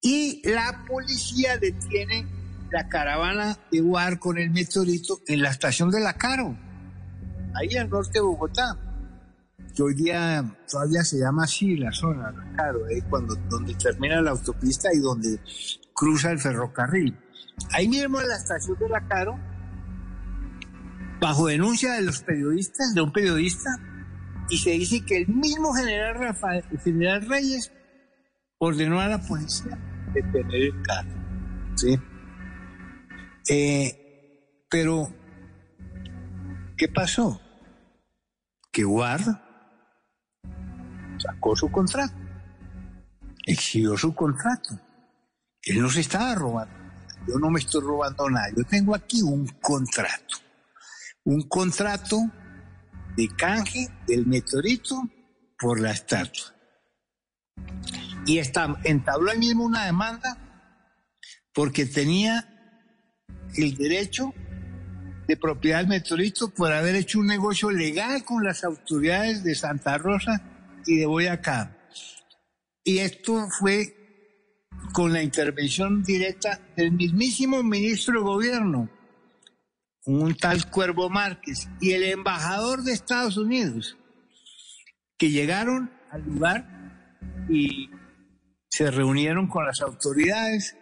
[0.00, 2.37] y la policía detiene
[2.70, 6.56] la caravana de Guar con el meteorito en la estación de La Caro,
[7.54, 8.76] ahí al norte de Bogotá,
[9.74, 14.20] que hoy día todavía se llama así la zona, La Caro, ahí cuando, donde termina
[14.20, 15.40] la autopista y donde
[15.94, 17.16] cruza el ferrocarril.
[17.72, 19.38] Ahí mismo en la estación de La Caro,
[21.20, 23.70] bajo denuncia de los periodistas, de un periodista,
[24.50, 27.72] y se dice que el mismo general Rafael, el general Reyes,
[28.58, 29.78] ordenó a la policía
[30.14, 31.18] detener el carro.
[31.74, 31.98] ¿sí?
[33.48, 35.12] Eh, pero,
[36.76, 37.40] ¿qué pasó?
[38.72, 39.22] Que Ward
[41.18, 42.14] sacó su contrato,
[43.44, 44.78] exigió su contrato.
[45.62, 46.74] Él no se estaba robando.
[47.26, 48.48] Yo no me estoy robando nada.
[48.56, 50.36] Yo tengo aquí un contrato.
[51.24, 52.18] Un contrato
[53.16, 55.02] de canje del meteorito
[55.58, 56.54] por la estatua.
[58.24, 60.36] Y está, entabló ahí mismo una demanda
[61.52, 62.57] porque tenía
[63.56, 64.32] el derecho
[65.26, 69.98] de propiedad del meteorito por haber hecho un negocio legal con las autoridades de Santa
[69.98, 70.42] Rosa
[70.86, 71.76] y de Boyacá.
[72.82, 73.94] Y esto fue
[74.94, 78.88] con la intervención directa del mismísimo ministro de Gobierno,
[80.06, 83.98] un tal Cuervo Márquez, y el embajador de Estados Unidos,
[85.18, 87.90] que llegaron al lugar y
[88.70, 90.76] se reunieron con las autoridades,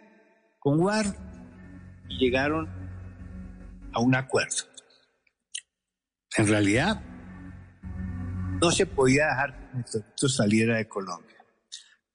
[0.59, 1.13] con Ward,
[2.09, 2.69] llegaron
[3.93, 4.65] a un acuerdo.
[6.37, 7.01] En realidad,
[8.61, 11.35] no se podía dejar que esto saliera de Colombia.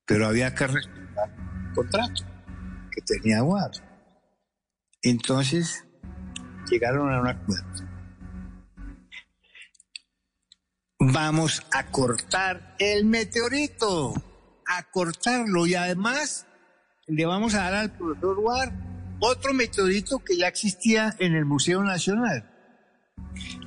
[0.05, 2.24] pero había que respetar el contrato
[2.90, 3.73] que tenía Ward.
[5.02, 5.85] Entonces
[6.69, 7.89] llegaron a un acuerdo.
[10.98, 14.12] Vamos a cortar el meteorito,
[14.66, 16.47] a cortarlo y además
[17.06, 18.91] le vamos a dar al profesor Ward
[19.24, 22.44] otro meteorito que ya existía en el Museo Nacional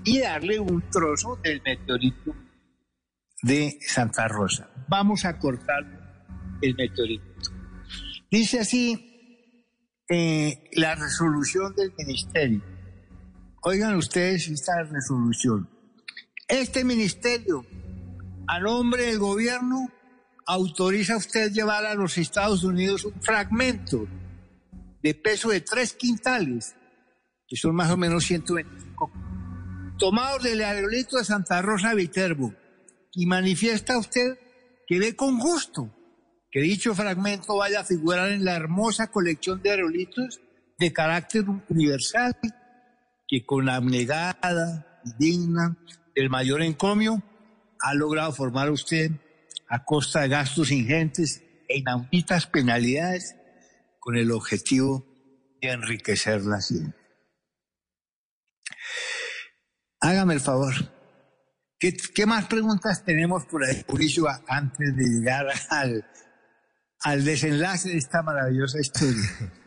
[0.03, 2.35] y darle un trozo del meteorito
[3.41, 4.69] de Santa Rosa.
[4.89, 7.51] Vamos a cortar el meteorito.
[8.29, 9.65] Dice así
[10.09, 12.61] eh, la resolución del ministerio.
[13.63, 15.69] Oigan ustedes esta resolución.
[16.49, 17.65] Este ministerio,
[18.47, 19.89] a nombre del gobierno,
[20.45, 24.05] autoriza a usted llevar a los Estados Unidos un fragmento
[25.05, 26.75] de peso de tres quintales,
[27.47, 29.11] que son más o menos 125,
[29.99, 32.55] tomados del aerolito de Santa Rosa Viterbo,
[33.13, 34.39] y manifiesta usted
[34.87, 35.95] que ve con gusto
[36.49, 40.41] que dicho fragmento vaya a figurar en la hermosa colección de aerolitos
[40.79, 42.35] de carácter universal
[43.27, 45.77] que con la abnegada y digna
[46.15, 47.21] del mayor encomio
[47.79, 49.11] ha logrado formar usted
[49.69, 53.35] a costa de gastos ingentes e inauditas penalidades
[54.05, 55.03] con el objetivo
[55.59, 56.95] de enriquecer la ciencia.
[59.99, 60.75] Hágame el favor.
[61.79, 66.05] ¿Qué, más preguntas tenemos por ahí, Mauricio, antes de llegar al,
[66.99, 69.23] al desenlace de esta maravillosa historia?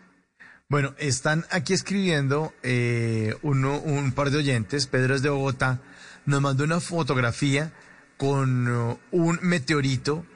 [0.70, 5.80] Bueno, están aquí escribiendo eh, uno, un par de oyentes, Pedro es de Bogotá,
[6.26, 7.72] nos mandó una fotografía
[8.18, 10.26] con uh, un meteorito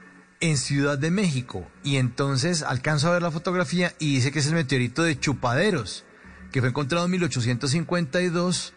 [0.42, 4.46] en Ciudad de México y entonces alcanzo a ver la fotografía y dice que es
[4.48, 6.04] el meteorito de Chupaderos,
[6.50, 8.74] que fue encontrado en 1852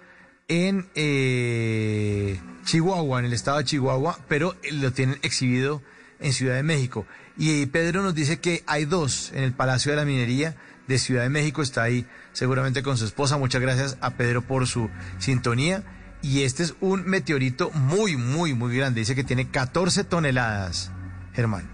[0.47, 5.81] en eh, Chihuahua, en el estado de Chihuahua, pero lo tienen exhibido
[6.19, 7.07] en Ciudad de México.
[7.35, 10.55] Y Pedro nos dice que hay dos en el Palacio de la Minería
[10.87, 13.37] de Ciudad de México, está ahí seguramente con su esposa.
[13.37, 15.83] Muchas gracias a Pedro por su sintonía.
[16.21, 19.01] Y este es un meteorito muy, muy, muy grande.
[19.01, 20.91] Dice que tiene 14 toneladas,
[21.35, 21.69] Germán.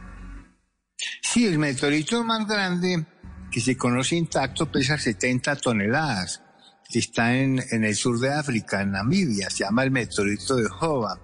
[1.22, 3.06] Sí, el meteorito más grande
[3.52, 6.42] que se conoce intacto pesa 70 toneladas.
[6.90, 9.50] Está en, el sur de África, en Namibia.
[9.50, 11.20] Se llama el meteorito de Jova.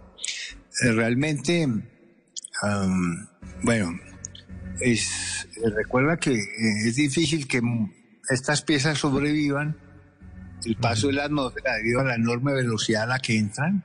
[0.82, 1.68] Eh, Realmente,
[2.62, 3.28] am,
[3.64, 3.92] bueno,
[4.80, 7.62] es, recuerda que eh, es difícil que
[8.30, 9.78] estas piezas sobrevivan
[10.66, 13.84] el paso de la atmósfera debido a la enorme velocidad a la que entran,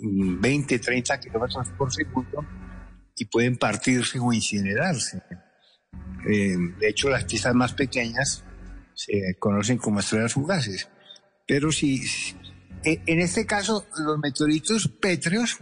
[0.00, 2.44] mm, 20, 30 kilómetros por segundo,
[3.16, 5.22] y pueden partirse o incinerarse.
[6.28, 8.44] Eh, de hecho, las piezas más pequeñas
[8.94, 10.88] se conocen como estrellas fugaces.
[11.46, 12.02] Pero si,
[12.84, 15.58] eh, en este caso, los meteoritos pétreos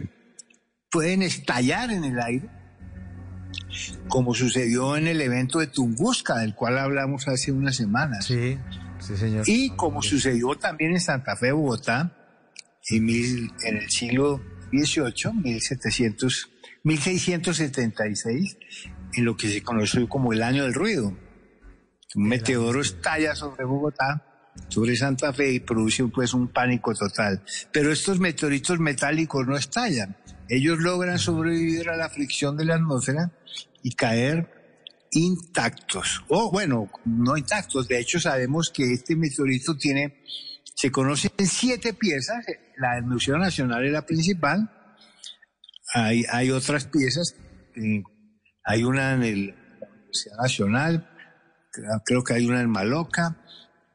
[0.89, 2.49] pueden estallar en el aire,
[4.07, 8.25] como sucedió en el evento de Tunguska, del cual hablamos hace unas semanas.
[8.25, 8.57] Sí,
[8.99, 9.43] sí, señor.
[9.47, 12.15] Y como sucedió también en Santa Fe, Bogotá,
[12.89, 16.49] en, mil- en el siglo XVIII, 1700,
[16.83, 18.57] 1676,
[19.13, 21.17] en lo que se conoció como el año del ruido.
[22.15, 27.43] Un meteoro estalla sobre Bogotá, sobre Santa Fe y produce pues un pánico total.
[27.71, 30.17] Pero estos meteoritos metálicos no estallan.
[30.49, 33.31] Ellos logran sobrevivir a la fricción de la atmósfera
[33.81, 34.63] y caer
[35.11, 36.23] intactos.
[36.27, 37.87] O bueno, no intactos.
[37.87, 40.21] De hecho, sabemos que este meteorito tiene,
[40.75, 42.45] se conocen siete piezas.
[42.77, 44.69] La del Museo Nacional es la principal.
[45.93, 47.35] Hay, hay otras piezas.
[48.63, 49.47] hay una en el
[49.79, 51.09] la Universidad Nacional.
[52.05, 53.37] Creo, que hay una en Maloca,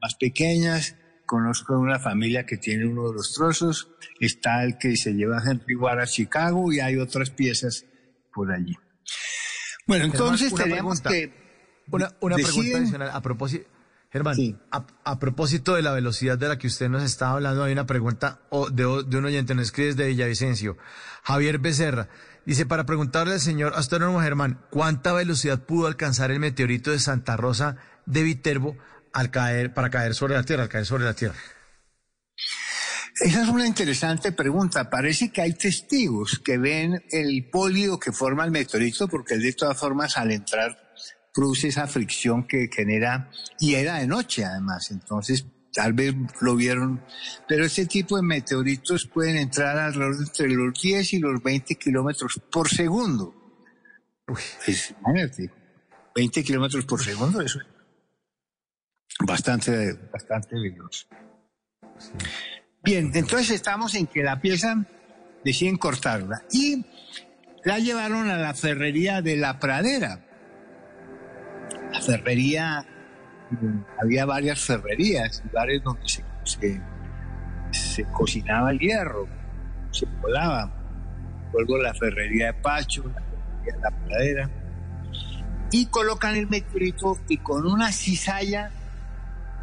[0.00, 0.96] más pequeñas.
[1.26, 3.90] Conozco una familia que tiene uno de los trozos.
[4.20, 7.84] Está el que se lleva a Henry Ward a Chicago y hay otras piezas
[8.32, 8.74] por allí.
[9.86, 11.32] Bueno, entonces tenemos que
[11.90, 13.68] Una, una pregunta adicional a propósito.
[14.10, 14.36] Germán,
[14.70, 17.86] a, a propósito de la velocidad de la que usted nos estaba hablando, hay una
[17.86, 18.40] pregunta
[18.72, 20.78] de, de un oyente, nos escribe desde Villavicencio.
[21.22, 22.09] Javier Becerra
[22.47, 27.36] dice, para preguntarle al señor astrónomo Germán, ¿cuánta velocidad pudo alcanzar el meteorito de Santa
[27.36, 27.76] Rosa
[28.06, 28.78] de Viterbo
[29.12, 31.36] al caer, para caer sobre la Tierra, al caer sobre la Tierra?
[33.20, 34.89] Esa es una interesante pregunta.
[34.89, 39.52] Parece que hay testigos que ven el polio que forma el meteorito, porque él de
[39.52, 40.88] todas formas al entrar
[41.39, 47.01] produce esa fricción que genera, y era de noche además, entonces tal vez lo vieron,
[47.47, 51.77] pero este tipo de meteoritos pueden entrar alrededor de entre los 10 y los 20
[51.77, 53.32] kilómetros por segundo.
[54.27, 55.48] Pues, imagínate,
[56.16, 57.66] 20 kilómetros por segundo, eso es
[59.24, 61.06] bastante, bastante veloz.
[62.82, 64.85] Bien, entonces estamos en que la pieza
[65.44, 66.85] deciden cortarla y
[67.62, 70.27] la llevaron a la ferrería de la pradera.
[71.93, 72.85] La ferrería,
[74.01, 76.81] había varias ferrerías, lugares donde se, se,
[77.70, 79.27] se cocinaba el hierro,
[79.90, 80.70] se colaba.
[81.52, 84.51] Luego la ferrería de Pacho, la ferrería de la Pradera.
[85.70, 88.70] Y colocan el meteorito y con una cizalla,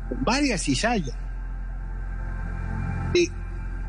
[0.09, 1.15] con varias cizallas,
[3.13, 3.29] de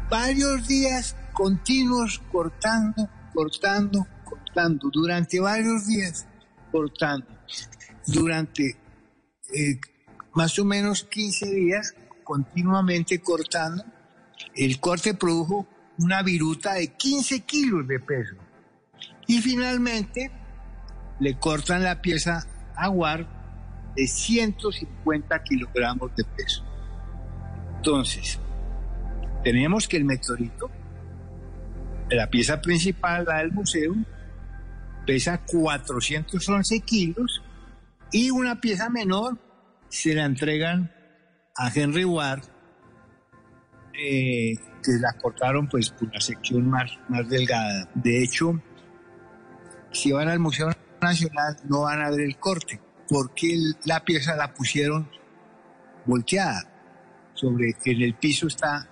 [0.09, 6.27] varios días continuos cortando, cortando, cortando, durante varios días
[6.73, 7.27] cortando,
[8.07, 8.77] durante
[9.55, 9.81] eh,
[10.35, 13.85] más o menos 15 días continuamente cortando.
[14.55, 15.67] El corte produjo
[15.99, 18.37] una viruta de 15 kilos de peso.
[19.27, 20.31] Y finalmente
[21.21, 22.47] le cortan la pieza
[22.77, 23.27] a War
[23.97, 26.65] de 150 kilogramos de peso.
[27.77, 28.39] Entonces,
[29.43, 30.71] tenemos que el meteorito,
[32.11, 33.95] la pieza principal, la del museo,
[35.07, 37.43] pesa 411 kilos
[38.13, 39.39] y una pieza menor
[39.89, 40.93] se la entregan
[41.57, 42.43] a Henry Ward,
[43.95, 47.89] eh, que la cortaron pues por la sección más, más delgada.
[47.95, 48.61] De hecho,
[49.93, 50.71] si van al Museo
[51.01, 55.09] Nacional no van a ver el corte, porque la pieza la pusieron
[56.05, 56.63] volteada,
[57.35, 58.89] sobre que en el piso está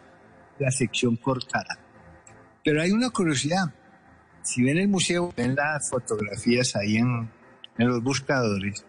[0.58, 1.78] la sección cortada.
[2.64, 3.74] Pero hay una curiosidad,
[4.42, 7.30] si ven el museo, ven las fotografías ahí en,
[7.78, 8.84] en los buscadores,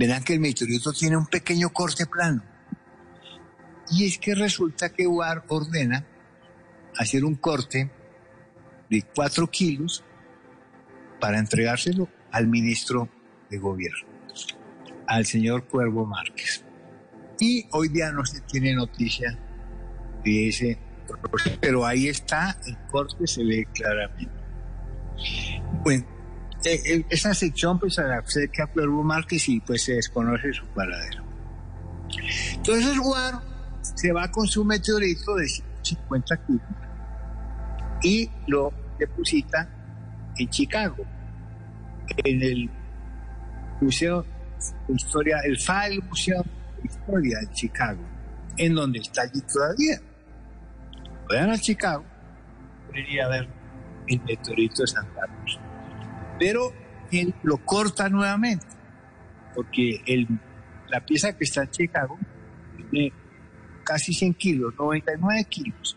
[0.00, 2.42] verán que el meteorito tiene un pequeño corte plano.
[3.90, 6.06] Y es que resulta que UAR ordena
[6.96, 7.90] hacer un corte
[8.88, 10.02] de 4 kilos
[11.20, 13.10] para entregárselo al ministro
[13.50, 14.08] de gobierno,
[15.06, 16.64] al señor Cuervo Márquez.
[17.38, 19.38] Y hoy día no se tiene noticia
[20.24, 24.32] de ese proceso, pero ahí está, el corte se ve claramente.
[25.84, 26.06] Bueno,
[26.64, 30.66] eh, eh, esa sección pues se acerca a Cuervo Márquez y pues se desconoce su
[30.66, 31.24] paradero.
[32.54, 33.40] Entonces Guar
[33.82, 36.62] se va con su meteorito de 150 kilos
[38.02, 39.68] y lo deposita
[40.36, 41.04] en Chicago,
[42.24, 42.70] en el
[43.80, 44.24] Museo
[44.88, 48.02] de Historia, el File Museo de Historia de Chicago,
[48.56, 50.00] en donde está allí todavía.
[51.28, 52.04] Vayan a Chicago,
[52.86, 53.48] pueden ir a ver
[54.08, 55.58] el meteorito de Santa Cruz.
[56.40, 56.72] Pero
[57.12, 58.66] él lo corta nuevamente,
[59.54, 60.26] porque el,
[60.88, 62.18] la pieza que está en Chicago
[62.90, 63.12] tiene
[63.84, 65.96] casi 100 kilos, 99 kilos.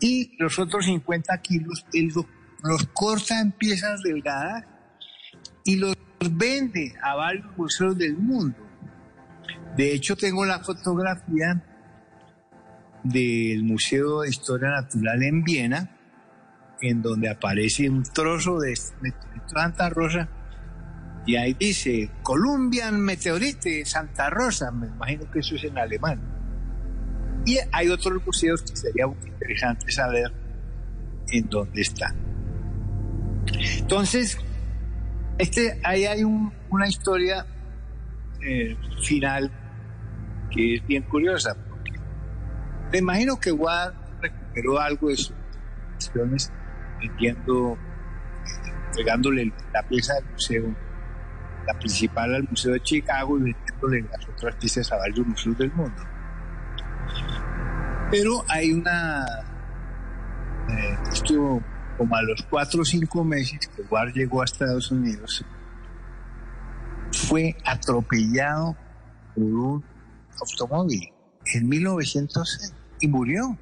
[0.00, 2.26] Y los otros 50 kilos, él lo-
[2.62, 4.64] los corta en piezas delgadas
[5.64, 5.94] y los
[6.32, 8.56] vende a varios museos del mundo.
[9.76, 11.62] De hecho, tengo la fotografía
[13.02, 15.90] del Museo de Historia Natural en Viena,
[16.84, 18.74] en donde aparece un trozo de
[19.46, 20.28] Santa Rosa
[21.26, 26.20] y ahí dice Columbian Meteorite Santa Rosa, me imagino que eso es en alemán.
[27.46, 30.32] Y hay otros museos que sería muy interesante saber
[31.30, 32.14] en dónde está.
[33.78, 34.38] Entonces,
[35.38, 37.46] este, ahí hay un- una historia
[38.46, 39.50] eh, final
[40.50, 41.56] que es bien curiosa.
[41.68, 41.92] Porque
[42.92, 45.34] me imagino que Ward recuperó algo de sus
[47.00, 47.78] vendiendo,
[48.88, 50.74] entregándole la pieza del museo,
[51.66, 55.72] la principal al Museo de Chicago y vendiéndole las otras piezas a varios museos del
[55.72, 56.02] mundo.
[58.10, 59.24] Pero hay una...
[60.68, 61.62] eh, estuvo
[61.96, 65.44] como a los cuatro o cinco meses que Ward llegó a Estados Unidos,
[67.12, 68.76] fue atropellado
[69.34, 69.84] por un
[70.40, 71.12] automóvil
[71.54, 73.58] en 1906 y murió.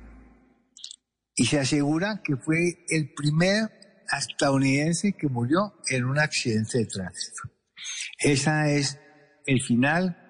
[1.34, 3.70] Y se asegura que fue el primer
[4.18, 7.42] estadounidense que murió en un accidente de tránsito.
[8.18, 8.98] Esa es
[9.46, 10.28] el final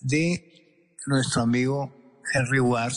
[0.00, 2.94] de nuestro amigo Henry Ward.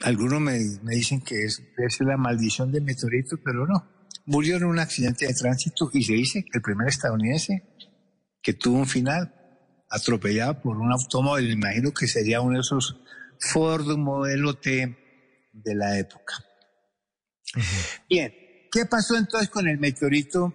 [0.00, 3.90] Algunos me, dicen que es, es la maldición del meteorito, pero no.
[4.26, 7.62] Murió en un accidente de tránsito y se dice que el primer estadounidense
[8.42, 9.34] que tuvo un final
[9.90, 11.50] atropellado por un automóvil.
[11.50, 13.00] Imagino que sería uno de esos
[13.38, 15.03] Ford modelo T
[15.54, 16.34] de la época.
[18.08, 18.32] Bien,
[18.70, 20.54] ¿qué pasó entonces con el meteorito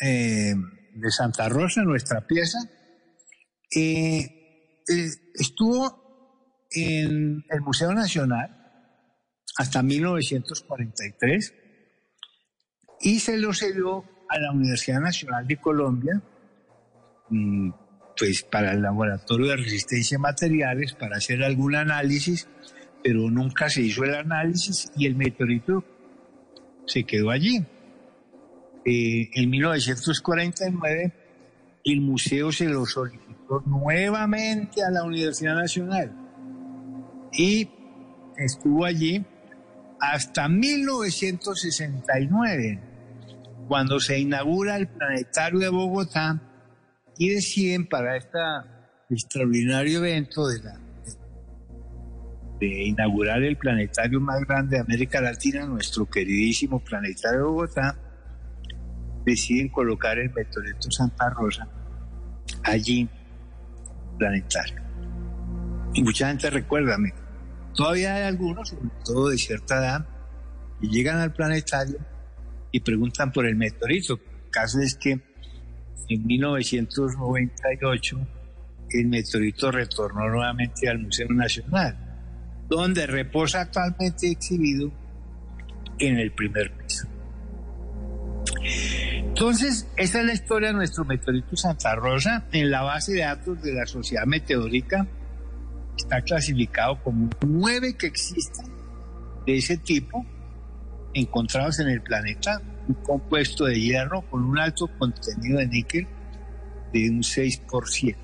[0.00, 0.54] eh,
[0.94, 2.58] de Santa Rosa, nuestra pieza?
[3.74, 8.56] Eh, eh, estuvo en el Museo Nacional
[9.56, 11.54] hasta 1943
[13.00, 16.22] y se lo cedió a la Universidad Nacional de Colombia
[17.28, 17.70] mm,
[18.16, 22.46] pues para el laboratorio de resistencia a materiales para hacer algún análisis,
[23.02, 25.84] pero nunca se hizo el análisis y el meteorito
[26.86, 27.58] se quedó allí.
[28.84, 31.12] Eh, en 1949
[31.84, 36.12] el museo se lo solicitó nuevamente a la Universidad Nacional
[37.32, 37.68] y
[38.36, 39.24] estuvo allí
[40.00, 42.80] hasta 1969,
[43.68, 46.42] cuando se inaugura el Planetario de Bogotá
[47.18, 48.38] y deciden para este
[49.10, 50.80] extraordinario evento de, la,
[52.60, 57.98] de inaugurar el planetario más grande de América Latina, nuestro queridísimo Planetario de Bogotá,
[59.24, 61.66] deciden colocar el meteorito Santa Rosa
[62.62, 63.08] allí,
[64.18, 64.82] planetario.
[65.94, 66.98] Y mucha gente recuerda,
[67.74, 70.06] todavía hay algunos, sobre todo de cierta edad,
[70.80, 71.96] que llegan al planetario
[72.70, 74.14] y preguntan por el meteorito.
[74.14, 75.18] El caso es que
[76.08, 78.26] en 1998
[78.90, 82.09] el meteorito retornó nuevamente al Museo Nacional,
[82.70, 84.90] donde reposa actualmente exhibido
[85.98, 87.06] en el primer piso.
[88.62, 92.46] Entonces, esta es la historia de nuestro meteorito Santa Rosa.
[92.52, 95.06] En la base de datos de la Sociedad Meteórica
[95.96, 98.66] está clasificado como nueve que existen
[99.46, 100.24] de ese tipo
[101.12, 106.06] encontrados en el planeta, un compuesto de hierro con un alto contenido de níquel
[106.92, 108.16] de un 6%.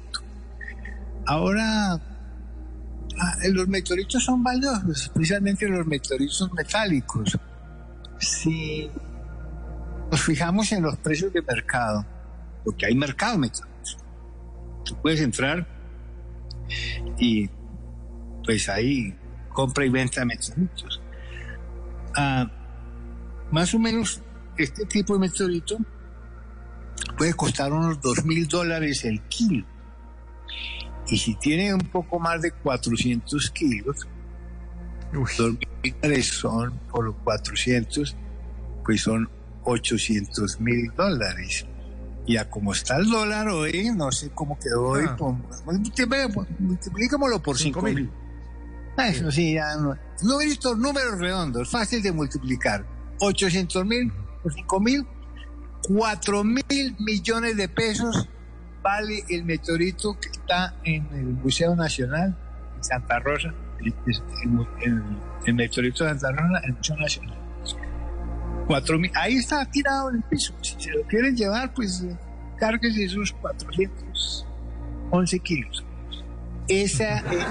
[1.27, 2.16] Ahora, ah,
[3.51, 7.39] los meteoritos son valiosos, especialmente los meteoritos metálicos.
[8.19, 8.91] Si
[10.11, 12.05] nos fijamos en los precios de mercado,
[12.65, 13.99] porque hay mercado metálicos,
[14.85, 15.67] tú puedes entrar
[17.19, 17.49] y
[18.45, 19.17] pues ahí
[19.53, 21.01] compra y venta de meteoritos.
[22.17, 22.51] Ah,
[23.51, 24.21] más o menos
[24.57, 25.77] este tipo de meteorito
[27.17, 29.67] puede costar unos dos mil dólares el kilo.
[31.09, 34.07] Y si tiene un poco más de 400 kilos,
[35.13, 38.17] mil dólares son por los 400,
[38.85, 39.29] pues son
[39.65, 41.67] 800 mil dólares.
[42.27, 45.17] Ya como está el dólar hoy, no sé cómo quedó hoy, Ah.
[46.59, 48.11] multiplícamelo por 5 mil.
[48.99, 49.95] Eso sí, ya no.
[50.23, 52.85] Numeritos, números redondos, fácil de multiplicar.
[53.21, 54.13] 800 mil
[54.43, 55.07] por 5 mil,
[55.87, 58.29] 4 mil millones de pesos
[58.87, 62.37] vale el meteorito que está en el Museo Nacional
[62.77, 65.03] en Santa Rosa, el, el- el-
[65.47, 67.37] el meteorito de Santa Rosa el Museo Nacional.
[68.69, 70.53] 4 mil, ahí está tirado en el piso.
[70.63, 72.17] Si se lo quieren llevar, pues eh,
[72.59, 75.85] cárguese esos 411 kilos.
[76.69, 77.47] Esa es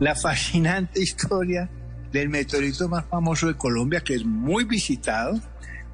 [0.00, 1.68] la fascinante historia
[2.12, 5.40] del meteorito más famoso de Colombia, que es muy visitado.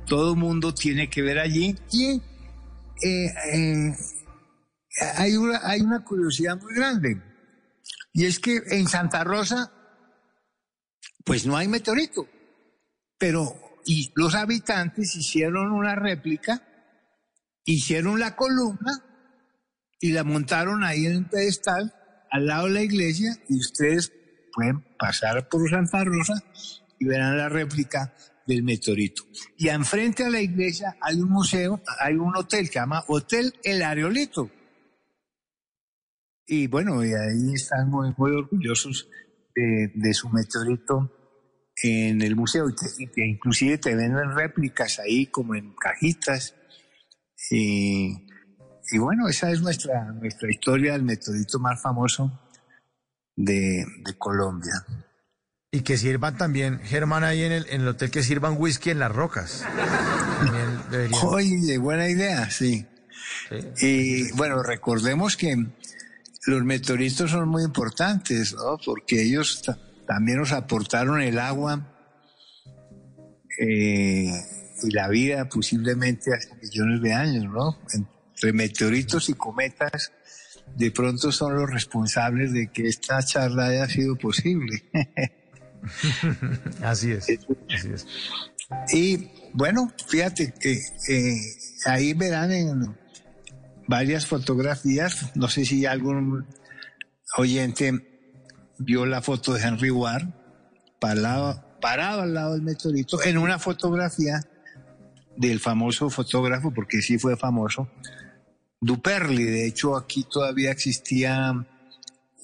[0.06, 1.76] Todo mundo tiene que ver allí.
[1.92, 2.20] Y
[3.02, 3.96] eh, eh,
[5.16, 7.22] hay, una, hay una curiosidad muy grande.
[8.12, 9.72] Y es que en Santa Rosa,
[11.24, 12.28] pues no hay meteorito.
[13.18, 13.56] Pero
[14.14, 16.62] los habitantes hicieron una réplica,
[17.64, 19.02] hicieron la columna
[20.00, 21.94] y la montaron ahí en un pedestal
[22.30, 24.12] al lado de la iglesia y ustedes
[24.52, 26.34] pueden pasar por Santa Rosa
[26.98, 28.14] y verán la réplica
[28.46, 29.24] del meteorito.
[29.56, 33.54] Y enfrente a la iglesia hay un museo, hay un hotel que se llama Hotel
[33.62, 34.50] El Areolito.
[36.46, 39.08] Y bueno, y ahí están muy, muy orgullosos
[39.54, 41.10] de, su meteorito
[41.82, 42.68] en el museo.
[42.68, 46.54] Y te- inclusive te venden réplicas ahí como en cajitas.
[47.50, 48.26] Y,
[48.98, 52.40] bueno, esa es nuestra, nuestra historia del meteorito más famoso
[53.36, 53.84] de
[54.18, 54.84] Colombia.
[55.74, 59.00] Y que sirvan también, Germán, ahí en el, en el hotel, que sirvan whisky en
[59.00, 59.64] las rocas.
[60.38, 61.20] También deberían.
[61.24, 62.86] Oye, buena idea, sí.
[63.80, 65.56] Y bueno, recordemos que
[66.46, 68.78] los meteoritos son muy importantes, ¿no?
[68.84, 69.76] Porque ellos ta-
[70.06, 71.84] también nos aportaron el agua
[73.58, 74.30] eh,
[74.80, 77.78] y la vida posiblemente hace millones de años, ¿no?
[77.92, 80.12] Entre meteoritos y cometas,
[80.76, 84.84] de pronto son los responsables de que esta charla haya sido posible.
[86.82, 87.26] Así es.
[87.70, 88.06] Así es.
[88.92, 90.78] Y bueno, fíjate que
[91.86, 92.96] ahí verán en
[93.86, 96.46] varias fotografías, no sé si algún
[97.36, 97.92] oyente
[98.78, 100.28] vio la foto de Henry Ward
[100.98, 104.40] parado, parado al lado del meteorito en una fotografía
[105.36, 107.90] del famoso fotógrafo, porque sí fue famoso,
[108.80, 109.44] Duperli.
[109.44, 111.66] De hecho, aquí todavía existían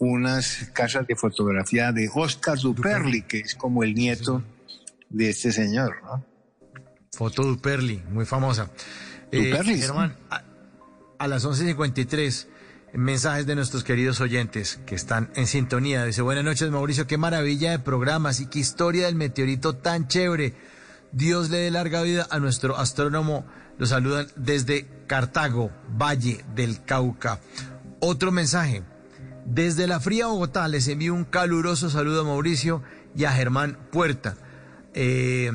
[0.00, 4.42] unas casas de fotografía de Oscar Duperli, que es como el nieto
[5.10, 6.24] de este señor, ¿no?
[7.12, 8.70] Foto Duperli, muy famosa.
[9.30, 9.82] Eh, Duperli, sí.
[9.82, 10.42] Germán, a,
[11.18, 12.46] a las 11.53,
[12.94, 16.04] mensajes de nuestros queridos oyentes que están en sintonía.
[16.04, 20.54] Dice, buenas noches Mauricio, qué maravilla de programas y qué historia del meteorito tan chévere.
[21.12, 23.44] Dios le dé larga vida a nuestro astrónomo
[23.78, 27.40] Lo saludan desde Cartago, Valle del Cauca.
[28.00, 28.82] Otro mensaje.
[29.50, 32.84] Desde la fría Bogotá les envío un caluroso saludo a Mauricio
[33.16, 34.36] y a Germán Puerta.
[34.94, 35.50] Eh,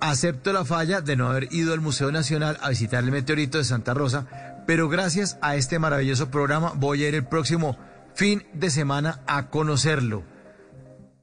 [0.00, 3.64] acepto la falla de no haber ido al Museo Nacional a visitar el meteorito de
[3.64, 7.76] Santa Rosa, pero gracias a este maravilloso programa voy a ir el próximo
[8.14, 10.22] fin de semana a conocerlo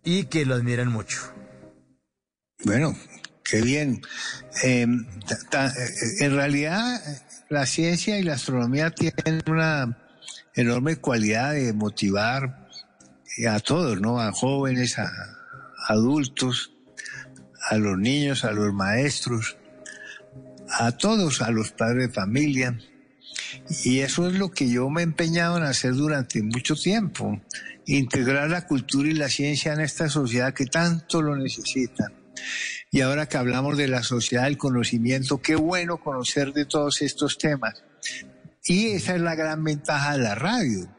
[0.04, 1.20] y que lo admiren mucho.
[2.66, 2.98] Bueno,
[3.46, 4.02] qué bien.
[4.66, 5.68] Eh, eh,
[6.20, 7.02] en realidad,
[7.48, 10.09] la ciencia y la astronomía tienen una
[10.60, 12.68] enorme cualidad de motivar
[13.48, 14.20] a todos, ¿no?
[14.20, 15.10] A jóvenes, a
[15.88, 16.74] adultos,
[17.70, 19.58] a los niños, a los maestros,
[20.70, 22.80] a todos, a los padres de familia.
[23.84, 27.42] Y eso es lo que yo me he empeñado en hacer durante mucho tiempo,
[27.86, 32.12] integrar la cultura y la ciencia en esta sociedad que tanto lo necesita.
[32.92, 37.38] Y ahora que hablamos de la sociedad del conocimiento, qué bueno conocer de todos estos
[37.38, 37.84] temas.
[38.66, 40.90] Y esa es la gran ventaja de la radio.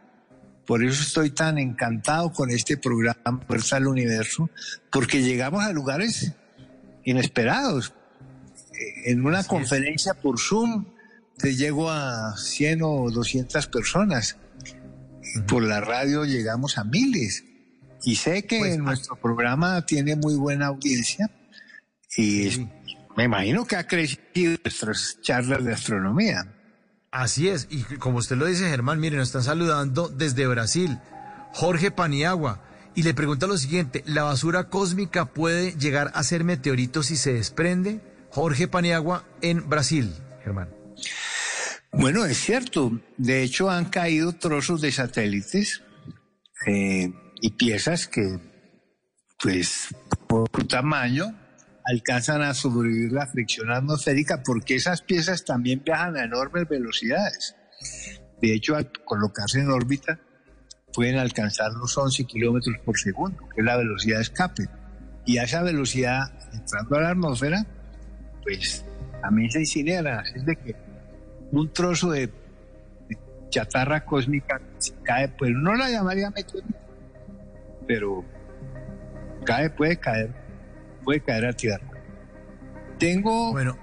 [0.66, 4.51] Por eso estoy tan encantado con este programa Fuerza al Universo,
[4.91, 6.32] porque llegamos a lugares
[7.05, 7.93] inesperados.
[9.05, 10.87] En una conferencia por Zoom
[11.37, 14.37] te llego a 100 o 200 personas.
[15.49, 17.45] Por la radio llegamos a miles.
[18.05, 21.31] Y sé que nuestro programa tiene muy buena audiencia
[22.16, 22.69] y
[23.16, 26.60] me imagino que ha crecido nuestras charlas de astronomía.
[27.11, 30.99] Así es, y como usted lo dice, Germán, mire, nos están saludando desde Brasil,
[31.53, 32.62] Jorge Paniagua,
[32.95, 37.32] y le pregunta lo siguiente, ¿la basura cósmica puede llegar a ser meteorito si se
[37.32, 38.01] desprende?
[38.31, 40.15] Jorge Paniagua en Brasil,
[40.45, 40.69] Germán.
[41.93, 43.01] Bueno, es cierto.
[43.16, 45.82] De hecho, han caído trozos de satélites
[46.66, 48.39] eh, y piezas que,
[49.43, 49.89] pues,
[50.28, 51.37] por su tamaño,
[51.85, 57.57] alcanzan a sobrevivir la fricción atmosférica porque esas piezas también viajan a enormes velocidades.
[58.40, 60.19] De hecho, al colocarse en órbita,
[60.93, 64.69] pueden alcanzar los 11 kilómetros por segundo, que es la velocidad de escape.
[65.27, 67.66] Y a esa velocidad, entrando a la atmósfera,
[68.43, 68.85] pues
[69.20, 70.20] también se incineran.
[70.20, 70.77] Así es de que
[71.52, 72.31] un trozo de,
[73.51, 74.61] chatarra cósmica
[75.02, 76.78] cae, pues no la llamaría meteorito,
[77.86, 78.24] pero
[79.44, 80.32] cae, puede caer,
[81.11, 81.85] puede caer a tierra.
[82.99, 83.51] Tengo.
[83.53, 83.77] Bueno,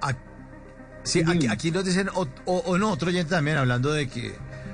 [1.03, 4.33] Sí, aquí, aquí nos dicen, o, o- o no, otro oyente también hablando de que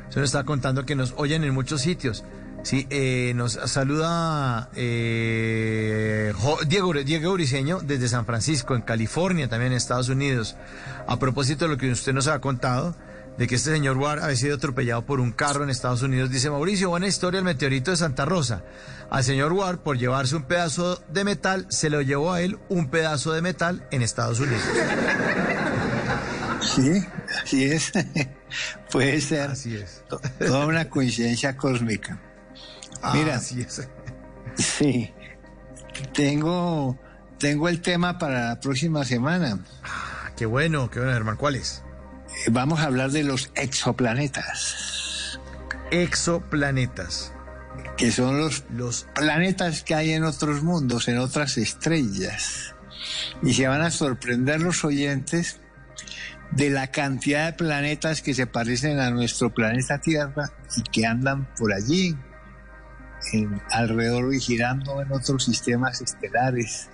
[0.09, 2.23] se nos está contando que nos oyen en muchos sitios.
[2.63, 6.34] Sí, eh, nos saluda eh,
[6.67, 10.55] Diego, Diego Briseño desde San Francisco, en California, también en Estados Unidos.
[11.07, 12.95] A propósito de lo que usted nos ha contado,
[13.38, 16.49] de que este señor War había sido atropellado por un carro en Estados Unidos, dice
[16.49, 18.64] Mauricio, buena historia el meteorito de Santa Rosa.
[19.10, 22.89] Al señor War, por llevarse un pedazo de metal, se lo llevó a él un
[22.89, 24.61] pedazo de metal en Estados Unidos.
[26.61, 27.05] Sí,
[27.43, 27.91] así es.
[28.91, 29.51] Puede ser.
[29.51, 30.03] Así es.
[30.39, 32.19] Toda una coincidencia cósmica.
[33.14, 33.88] Mira, Así es.
[34.55, 35.11] sí.
[36.14, 36.97] Tengo,
[37.38, 39.60] tengo el tema para la próxima semana.
[40.38, 41.35] Qué bueno, qué bueno, Germán.
[41.35, 41.84] ¿Cuál es?
[42.51, 45.39] Vamos a hablar de los exoplanetas.
[45.91, 47.31] Exoplanetas.
[47.97, 52.73] Que son los, los planetas que hay en otros mundos, en otras estrellas.
[53.41, 55.60] Y se van a sorprender los oyentes
[56.51, 61.47] de la cantidad de planetas que se parecen a nuestro planeta Tierra y que andan
[61.55, 62.15] por allí,
[63.31, 66.89] en- alrededor y girando en otros sistemas estelares,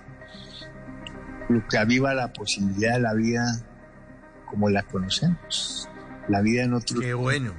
[1.48, 3.62] lo que aviva la posibilidad de la vida
[4.50, 5.88] como la conocemos,
[6.28, 7.00] la vida en otros.
[7.00, 7.54] Qué bueno.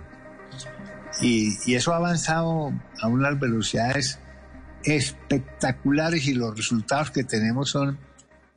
[1.22, 4.20] Y, y eso ha avanzado a unas velocidades
[4.84, 7.98] espectaculares y los resultados que tenemos son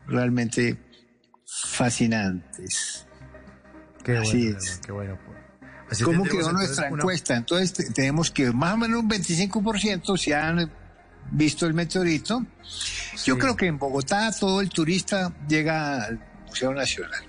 [0.06, 0.78] realmente
[1.47, 3.06] fascinantes.
[4.02, 4.81] Qué Así bueno, es.
[4.85, 5.19] Qué bueno.
[5.90, 7.36] Así ¿Cómo quedó nuestra una- encuesta?
[7.36, 10.70] Entonces te- tenemos que más o menos un 25% si han
[11.31, 12.44] visto el meteorito.
[13.24, 17.23] Yo creo que en Bogotá todo el turista llega al Museo Nacional.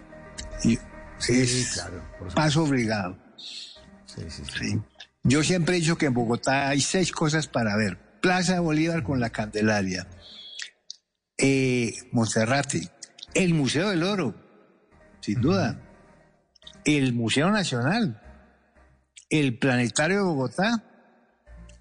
[0.63, 0.77] Y
[1.17, 3.17] Sí, es claro, por paso obligado.
[3.37, 4.59] Sí, sí, sí.
[4.59, 4.81] Sí.
[5.23, 7.97] Yo siempre he dicho que en Bogotá hay seis cosas para ver.
[8.21, 10.07] Plaza de Bolívar con la Candelaria,
[11.37, 12.89] eh, Monserrate,
[13.33, 14.35] el Museo del Oro,
[15.21, 15.81] sin duda,
[16.85, 18.21] el Museo Nacional,
[19.29, 20.83] el Planetario de Bogotá,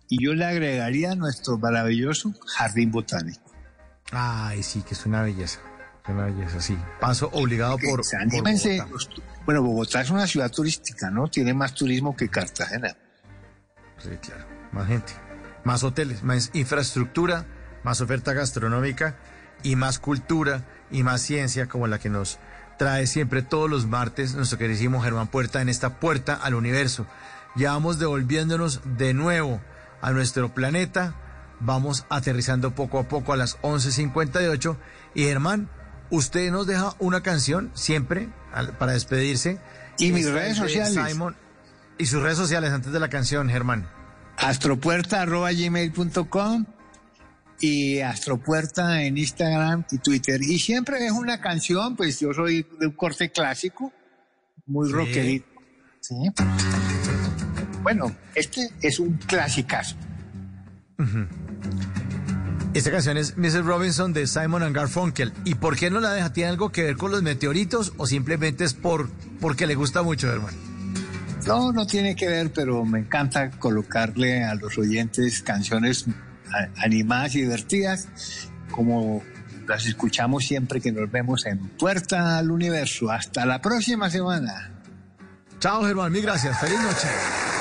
[0.08, 3.52] y yo le agregaría nuestro maravilloso Jardín Botánico.
[4.10, 5.60] Ay, sí, que es una belleza.
[6.04, 6.78] Es una belleza, sí.
[7.00, 8.30] Paso obligado por, por.
[8.30, 8.86] Bogotá.
[9.46, 11.28] bueno, Bogotá es una ciudad turística, ¿no?
[11.28, 12.94] Tiene más turismo que Cartagena.
[13.98, 14.44] Sí, claro.
[14.72, 15.12] Más gente.
[15.64, 17.46] Más hoteles, más infraestructura,
[17.84, 19.16] más oferta gastronómica
[19.62, 22.38] y más cultura y más ciencia como la que nos
[22.76, 27.06] trae siempre todos los martes nuestro queridísimo Germán Puerta en esta puerta al universo.
[27.56, 29.60] Ya vamos devolviéndonos de nuevo
[30.02, 31.14] a nuestro planeta.
[31.60, 34.76] Vamos aterrizando poco a poco a las 11.58.
[35.14, 35.70] Y Germán,
[36.10, 39.58] usted nos deja una canción siempre al- para despedirse.
[39.98, 41.12] Y mis redes es de sociales.
[41.12, 41.36] Simon,
[41.98, 43.88] y sus redes sociales antes de la canción, Germán.
[44.38, 46.66] astropuerta.gmail.com
[47.60, 50.42] y astropuerta en Instagram y Twitter.
[50.42, 53.92] Y siempre es una canción, pues yo soy de un corte clásico,
[54.66, 54.92] muy Sí.
[54.92, 55.46] rockerito.
[56.00, 56.14] Sí.
[57.82, 59.94] Bueno, este es un clasicazo.
[62.74, 63.64] Esta canción es Mrs.
[63.64, 65.32] Robinson de Simon and Garfunkel.
[65.44, 66.32] ¿Y por qué no la deja?
[66.32, 69.08] ¿Tiene algo que ver con los meteoritos o simplemente es por
[69.40, 70.58] porque le gusta mucho, hermano?
[71.46, 76.06] No, no tiene que ver, pero me encanta colocarle a los oyentes canciones
[76.76, 78.08] animadas y divertidas,
[78.72, 79.22] como
[79.68, 83.08] las escuchamos siempre que nos vemos en Puerta al Universo.
[83.08, 84.72] Hasta la próxima semana.
[85.60, 86.10] Chao, Germán.
[86.10, 86.58] Mil gracias.
[86.58, 87.53] Feliz noche.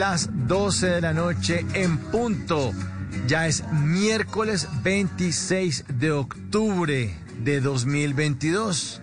[0.00, 2.72] Las 12 de la noche en punto.
[3.26, 7.14] Ya es miércoles 26 de octubre
[7.44, 9.02] de 2022.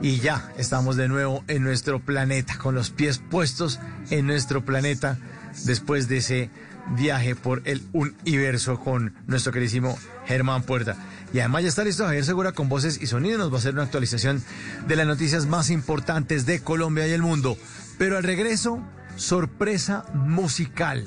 [0.00, 3.78] Y ya estamos de nuevo en nuestro planeta, con los pies puestos
[4.08, 5.18] en nuestro planeta
[5.66, 6.50] después de ese
[6.96, 10.96] viaje por el universo con nuestro queridísimo Germán Puerta.
[11.34, 13.38] Y además ya está listo Javier Segura con voces y sonidos.
[13.38, 14.42] Nos va a hacer una actualización
[14.88, 17.58] de las noticias más importantes de Colombia y el mundo.
[17.98, 18.82] Pero al regreso,
[19.16, 21.04] sorpresa musical.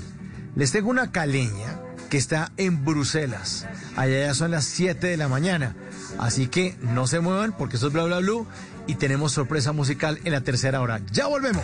[0.56, 1.80] Les tengo una caleña
[2.10, 3.68] que está en Bruselas.
[3.96, 5.76] Allá ya son las 7 de la mañana.
[6.18, 8.48] Así que no se muevan porque esto es Bla Bla Blue
[8.88, 11.02] y tenemos sorpresa musical en la tercera hora.
[11.12, 11.64] ¡Ya volvemos!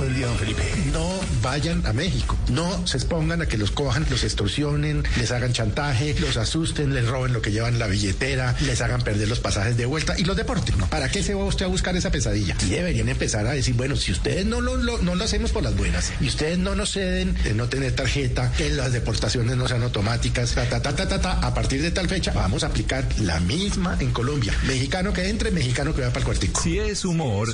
[0.00, 0.02] Opinión.
[0.02, 0.62] Chuletazo del don Felipe.
[0.92, 1.08] No
[1.42, 2.36] vayan a México.
[2.48, 7.06] No se expongan a que los cojan, los extorsionen, les hagan chantaje, los asusten, les
[7.06, 10.24] roben lo que llevan en la billetera, les hagan perder los pasajes de vuelta y
[10.24, 10.78] los deporten.
[10.78, 10.86] ¿no?
[10.88, 12.56] ¿Para qué se va usted a buscar esa pesadilla?
[12.64, 15.62] Y deberían empezar a decir, bueno, si ustedes no lo, lo- no lo hacemos por
[15.62, 19.68] las buenas y ustedes no nos ceden de no tener tarjeta, que las deportaciones no
[19.68, 22.68] sean automáticas, ta, ta, ta, ta, ta, ta, a partir de tal fecha vamos a
[22.68, 24.52] aplicar la misma en Colombia.
[24.66, 26.60] Mexicano que entre, mexicano que vaya para el cuartico.
[26.62, 27.48] Si es humor.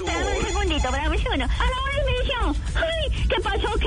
[2.74, 3.26] ¡Ay!
[3.28, 3.68] ¿Qué pasó?
[3.78, 3.86] ¿Qué?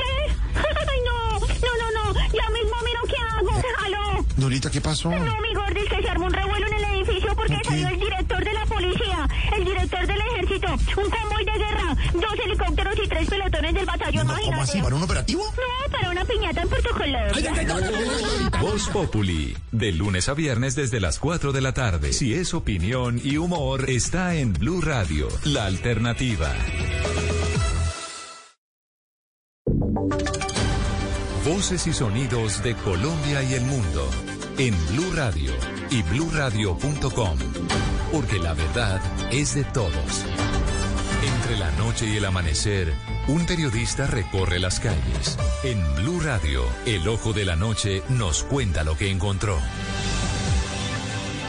[0.56, 1.40] ¡Ay, no!
[1.40, 2.14] No, no, no.
[2.14, 3.62] Ya mismo miro qué hago.
[3.86, 4.26] ¡Aló!
[4.38, 5.10] Dorita, ¿qué pasó?
[5.10, 8.44] No, mi gordis, que se armó un revuelo en el edificio porque salió el director
[8.44, 10.68] de la policía, el director del ejército,
[11.02, 14.28] un convoy de guerra, dos helicópteros y tres pelotones del batallón.
[14.28, 14.82] No, ¿Cómo así?
[14.82, 15.44] ¿Para un operativo?
[15.44, 18.50] No, para una piñata en Puerto Colombia.
[18.60, 22.14] Voz Populi, de lunes a viernes desde las 4 de la tarde.
[22.14, 26.52] Si es opinión y humor, está en Blue Radio, la alternativa.
[31.72, 34.06] Y sonidos de Colombia y el mundo
[34.58, 35.54] en Blue Radio
[35.90, 37.40] y bluradio.com,
[38.12, 40.26] porque la verdad es de todos.
[41.26, 42.94] Entre la noche y el amanecer,
[43.28, 45.38] un periodista recorre las calles.
[45.64, 49.58] En Blue Radio, el ojo de la noche nos cuenta lo que encontró.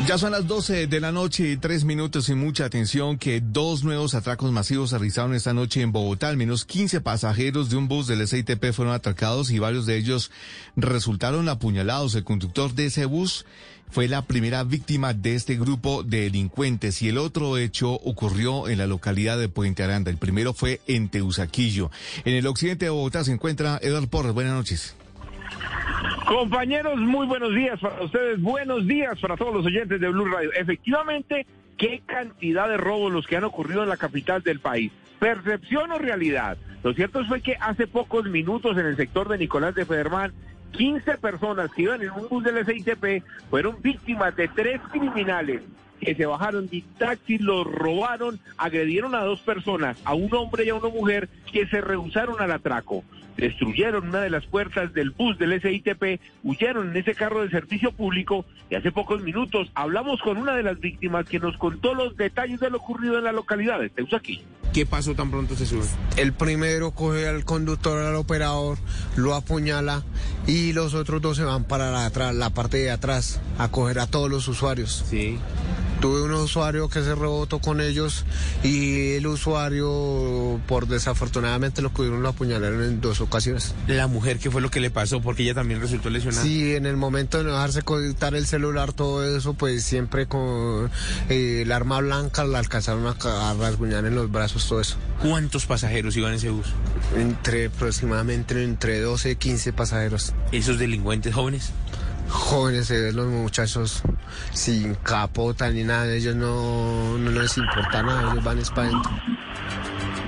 [0.06, 3.84] Ya son las 12 de la noche y tres minutos y mucha atención que dos
[3.84, 6.28] nuevos atracos masivos se realizaron esta noche en Bogotá.
[6.28, 10.30] Al menos 15 pasajeros de un bus del SITP fueron atracados y varios de ellos
[10.76, 12.14] resultaron apuñalados.
[12.16, 13.46] El conductor de ese bus
[13.90, 18.78] fue la primera víctima de este grupo de delincuentes y el otro hecho ocurrió en
[18.78, 20.10] la localidad de Puente Aranda.
[20.10, 21.90] El primero fue en Teusaquillo.
[22.26, 24.34] En el occidente de Bogotá se encuentra Eduardo Porres.
[24.34, 24.94] Buenas noches.
[26.34, 30.50] Compañeros, muy buenos días para ustedes, buenos días para todos los oyentes de Blue Radio.
[30.52, 31.46] Efectivamente,
[31.78, 34.90] qué cantidad de robos los que han ocurrido en la capital del país.
[35.20, 36.58] ¿Percepción o realidad?
[36.82, 40.32] Lo cierto fue que hace pocos minutos en el sector de Nicolás de Federman,
[40.72, 45.62] 15 personas que iban en un bus del SITP fueron víctimas de tres criminales
[46.00, 50.70] que se bajaron de taxi, los robaron, agredieron a dos personas, a un hombre y
[50.70, 53.04] a una mujer que se rehusaron al atraco.
[53.36, 57.92] Destruyeron una de las puertas del bus del SITP, huyeron en ese carro de servicio
[57.92, 62.16] público y hace pocos minutos hablamos con una de las víctimas que nos contó los
[62.16, 64.42] detalles de lo ocurrido en la localidad de Teusaquillo.
[64.72, 65.84] ¿Qué pasó tan pronto se sube?
[66.16, 68.78] El primero coge al conductor, al operador,
[69.16, 70.02] lo apuñala
[70.46, 74.00] y los otros dos se van para la, atrás, la parte de atrás a coger
[74.00, 75.04] a todos los usuarios.
[75.08, 75.38] Sí.
[76.04, 78.26] Tuve un usuario que se rebotó con ellos
[78.62, 83.74] y el usuario, por desafortunadamente, lo pudieron lo apuñalaron en dos ocasiones.
[83.86, 85.22] La mujer, ¿qué fue lo que le pasó?
[85.22, 86.42] Porque ella también resultó lesionada.
[86.42, 90.90] Sí, en el momento de no dejarse conectar el celular, todo eso, pues siempre con
[91.30, 94.98] eh, el arma blanca la alcanzaron a, a rasguñar en los brazos, todo eso.
[95.22, 96.66] ¿Cuántos pasajeros iban en ese bus?
[97.16, 100.34] Entre aproximadamente entre 12 y 15 pasajeros.
[100.52, 101.72] ¿Esos delincuentes jóvenes?
[102.28, 104.02] Jóvenes, eh, los muchachos
[104.52, 109.10] sin capota ni nada, ellos no, no les importa nada, ellos van para adentro.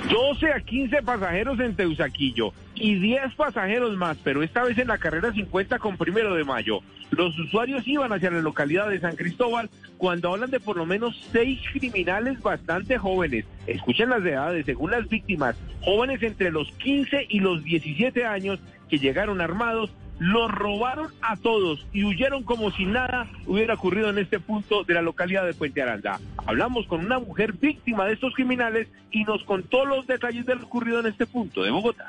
[0.08, 4.98] 12 a 15 pasajeros en Teusaquillo y 10 pasajeros más, pero esta vez en la
[4.98, 6.80] carrera 50 con primero de mayo.
[7.10, 11.16] Los usuarios iban hacia la localidad de San Cristóbal cuando hablan de por lo menos
[11.32, 13.46] seis criminales bastante jóvenes.
[13.66, 18.98] Escuchen las edades, según las víctimas, jóvenes entre los 15 y los 17 años que
[18.98, 24.40] llegaron armados, los robaron a todos y huyeron como si nada hubiera ocurrido en este
[24.40, 26.20] punto de la localidad de Puente Aranda.
[26.46, 30.64] Hablamos con una mujer víctima de estos criminales y nos contó los detalles de lo
[30.64, 32.08] ocurrido en este punto de Bogotá.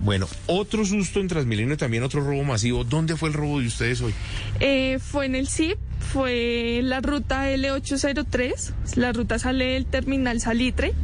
[0.00, 2.84] Bueno, otro susto en Transmilenio, también otro robo masivo.
[2.84, 4.14] ¿Dónde fue el robo de ustedes hoy?
[4.60, 10.94] Eh, fue en el CIP, fue la ruta L803, la ruta sale del terminal Salitre,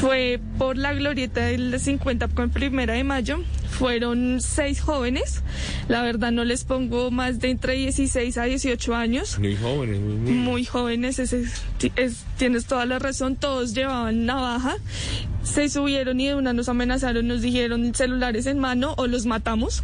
[0.00, 5.42] fue por la glorieta del 50 con primera de mayo, fueron seis jóvenes,
[5.88, 9.38] la verdad no les pongo más de entre 16 a 18 años.
[9.38, 11.62] Muy jóvenes, muy, muy- Muy jóvenes, ese es-
[11.96, 14.76] es- tienes toda la razón, todos llevaban navaja,
[15.42, 19.82] se subieron y de una nos amenazaron, nos dijeron celulares en mano o los matamos.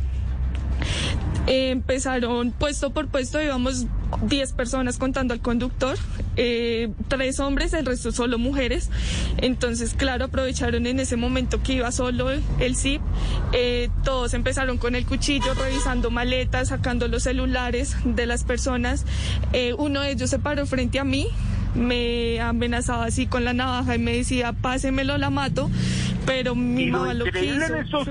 [1.47, 3.87] Eh, empezaron puesto por puesto, íbamos
[4.23, 5.97] 10 personas contando al conductor,
[6.37, 8.91] eh, tres hombres, el resto solo mujeres.
[9.39, 13.01] Entonces, claro, aprovecharon en ese momento que iba solo el, zip.
[13.53, 19.05] Eh, todos empezaron con el cuchillo, revisando maletas, sacando los celulares de las personas.
[19.53, 21.27] Eh, uno de ellos se paró frente a mí,
[21.75, 25.71] me amenazaba así con la navaja y me decía, pásemelo, la mato.
[26.25, 27.33] Pero mi Y lo mamá lo en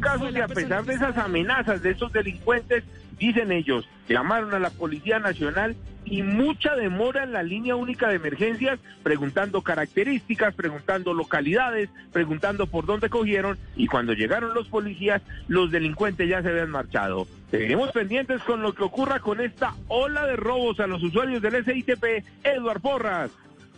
[0.01, 2.83] casos, a pesar de esas amenazas de estos delincuentes,
[3.21, 5.75] dicen ellos, llamaron a la Policía Nacional
[6.05, 12.87] y mucha demora en la línea única de emergencias, preguntando características, preguntando localidades, preguntando por
[12.87, 17.27] dónde cogieron, y cuando llegaron los policías, los delincuentes ya se habían marchado.
[17.51, 21.63] Seguiremos pendientes con lo que ocurra con esta ola de robos a los usuarios del
[21.63, 22.25] SITP.
[22.43, 23.29] Eduard Porras,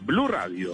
[0.05, 0.73] Blue Radio.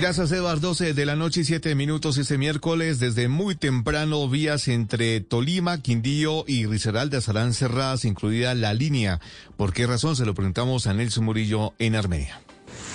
[0.00, 0.68] Gracias, Eduardo.
[0.68, 3.00] 12 de la noche y 7 minutos este miércoles.
[3.00, 9.20] Desde muy temprano, vías entre Tolima, Quindío y Risaralda estarán cerradas, incluida la línea.
[9.56, 10.14] ¿Por qué razón?
[10.14, 12.40] Se lo preguntamos a Nelson Murillo en Armenia.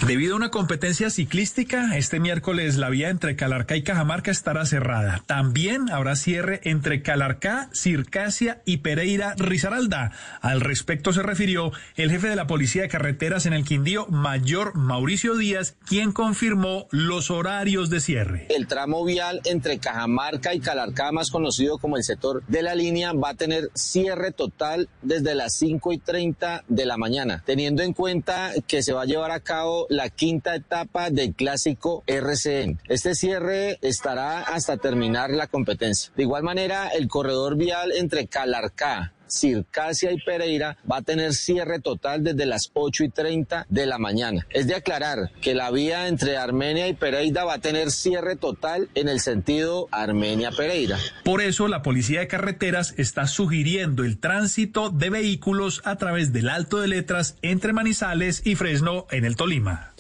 [0.02, 5.24] Debido a una competencia ciclística, este miércoles la vía entre Calarcá y Cajamarca estará cerrada.
[5.28, 10.12] También habrá cierre entre Calarcá, Circasia y Pereira Risaralda.
[10.42, 14.76] Al respecto se refirió el jefe de la Policía de Carreteras en el Quindío, Mayor
[14.76, 18.48] Mauricio Díaz, quien confirmó los horarios de cierre.
[18.50, 23.14] El tramo vial entre Cajamarca y Calarcá, más conocido como el sector de la línea,
[23.14, 27.94] va a tener cierre total desde las 5 y 30 de la mañana, teniendo en
[27.94, 32.80] cuenta que se va a llevar a cabo la quinta etapa del clásico RCN.
[32.88, 36.12] Este cierre estará hasta terminar la competencia.
[36.16, 41.80] De igual manera, el corredor vial entre Calarcá, Circasia y Pereira va a tener cierre
[41.80, 44.46] total desde las 8 y 30 de la mañana.
[44.50, 48.90] Es de aclarar que la vía entre Armenia y Pereira va a tener cierre total
[48.96, 50.98] en el sentido Armenia-Pereira.
[51.24, 56.50] Por eso la Policía de Carreteras está sugiriendo el tránsito de vehículos a través del
[56.50, 59.93] Alto de Letras entre Manizales y Fresno en el Tolima.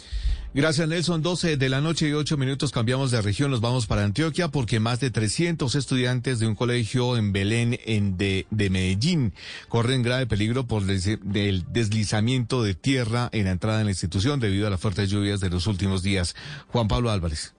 [0.55, 1.23] Gracias, Nelson.
[1.23, 3.49] 12 de la noche y 8 minutos cambiamos de región.
[3.49, 8.17] Nos vamos para Antioquia porque más de 300 estudiantes de un colegio en Belén, en
[8.17, 9.33] de, de Medellín,
[9.67, 14.67] corren grave peligro por del deslizamiento de tierra en la entrada de la institución debido
[14.67, 16.35] a las fuertes lluvias de los últimos días.
[16.67, 17.55] Juan Pablo Álvarez.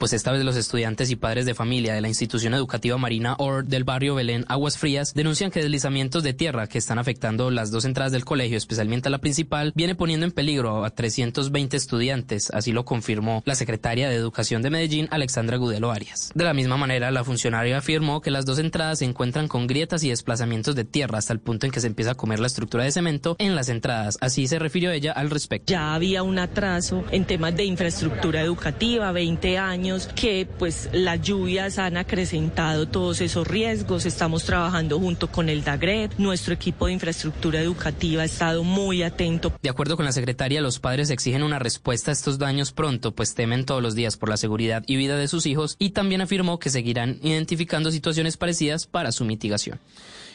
[0.00, 3.66] Pues esta vez los estudiantes y padres de familia de la institución educativa Marina Or
[3.66, 7.84] del barrio Belén Aguas Frías denuncian que deslizamientos de tierra que están afectando las dos
[7.84, 12.50] entradas del colegio, especialmente la principal, viene poniendo en peligro a 320 estudiantes.
[12.50, 16.32] Así lo confirmó la secretaria de Educación de Medellín, Alexandra Gudelo Arias.
[16.34, 20.02] De la misma manera, la funcionaria afirmó que las dos entradas se encuentran con grietas
[20.02, 22.84] y desplazamientos de tierra hasta el punto en que se empieza a comer la estructura
[22.84, 24.16] de cemento en las entradas.
[24.22, 25.70] Así se refirió ella al respecto.
[25.70, 31.78] Ya había un atraso en temas de infraestructura educativa, 20 años, que pues las lluvias
[31.78, 34.06] han acrecentado todos esos riesgos.
[34.06, 36.12] Estamos trabajando junto con el DAGRED.
[36.18, 39.52] Nuestro equipo de infraestructura educativa ha estado muy atento.
[39.62, 43.34] De acuerdo con la secretaria, los padres exigen una respuesta a estos daños pronto, pues
[43.34, 46.58] temen todos los días por la seguridad y vida de sus hijos y también afirmó
[46.58, 49.80] que seguirán identificando situaciones parecidas para su mitigación.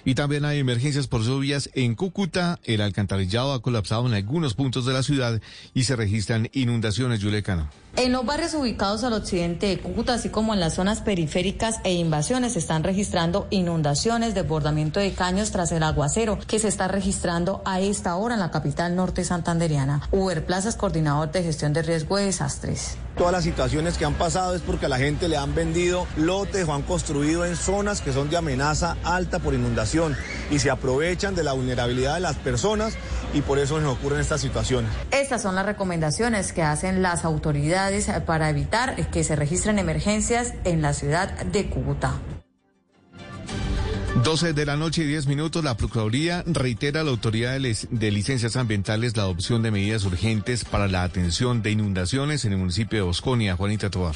[0.08, 2.60] Y también hay emergencias por lluvias en Cúcuta.
[2.64, 5.42] El alcantarillado ha colapsado en algunos puntos de la ciudad
[5.74, 7.70] y se registran inundaciones, Yulecano.
[7.98, 11.94] En los barrios ubicados al occidente de Cúcuta, así como en las zonas periféricas e
[11.94, 17.62] invasiones, se están registrando inundaciones, desbordamiento de caños tras el aguacero que se está registrando
[17.64, 20.02] a esta hora en la capital norte santanderiana.
[20.12, 22.98] Uber Plazas, coordinador de gestión de riesgo de desastres.
[23.18, 26.68] Todas las situaciones que han pasado es porque a la gente le han vendido lotes
[26.68, 30.18] o han construido en zonas que son de amenaza alta por inundación
[30.52, 32.98] y se aprovechan de la vulnerabilidad de las personas
[33.34, 34.92] y por eso nos ocurren estas situaciones.
[35.12, 37.85] Estas son las recomendaciones que hacen las autoridades
[38.26, 42.20] para evitar que se registren emergencias en la ciudad de Cúcuta.
[44.24, 47.90] 12 de la noche y 10 minutos, la Procuraduría reitera a la Autoridad de, Lic-
[47.90, 52.58] de Licencias Ambientales la adopción de medidas urgentes para la atención de inundaciones en el
[52.60, 53.56] municipio de Bosconia.
[53.58, 54.16] Juanita Tobar.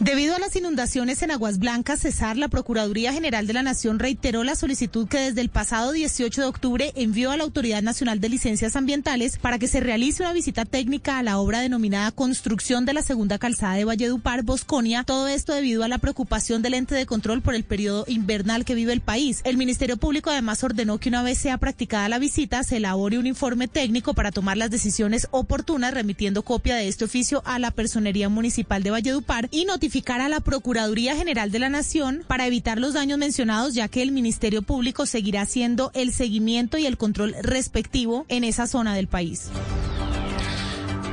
[0.00, 4.44] Debido a las inundaciones en Aguas Blancas, Cesar, la Procuraduría General de la Nación reiteró
[4.44, 8.28] la solicitud que desde el pasado 18 de octubre envió a la Autoridad Nacional de
[8.28, 12.92] Licencias Ambientales para que se realice una visita técnica a la obra denominada Construcción de
[12.92, 15.02] la Segunda Calzada de Valledupar, Bosconia.
[15.02, 18.76] Todo esto debido a la preocupación del ente de control por el periodo invernal que
[18.76, 19.40] vive el país.
[19.42, 23.26] El Ministerio Público además ordenó que una vez sea practicada la visita, se elabore un
[23.26, 28.28] informe técnico para tomar las decisiones oportunas, remitiendo copia de este oficio a la Personería
[28.28, 29.87] Municipal de Valledupar y notificar
[30.20, 34.12] a la Procuraduría General de la Nación para evitar los daños mencionados, ya que el
[34.12, 39.50] Ministerio Público seguirá haciendo el seguimiento y el control respectivo en esa zona del país.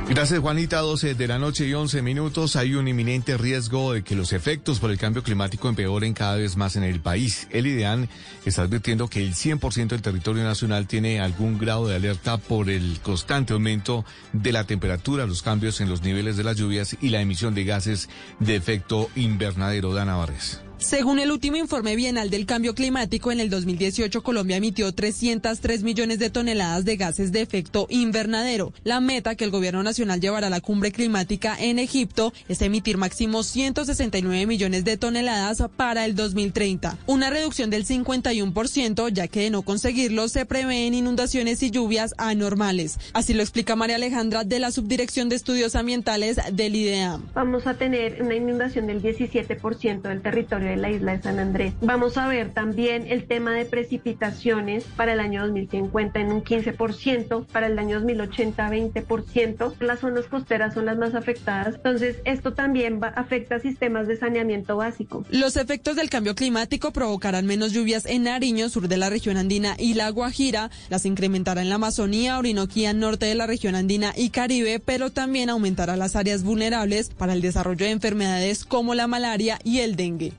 [0.07, 0.79] Gracias, Juanita.
[0.81, 2.55] 12 de la noche y 11 minutos.
[2.55, 6.55] Hay un inminente riesgo de que los efectos por el cambio climático empeoren cada vez
[6.57, 7.47] más en el país.
[7.49, 8.07] El IDEAN
[8.45, 12.99] está advirtiendo que el 100% del territorio nacional tiene algún grado de alerta por el
[13.01, 17.21] constante aumento de la temperatura, los cambios en los niveles de las lluvias y la
[17.21, 18.07] emisión de gases
[18.39, 19.93] de efecto invernadero.
[19.93, 20.61] Dana Vargas.
[20.85, 26.19] Según el último informe bienal del cambio climático, en el 2018 Colombia emitió 303 millones
[26.19, 28.71] de toneladas de gases de efecto invernadero.
[28.83, 32.97] La meta que el gobierno nacional llevará a la cumbre climática en Egipto es emitir
[32.97, 39.49] máximo 169 millones de toneladas para el 2030, una reducción del 51%, ya que de
[39.49, 42.99] no conseguirlo se prevén inundaciones y lluvias anormales.
[43.13, 47.23] Así lo explica María Alejandra de la Subdirección de Estudios Ambientales del IDEAM.
[47.33, 51.73] Vamos a tener una inundación del 17% del territorio la isla de San Andrés.
[51.81, 57.45] Vamos a ver también el tema de precipitaciones para el año 2050 en un 15%,
[57.47, 59.73] para el año 2080 20%.
[59.79, 65.25] Las zonas costeras son las más afectadas, entonces esto también afecta sistemas de saneamiento básico.
[65.29, 69.75] Los efectos del cambio climático provocarán menos lluvias en Nariño, sur de la región andina
[69.77, 74.29] y la Guajira, las incrementará en la Amazonía, Orinoquía, norte de la región andina y
[74.29, 79.59] Caribe, pero también aumentará las áreas vulnerables para el desarrollo de enfermedades como la malaria
[79.63, 80.33] y el dengue.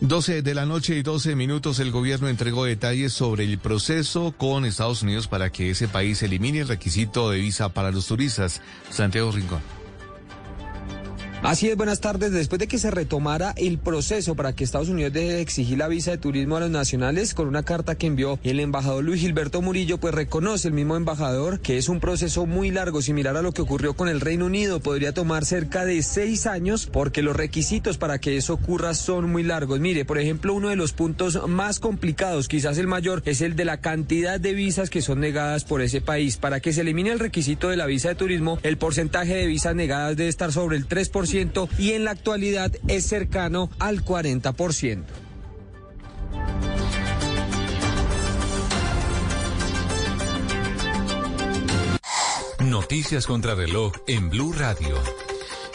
[0.00, 4.64] 12 de la noche y 12 minutos, el gobierno entregó detalles sobre el proceso con
[4.64, 8.62] Estados Unidos para que ese país elimine el requisito de visa para los turistas.
[8.90, 9.77] Santiago Rincón.
[11.42, 12.32] Así es, buenas tardes.
[12.32, 15.86] Después de que se retomara el proceso para que Estados Unidos deje de exigir la
[15.86, 19.62] visa de turismo a los nacionales, con una carta que envió el embajador Luis Gilberto
[19.62, 23.52] Murillo, pues reconoce el mismo embajador que es un proceso muy largo, similar a lo
[23.52, 24.80] que ocurrió con el Reino Unido.
[24.80, 29.44] Podría tomar cerca de seis años porque los requisitos para que eso ocurra son muy
[29.44, 29.78] largos.
[29.78, 33.64] Mire, por ejemplo, uno de los puntos más complicados, quizás el mayor, es el de
[33.64, 36.36] la cantidad de visas que son negadas por ese país.
[36.36, 39.76] Para que se elimine el requisito de la visa de turismo, el porcentaje de visas
[39.76, 45.04] negadas debe estar sobre el 3% y en la actualidad es cercano al 40%.
[52.60, 54.96] Noticias contra reloj en Blue Radio.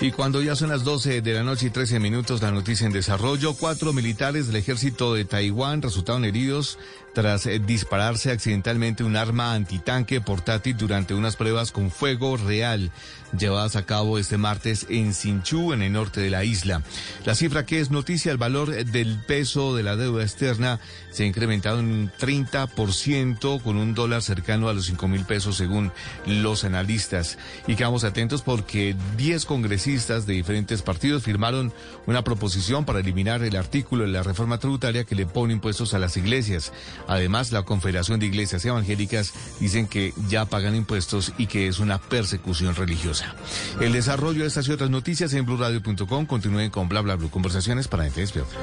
[0.01, 2.93] Y cuando ya son las 12 de la noche y 13 minutos, la noticia en
[2.93, 6.77] desarrollo, cuatro militares del ejército de Taiwán resultaron heridos
[7.13, 12.91] tras eh, dispararse accidentalmente un arma antitanque portátil durante unas pruebas con fuego real
[13.37, 16.81] llevadas a cabo este martes en Sinchu, en el norte de la isla.
[17.25, 20.79] La cifra que es noticia, el valor del peso de la deuda externa
[21.11, 25.57] se ha incrementado en un 30% con un dólar cercano a los 5 mil pesos
[25.57, 25.91] según
[26.25, 27.37] los analistas.
[27.67, 31.73] Y quedamos atentos porque 10 congresistas de diferentes partidos firmaron
[32.05, 35.99] una proposición para eliminar el artículo de la reforma tributaria que le pone impuestos a
[35.99, 36.71] las iglesias.
[37.07, 41.99] Además, la Confederación de Iglesias Evangélicas dicen que ya pagan impuestos y que es una
[41.99, 43.35] persecución religiosa.
[43.79, 46.25] El desarrollo de estas y otras noticias en blurradio.com.
[46.25, 48.55] Continúen con bla bla bla conversaciones para gente despierta.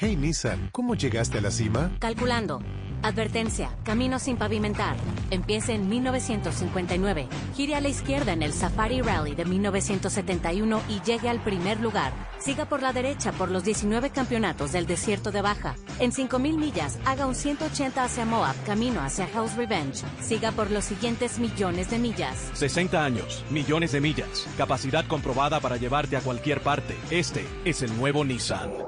[0.00, 1.90] Hey Nissan, ¿cómo llegaste a la cima?
[1.98, 2.62] Calculando.
[3.02, 4.96] Advertencia, camino sin pavimentar.
[5.32, 7.26] Empiece en 1959.
[7.56, 12.12] Gire a la izquierda en el Safari Rally de 1971 y llegue al primer lugar.
[12.38, 15.74] Siga por la derecha por los 19 campeonatos del desierto de Baja.
[15.98, 20.04] En 5000 millas, haga un 180 hacia Moab, camino hacia House Revenge.
[20.20, 22.52] Siga por los siguientes millones de millas.
[22.54, 26.94] 60 años, millones de millas, capacidad comprobada para llevarte a cualquier parte.
[27.10, 28.87] Este es el nuevo Nissan.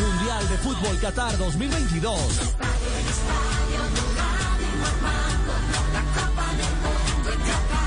[0.00, 0.48] mundial.
[0.48, 2.20] De Fútbol Qatar 2022.
[2.20, 3.80] Estadio en estadio,
[4.16, 5.52] Radio informando.
[5.92, 7.86] La Copa del Mundo en Qatar.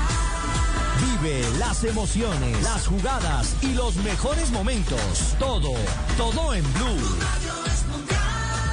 [1.22, 5.00] Vive las emociones, las jugadas y los mejores momentos.
[5.38, 5.74] Todo,
[6.16, 7.18] todo en Blue.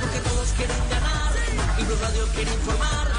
[0.02, 1.34] Porque todos quieren ganar.
[1.80, 3.17] Y Blue Radio quiere informar.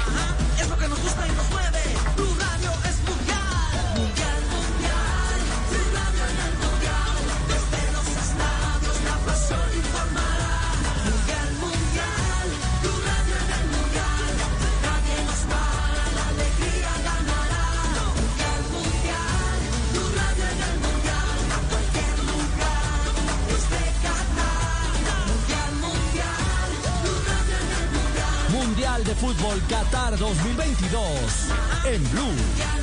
[29.15, 31.49] Fútbol Qatar 2022.
[31.85, 32.78] En Blue.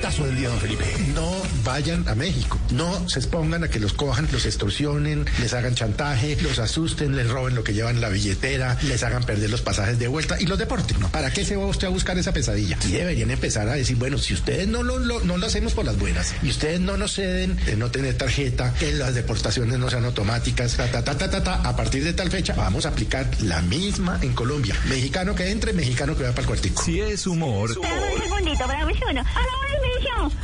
[0.00, 0.84] Del día, don Felipe.
[1.14, 1.30] No
[1.62, 2.58] vayan a México.
[2.72, 7.28] No se expongan a que los cojan, los extorsionen, les hagan chantaje, los asusten, les
[7.28, 10.46] roben lo que llevan en la billetera, les hagan perder los pasajes de vuelta y
[10.46, 10.98] los deporten.
[11.00, 11.08] ¿no?
[11.12, 12.78] ¿Para qué se va usted a buscar esa pesadilla?
[12.86, 15.84] Y deberían empezar a decir, bueno, si ustedes no lo, lo- no lo hacemos por
[15.84, 19.90] las buenas y ustedes no nos ceden de no tener tarjeta, que las deportaciones no
[19.90, 22.88] sean automáticas, ta, ta, ta, ta, ta, ta, a partir de tal fecha vamos a
[22.88, 24.74] aplicar la misma en Colombia.
[24.88, 26.82] Mexicano que entre, mexicano que va para el cuartico.
[26.82, 29.20] Si es humor, Dame un segundito, dame un segundo.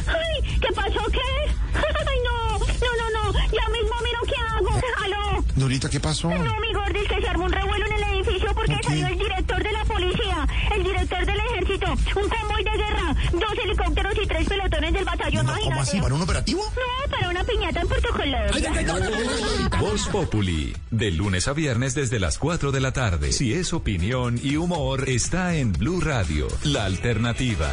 [0.06, 0.58] ¡Ay!
[0.60, 1.00] ¿Qué pasó?
[1.10, 1.20] ¿Qué?
[1.74, 2.58] ¡Ay, no!
[2.58, 3.32] No, no, no.
[3.32, 4.80] Ya mismo miro qué hago.
[5.04, 5.44] ¡Aló!
[5.56, 6.28] Dorita, ¿qué pasó?
[6.28, 9.62] No, mi gordis, que se armó un revuelo en el edificio porque salió el director
[9.62, 11.86] de la policía, el director del ejército,
[12.20, 15.46] un convoy de guerra, dos helicópteros y tres pelotones del batallón.
[15.46, 15.80] ¿Cómo imagínate.
[15.80, 16.00] así?
[16.00, 16.62] ¿Para un operativo?
[16.62, 19.70] No, para una piñata en Puerto Colombia.
[19.80, 23.32] Voz Populi, de lunes a viernes desde las 4 de la tarde.
[23.32, 27.72] Si es opinión y humor, está en Blue Radio, la alternativa.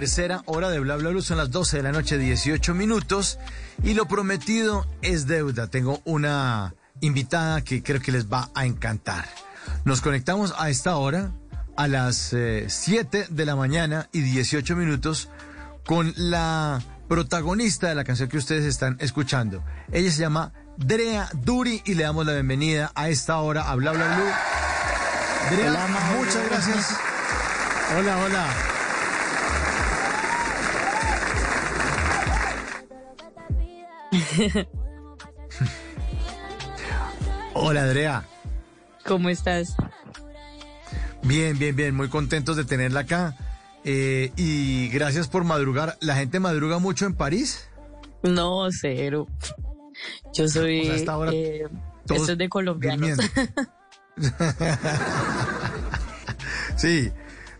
[0.00, 1.20] Tercera hora de Bla Bla Blue.
[1.20, 3.38] Son las 12 de la noche, 18 minutos.
[3.84, 5.66] Y lo prometido es deuda.
[5.66, 9.26] Tengo una invitada que creo que les va a encantar.
[9.84, 11.32] Nos conectamos a esta hora,
[11.76, 15.28] a las eh, 7 de la mañana y 18 minutos,
[15.84, 19.62] con la protagonista de la canción que ustedes están escuchando.
[19.92, 23.92] Ella se llama Drea Duri y le damos la bienvenida a esta hora a Bla
[23.92, 25.56] Bla Blue.
[25.56, 26.96] Drea, Hola, muchas gracias.
[27.98, 28.69] Hola, hola.
[37.54, 38.24] Hola, Andrea.
[39.04, 39.74] ¿Cómo estás?
[41.22, 41.94] Bien, bien, bien.
[41.94, 43.36] Muy contentos de tenerla acá.
[43.84, 45.96] Eh, y gracias por madrugar.
[46.00, 47.68] ¿La gente madruga mucho en París?
[48.22, 49.26] No, cero.
[50.34, 50.80] Yo soy.
[50.80, 51.68] O sea, hasta ahora eh,
[52.08, 53.18] esto es de colombianos.
[56.76, 57.12] sí,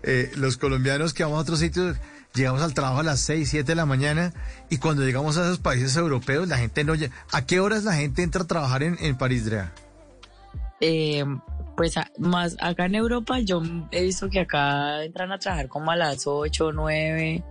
[0.03, 1.97] eh, los colombianos que vamos a otros sitios,
[2.35, 4.33] llegamos al trabajo a las 6, 7 de la mañana
[4.69, 7.15] y cuando llegamos a esos países europeos, la gente no llega.
[7.33, 9.73] ¿A qué horas la gente entra a trabajar en, en París, Drea?
[10.81, 11.25] Eh,
[11.77, 15.97] pues más acá en Europa, yo he visto que acá entran a trabajar como a
[15.97, 17.45] las 8, 9.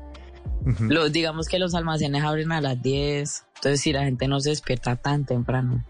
[0.81, 3.45] Los, digamos que los almacenes abren a las 10.
[3.55, 5.83] Entonces, si la gente no se despierta tan temprano.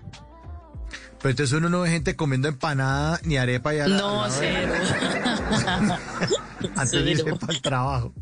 [1.22, 4.74] Pero entonces uno no ve gente comiendo empanada ni arepa y No, cero.
[6.76, 8.14] Antes de irse para el trabajo.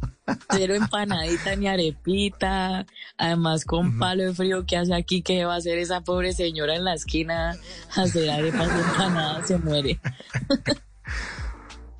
[0.51, 2.85] Cero empanadita ni arepita.
[3.17, 6.75] Además, con palo de frío que hace aquí, que va a hacer esa pobre señora
[6.75, 7.55] en la esquina
[7.95, 9.47] hacer arepas y empanadas?
[9.47, 9.99] Se muere.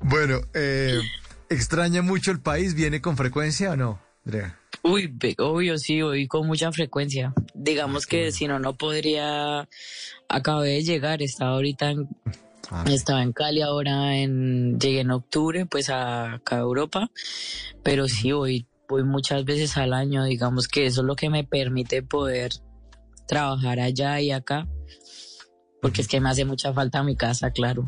[0.00, 1.00] Bueno, eh,
[1.50, 2.74] ¿extraña mucho el país?
[2.74, 4.58] ¿Viene con frecuencia o no, Andrea?
[4.82, 7.34] Uy, obvio, sí, voy con mucha frecuencia.
[7.54, 9.68] Digamos que si no, no podría.
[10.28, 12.08] Acabé de llegar, estaba ahorita en.
[12.86, 17.10] Estaba en Cali ahora, en, llegué en octubre, pues a, acá a Europa,
[17.82, 21.44] pero sí voy, voy muchas veces al año, digamos que eso es lo que me
[21.44, 22.52] permite poder
[23.26, 24.66] trabajar allá y acá,
[25.82, 27.84] porque es que me hace mucha falta mi casa, claro.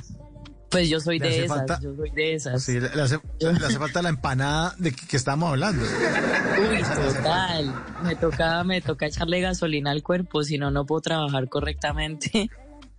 [0.71, 2.63] Pues yo soy de esas, falta- yo soy de esas.
[2.63, 5.85] Sí, le, le hace, le hace falta la empanada de que, que estamos hablando.
[6.71, 7.75] Uy, total.
[8.05, 12.49] Me toca, me toca echarle gasolina al cuerpo, si no, no puedo trabajar correctamente.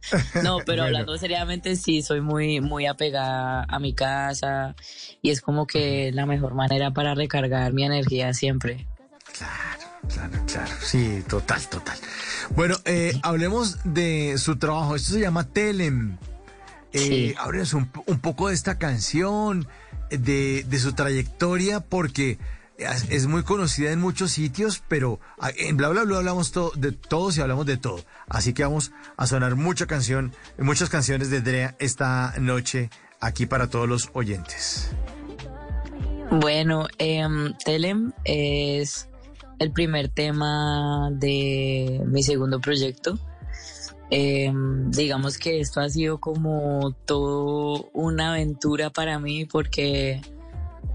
[0.43, 0.83] No, pero Bueno.
[0.83, 4.75] hablando seriamente, sí, soy muy, muy apegada a mi casa
[5.21, 8.87] y es como que la mejor manera para recargar mi energía siempre.
[9.37, 10.71] Claro, claro.
[10.81, 11.97] Sí, total, total.
[12.55, 14.95] Bueno, eh, hablemos de su trabajo.
[14.95, 16.17] Esto se llama Telem.
[16.93, 17.35] Eh, Sí.
[17.37, 19.65] Háblenos un, un poco de esta canción,
[20.09, 22.37] de, de su trayectoria, porque
[23.09, 27.37] es, muy conocida en muchos sitios, pero a- en Bla Bla Bla hablamos de todos
[27.37, 27.99] y hablamos de todo.
[28.27, 32.89] Así que vamos a sonar mucha canción, muchas canciones de Drea esta noche
[33.19, 34.91] aquí para todos los oyentes.
[36.31, 39.07] Bueno, em, Telem es
[39.59, 43.19] el primer tema de mi segundo proyecto.
[44.09, 50.21] Em, digamos que esto ha sido como todo una aventura para mí porque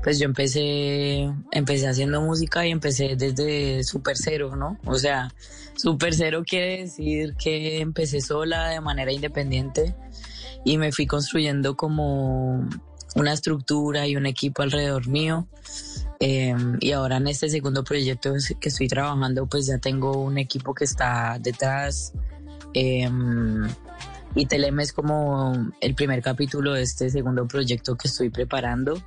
[0.07, 4.79] pues yo empecé, empecé haciendo música y empecé desde super cero, ¿no?
[4.85, 5.35] O sea,
[5.75, 9.97] super cero quiere decir que empecé sola de manera independiente
[10.65, 12.69] y me fui construyendo como
[13.17, 15.49] una estructura y un equipo alrededor mío.
[16.21, 20.73] Eh, y ahora en este segundo proyecto que estoy trabajando, pues ya tengo un equipo
[20.73, 22.13] que está detrás.
[22.75, 23.11] eh,
[24.37, 29.03] y Telem es como el primer capítulo de este segundo proyecto que estoy preparando.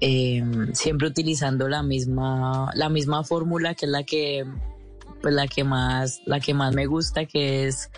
[0.00, 4.46] Eh, siempre utilizando la misma, la misma fórmula que es la que,
[5.20, 7.90] pues la que más, la que más me gusta, que es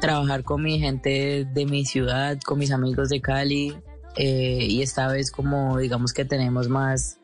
[0.00, 3.76] trabajar con mi gente de mi ciudad, con mis amigos de Cali.
[4.16, 7.18] eh, y esta vez como digamos que tenemos más,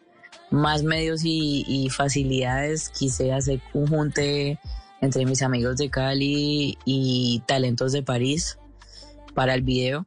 [0.50, 4.58] más medios y, y facilidades, quise hacer un junte
[5.00, 8.58] entre mis amigos de Cali y talentos de París
[9.34, 10.06] para el video.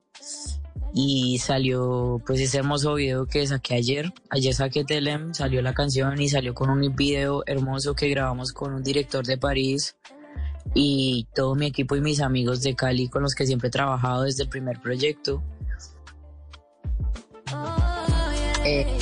[0.93, 4.13] Y salió pues ese hermoso video que saqué ayer.
[4.29, 8.73] Ayer saqué Telem, salió la canción y salió con un video hermoso que grabamos con
[8.73, 9.97] un director de París
[10.73, 14.23] y todo mi equipo y mis amigos de Cali con los que siempre he trabajado
[14.23, 15.43] desde el primer proyecto.
[18.65, 18.97] Eh,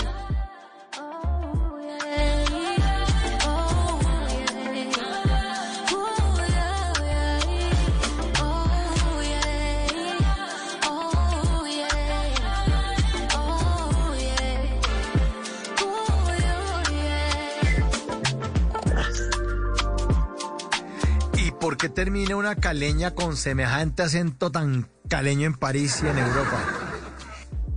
[21.63, 26.61] por qué termina una caleña con semejante acento tan caleño en París y en Europa?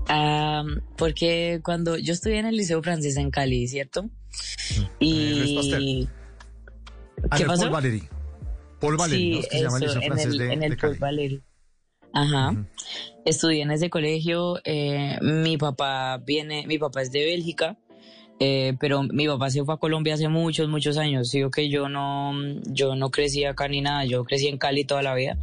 [0.09, 0.65] ah,
[0.97, 4.11] porque cuando yo estudié en el Liceo Francés en Cali, ¿cierto?
[4.99, 6.09] Y...
[7.31, 7.63] Ah, ¿Qué no, pasó?
[7.63, 8.09] Paul Valéry.
[8.81, 9.37] Paul Valéry, ¿no?
[9.37, 10.99] Sí, Es que se llama el Liceo en Francés el, de, en el de Paul.
[10.99, 11.43] Valéry.
[12.13, 12.67] Ajá.
[13.25, 14.61] Estudié en ese colegio.
[14.65, 17.79] eh, mi papá viene, mi papá es de Bélgica,
[18.39, 21.31] eh, pero mi papá se fue a Colombia hace muchos, muchos años.
[21.31, 22.33] Digo que yo no,
[22.67, 24.05] yo no crecí acá ni nada.
[24.05, 25.39] Yo crecí en Cali toda la vida.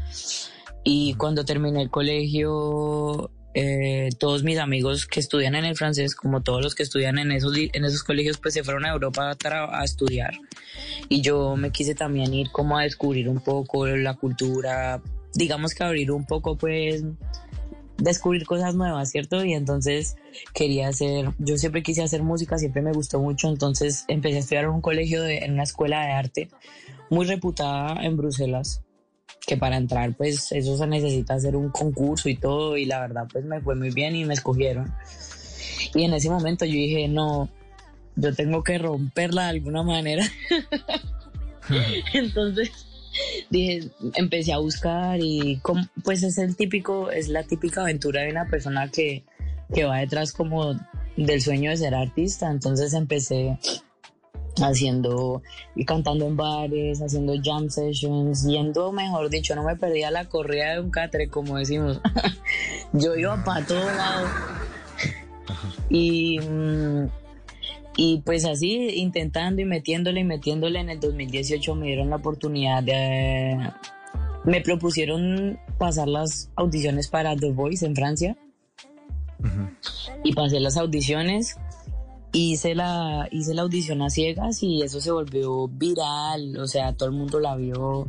[0.84, 6.42] Y cuando terminé el colegio, eh, todos mis amigos que estudian en el francés, como
[6.42, 9.80] todos los que estudian en esos, en esos colegios, pues se fueron a Europa a,
[9.80, 10.34] a estudiar.
[11.10, 15.02] Y yo me quise también ir como a descubrir un poco la cultura,
[15.34, 17.04] digamos que abrir un poco, pues,
[17.98, 19.44] descubrir cosas nuevas, ¿cierto?
[19.44, 20.16] Y entonces
[20.54, 24.64] quería hacer, yo siempre quise hacer música, siempre me gustó mucho, entonces empecé a estudiar
[24.66, 26.50] en un colegio, de, en una escuela de arte
[27.10, 28.82] muy reputada en Bruselas
[29.46, 33.28] que para entrar pues eso se necesita hacer un concurso y todo y la verdad
[33.32, 34.94] pues me fue muy bien y me escogieron.
[35.94, 37.50] Y en ese momento yo dije no
[38.16, 40.24] yo tengo que romperla de alguna manera.
[42.14, 42.72] Entonces
[43.50, 45.62] dije empecé a buscar y
[46.04, 49.24] pues es el típico es la típica aventura de una persona que
[49.74, 50.74] que va detrás como
[51.18, 53.58] del sueño de ser artista entonces empecé
[54.62, 55.42] haciendo
[55.76, 60.74] y cantando en bares, haciendo jam sessions, yendo, mejor dicho, no me perdía la corrida
[60.74, 62.00] de un catre, como decimos.
[62.94, 64.28] Yo iba para todo lado.
[65.90, 67.08] Y, mm,
[67.96, 72.84] y pues así, intentando y metiéndole y metiéndole, en el 2018 me dieron la oportunidad
[72.84, 73.58] de...
[74.46, 78.38] Me propusieron pasar las audiciones para The Voice en Francia.
[80.24, 81.58] Y pasé las audiciones
[82.34, 87.10] hice la, hice la audición a ciegas y eso se volvió viral, o sea, todo
[87.10, 88.08] el mundo la vio,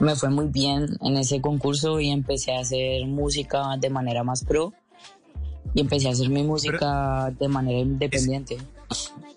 [0.00, 4.44] me fue muy bien en ese concurso y empecé a hacer música de manera más
[4.44, 4.72] pro
[5.74, 8.58] y empecé a hacer mi música de manera independiente.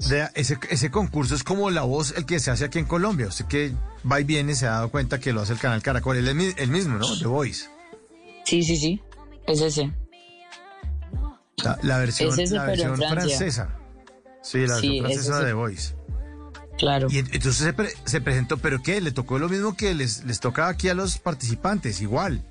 [0.10, 3.28] De- ese, ese concurso es como la voz, el que se hace aquí en Colombia.
[3.28, 3.74] Usted que
[4.10, 6.22] va y viene se ha dado cuenta que lo hace el canal Caracol.
[6.36, 7.18] Mi- el mismo, ¿no?
[7.20, 7.70] The Voice.
[8.46, 9.02] Sí, sí, sí,
[9.48, 9.92] es ese.
[11.64, 13.76] La, la versión, Es ese, la versión francesa.
[14.44, 15.96] Sí, la versión es francesa de The Voice.
[16.78, 17.08] Claro.
[17.10, 19.02] Y en- entonces se, pre- se presentó, pero ¿qué?
[19.02, 22.02] ¿Le tocó lo mismo que les, les toca aquí a los participantes?
[22.02, 22.44] Igual.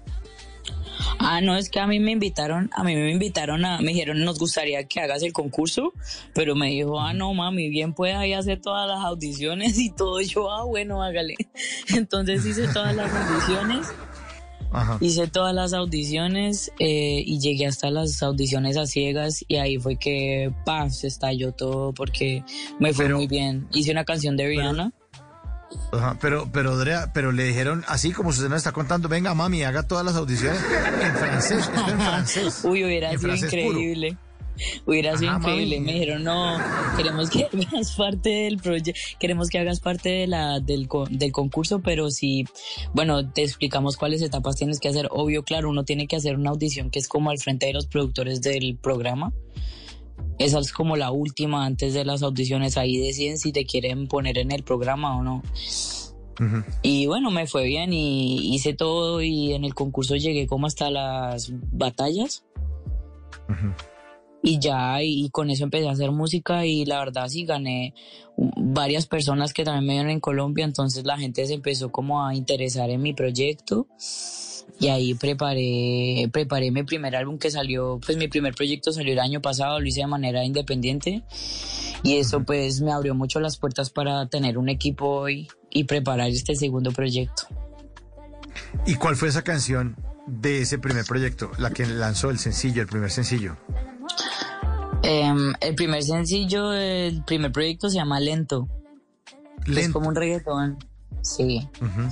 [1.19, 4.25] Ah, no, es que a mí me invitaron, a mí me invitaron a, me dijeron,
[4.25, 5.93] nos gustaría que hagas el concurso,
[6.35, 10.21] pero me dijo, ah, no, mami, bien puede ahí hacer todas las audiciones y todo.
[10.21, 11.35] Yo, ah, bueno, hágale.
[11.95, 13.89] Entonces hice todas las audiciones
[14.73, 14.99] Ajá.
[15.01, 19.97] Hice todas las audiciones eh, y llegué hasta las audiciones a ciegas y ahí fue
[19.97, 22.45] que, pa, se estalló todo porque
[22.79, 23.69] me fue muy bien.
[23.73, 24.93] Hice una canción de Rihanna.
[25.93, 29.63] Ajá, pero, pero, Andrea, pero le dijeron así como usted nos está contando, venga mami,
[29.63, 32.61] haga todas las audiciones en francés, esto en francés.
[32.65, 33.79] Uy, hubiera sido francés puro.
[33.79, 34.17] increíble.
[34.87, 35.77] Hubiera sido increíble.
[35.77, 35.87] mami.
[35.87, 36.59] Me dijeron, no,
[36.97, 41.81] queremos que hagas parte del proyecto, queremos que hagas parte de la, del, del concurso,
[41.81, 42.47] pero si,
[42.95, 45.09] bueno, te explicamos cuáles etapas tienes que hacer.
[45.11, 47.87] Obvio, claro, uno tiene que hacer una audición que es como al frente de los
[47.87, 49.33] productores del programa.
[50.39, 52.77] Esa es como la última antes de las audiciones.
[52.77, 55.43] Ahí deciden si te quieren poner en el programa o no.
[56.83, 60.91] Y bueno, me fue bien y hice todo y en el concurso llegué como hasta
[60.91, 62.45] las batallas.
[64.43, 67.95] Y ya, y, con eso empecé a hacer música y la verdad sí gané
[68.37, 72.35] varias personas que también me vieron en Colombia, entonces la gente se empezó como a
[72.35, 73.89] interesar en mi proyecto
[74.79, 79.21] y ahí preparé, preparé mi primer álbum que salió, pues mi primer proyecto salió el
[79.21, 81.25] año pasado, lo hice de manera independiente
[82.03, 86.29] y eso pues me abrió mucho las puertas para tener un equipo y, y preparar
[86.29, 87.49] este segundo proyecto.
[88.87, 91.51] ¿Y cuál fue esa canción de ese primer proyecto?
[91.59, 93.57] La que lanzó el sencillo, el primer sencillo.
[95.03, 98.69] Em, el primer sencillo del primer proyecto se llama Lento.
[99.67, 100.79] Es como un reggaetón.
[101.23, 101.69] Sí.
[101.81, 102.09] Ujú.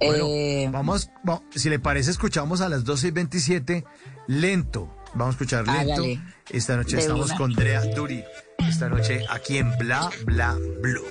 [0.00, 3.84] Bueno, Eh, vamos, va- si le parece, escuchamos a las 12 y 27
[4.28, 4.94] lento.
[5.14, 5.92] Vamos a escuchar lento.
[5.94, 6.20] Hágale.
[6.50, 7.36] Esta noche De estamos una.
[7.38, 8.22] con Drea Duri.
[8.68, 11.06] Esta noche aquí en Bla Bla Blue.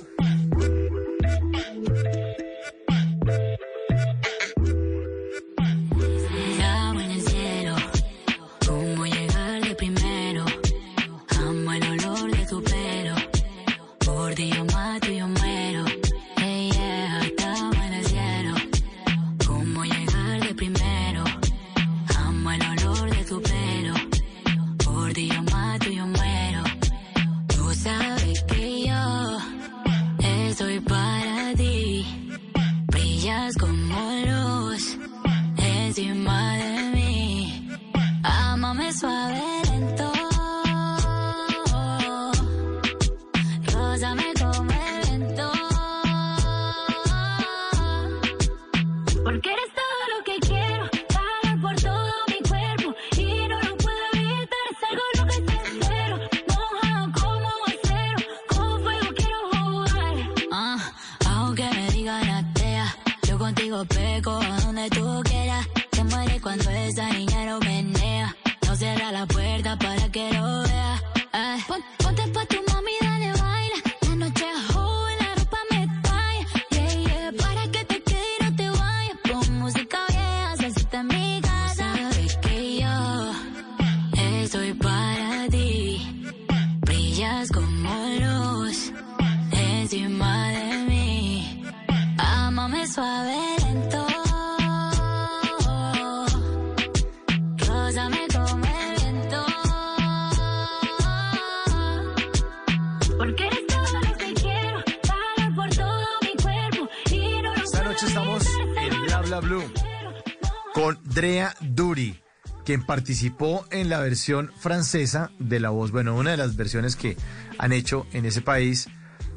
[112.76, 115.92] Quien participó en la versión francesa de La Voz.
[115.92, 117.16] Bueno, una de las versiones que
[117.56, 118.88] han hecho en ese país,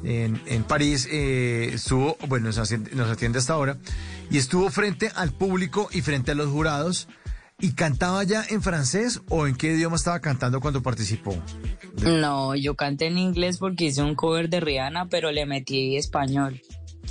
[0.04, 3.78] en, en París, eh, estuvo, bueno, nos atiende, nos atiende hasta ahora,
[4.30, 7.08] y estuvo frente al público y frente a los jurados.
[7.62, 11.34] ¿Y cantaba ya en francés o en qué idioma estaba cantando cuando participó?
[12.02, 16.60] No, yo canté en inglés porque hice un cover de Rihanna, pero le metí español.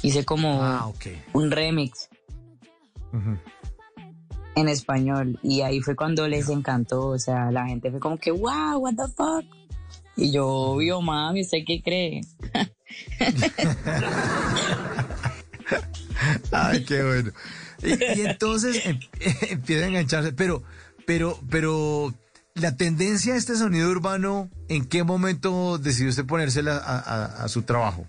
[0.02, 0.92] Hice como Ah,
[1.34, 2.10] un remix
[4.56, 8.32] en español y ahí fue cuando les encantó, o sea, la gente fue como que,
[8.32, 9.46] wow, what the fuck.
[10.16, 12.22] Y yo, obvio, mami, ¿usted qué cree?
[16.52, 17.32] Ay, qué bueno.
[17.82, 19.00] Y, entonces em-
[19.50, 20.64] empieza a engancharse, pero,
[21.06, 22.14] pero, pero
[22.56, 28.06] la tendencia a este sonido urbano, ¿en qué momento decidió usted ponérsela a su trabajo?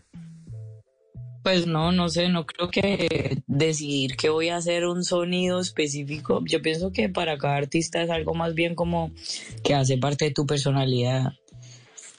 [1.43, 6.43] Pues no, no sé, no creo que decidir que voy a hacer un sonido específico.
[6.45, 9.11] Yo pienso que para cada artista es algo más bien como
[9.65, 11.33] que hace parte de tu personalidad.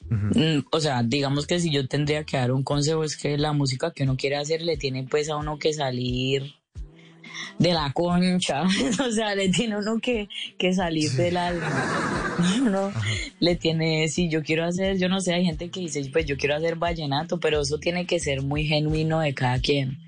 [0.08, 3.52] Mm, O sea, digamos que si yo tendría que dar un consejo es que la
[3.52, 6.54] música que uno quiere hacer le tiene pues a uno que salir
[7.58, 8.62] de la concha,
[9.06, 10.28] o sea, le tiene uno que,
[10.58, 12.18] que salir del alma.
[12.60, 12.92] Uno
[13.40, 16.36] le tiene, si yo quiero hacer, yo no sé, hay gente que dice, pues yo
[16.36, 19.98] quiero hacer vallenato, pero eso tiene que ser muy genuino de cada quien.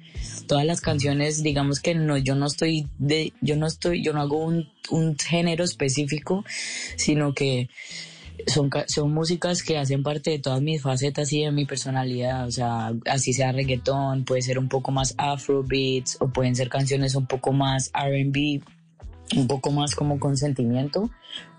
[0.49, 4.21] todas las canciones, digamos que no, yo no estoy de, yo no estoy, yo no
[4.21, 6.45] hago un, un género específico,
[6.97, 7.69] sino que
[8.47, 12.51] son, son músicas que hacen parte de todas mis facetas y de mi personalidad, o
[12.51, 17.27] sea, así sea reggaetón, puede ser un poco más afrobeats o pueden ser canciones un
[17.27, 18.61] poco más R&B,
[19.37, 21.11] un poco más como con sentimiento,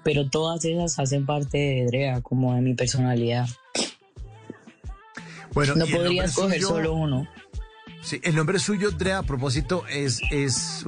[0.03, 3.47] pero todas esas hacen parte de Drea, como de mi personalidad.
[5.53, 7.27] Bueno, no podría escoger suyo- solo uno.
[8.01, 10.85] Sí, el nombre suyo, Drea, a propósito, es, es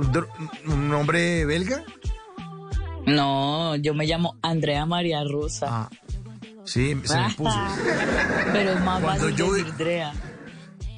[0.68, 1.84] un nombre belga.
[3.08, 5.66] No, yo me llamo Andrea María Rosa.
[5.70, 5.90] Ah,
[6.66, 7.58] Sí, se me puso.
[8.52, 10.14] Pero es más Cuando fácil yo- decir Drea.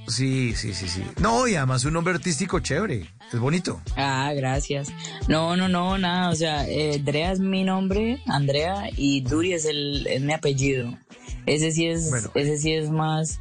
[0.08, 1.04] Sí, sí, sí, sí.
[1.22, 3.08] No, y además un nombre artístico chévere.
[3.32, 3.80] Es bonito.
[3.96, 4.92] Ah, gracias.
[5.28, 6.32] No, no, no, nada.
[6.32, 10.98] O sea, eh, Drea es mi nombre, Andrea, y Duri es, el, es mi apellido.
[11.46, 13.40] Ese sí es, ese sí es más,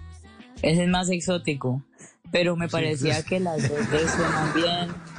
[0.60, 1.82] ese es más exótico.
[2.30, 3.24] Pero me parecía sí.
[3.26, 4.88] que las dos suenan bien.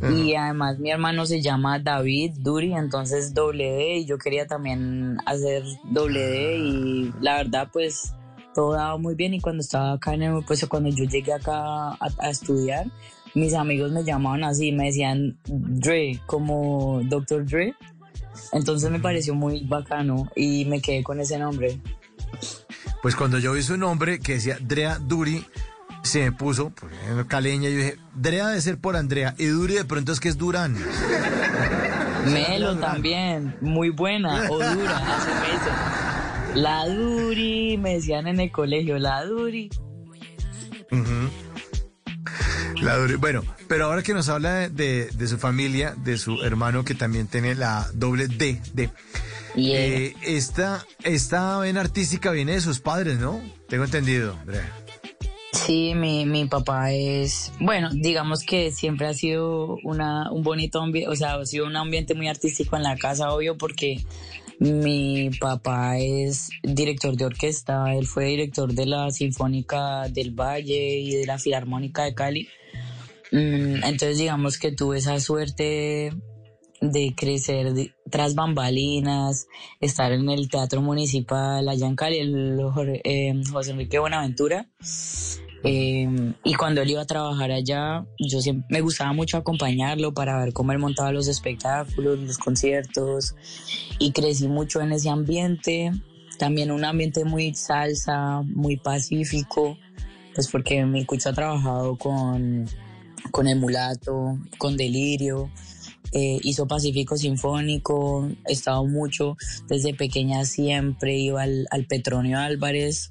[0.00, 5.18] Y además mi hermano se llama David Duri, entonces doble D, y yo quería también
[5.26, 8.14] hacer doble D, y la verdad, pues
[8.54, 9.34] todo daba muy bien.
[9.34, 12.86] Y cuando estaba acá en el, pues cuando yo llegué acá a, a estudiar,
[13.34, 17.44] mis amigos me llamaban así, me decían Dre, como Dr.
[17.44, 17.74] Dre.
[18.52, 21.80] Entonces me pareció muy bacano y me quedé con ese nombre.
[23.02, 25.44] Pues cuando yo vi su nombre que decía Drea Duri,
[26.02, 26.92] se me puso pues,
[27.26, 27.68] caleña.
[27.68, 29.34] Yo dije, Drea debe ser por Andrea.
[29.38, 30.76] Y Duri de pronto es que es Durán.
[32.26, 36.62] Melo también, muy buena o dura, así me dicen.
[36.62, 39.70] La Duri, me decían en el colegio, la Duri.
[42.80, 43.14] La Duri.
[43.16, 46.94] Bueno, pero ahora que nos habla de, de- de su familia, de su hermano que
[46.94, 48.90] también tiene la doble D, D.
[49.56, 53.40] eh, esta, esta vena artística viene de sus padres, ¿no?
[53.68, 54.72] Tengo entendido, Andrea.
[55.66, 61.10] Sí, mi, mi papá es, bueno, digamos que siempre ha sido una, un bonito ambiente,
[61.10, 63.98] o sea, ha sido un ambiente muy artístico en la casa, obvio, porque
[64.60, 71.16] mi papá es director de orquesta, él fue director de la Sinfónica del Valle y
[71.16, 72.48] de la Filarmónica de Cali.
[73.32, 76.12] Mm, Entonces, digamos que tuve esa suerte
[76.80, 77.72] de crecer
[78.10, 79.48] tras bambalinas,
[79.80, 82.58] estar en el Teatro Municipal allá en Cali, el
[83.04, 84.68] eh, José Enrique Buenaventura.
[85.64, 90.38] Eh, y cuando él iba a trabajar allá, yo siempre me gustaba mucho acompañarlo para
[90.38, 93.34] ver cómo él montaba los espectáculos, los conciertos,
[93.98, 95.92] y crecí mucho en ese ambiente.
[96.38, 99.76] También un ambiente muy salsa, muy pacífico,
[100.34, 102.66] pues porque mi cucho ha trabajado con,
[103.32, 105.50] con el mulato, con delirio,
[106.12, 109.36] eh, hizo Pacífico Sinfónico, he estado mucho,
[109.68, 113.10] desde pequeña siempre iba al, al Petronio Álvarez,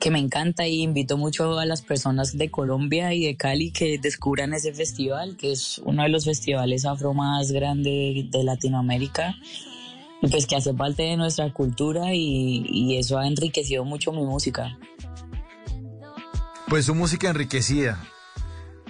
[0.00, 3.98] que me encanta y invito mucho a las personas de Colombia y de Cali que
[3.98, 9.34] descubran ese festival, que es uno de los festivales afro más grandes de Latinoamérica
[10.20, 14.78] pues que hace parte de nuestra cultura y, y eso ha enriquecido mucho mi música.
[16.68, 17.98] Pues su música enriquecida.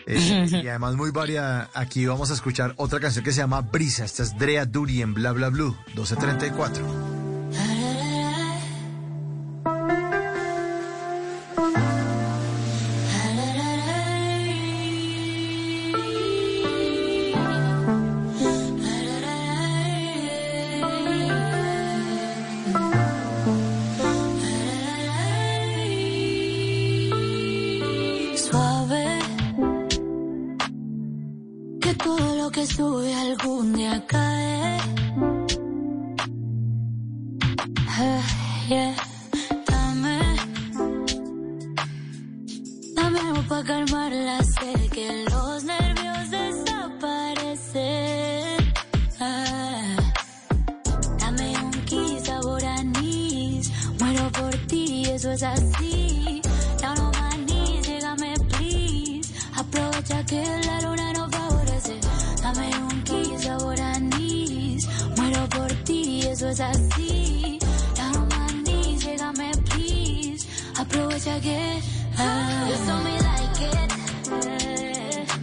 [0.07, 1.70] Eh, y además muy variada.
[1.75, 4.05] Aquí vamos a escuchar otra canción que se llama Brisa.
[4.05, 7.18] Esta es Drea Duri en Bla Bla Blue, 1234.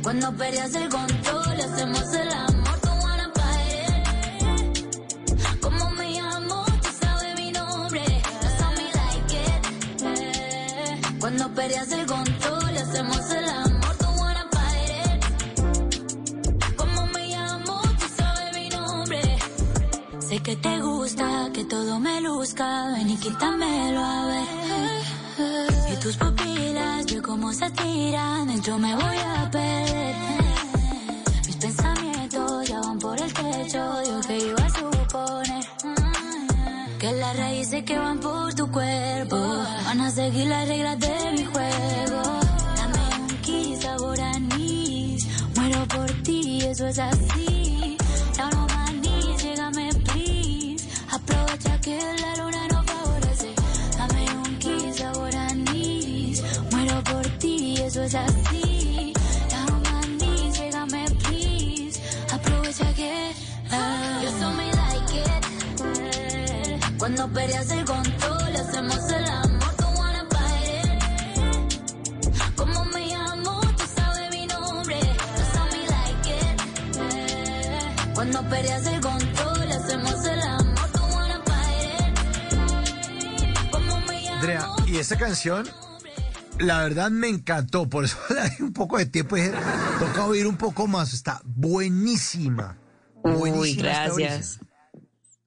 [0.05, 5.59] Cuando peleas el control, hacemos el amor, tú wanna fight it.
[5.59, 8.03] Como me llamo, tú sabes mi nombre.
[8.43, 11.19] You saw me like it.
[11.19, 13.97] Cuando peleas el control, hacemos el amor.
[13.97, 14.15] Como.
[20.19, 25.93] Sé que te gusta que todo me luzca, ven y quítamelo a ver.
[25.93, 26.34] Y tus cómo
[27.55, 30.15] se tiran, dentro me voy a perder.
[31.45, 35.65] Mis pensamientos ya van por el techo, yo que iba a suponer.
[36.99, 39.37] Que las raíces que van por tu cuerpo
[39.85, 42.21] van a seguir las reglas de mi juego.
[42.77, 45.25] Dame un kiss, sabor anís,
[45.55, 47.97] muero por ti, eso es así.
[48.37, 50.85] Ya no manís, llégame please.
[51.09, 52.14] Aprovecha que
[58.05, 59.13] es así.
[59.83, 61.99] Manís, llégame please.
[62.31, 63.31] Aprovecha que
[63.71, 65.45] ah, you so me like it.
[66.99, 70.99] Cuando peleas el control, hacemos el amor, don't wanna fight it.
[72.55, 74.99] Como me llamo, tú sabes mi nombre.
[74.99, 76.55] You saw me like it.
[78.13, 80.75] Cuando peleas el control, hacemos el amor.
[80.91, 81.15] Como.
[84.35, 85.67] Andrea, y esta canción,
[86.59, 89.53] la verdad me encantó, por eso le di un poco de tiempo y dije,
[89.99, 92.77] toca oír un poco más, está buenísima.
[93.23, 94.59] Uy, Buenísima esta gracias.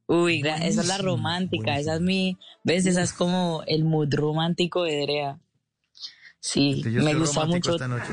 [0.06, 4.12] Uy, gra- esa es la romántica, esa es mi, ves, esa es como el mood
[4.14, 5.38] romántico de Drea.
[6.40, 7.72] Sí, Yo me gusta mucho.
[7.72, 8.06] esta noche.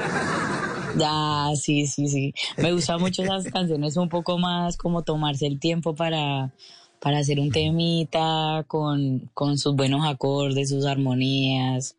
[0.98, 2.33] Ya, sí, sí, sí.
[2.57, 6.53] Me gusta mucho esas canciones un poco más como tomarse el tiempo para,
[6.99, 11.95] para hacer un temita con, con sus buenos acordes, sus armonías,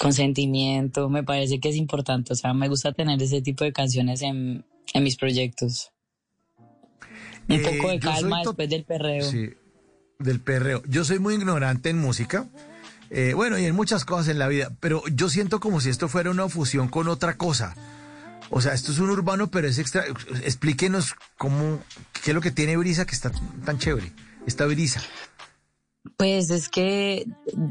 [0.00, 1.08] con sentimiento.
[1.08, 2.32] Me parece que es importante.
[2.32, 5.92] O sea, me gusta tener ese tipo de canciones en, en mis proyectos.
[7.48, 9.24] Un Eh, poco de calma después del perreo.
[9.30, 9.50] Sí,
[10.18, 10.82] del perreo.
[10.86, 12.48] Yo soy muy ignorante en música.
[13.10, 16.08] eh, bueno, y en muchas cosas en la vida, pero yo siento como si esto
[16.08, 17.74] fuera una fusión con otra cosa.
[18.50, 20.04] O sea, esto es un urbano, pero es extra.
[20.44, 21.80] Explíquenos cómo,
[22.22, 23.30] qué es lo que tiene Brisa que está
[23.64, 24.12] tan chévere.
[24.46, 25.02] Esta Brisa.
[26.16, 27.26] Pues es que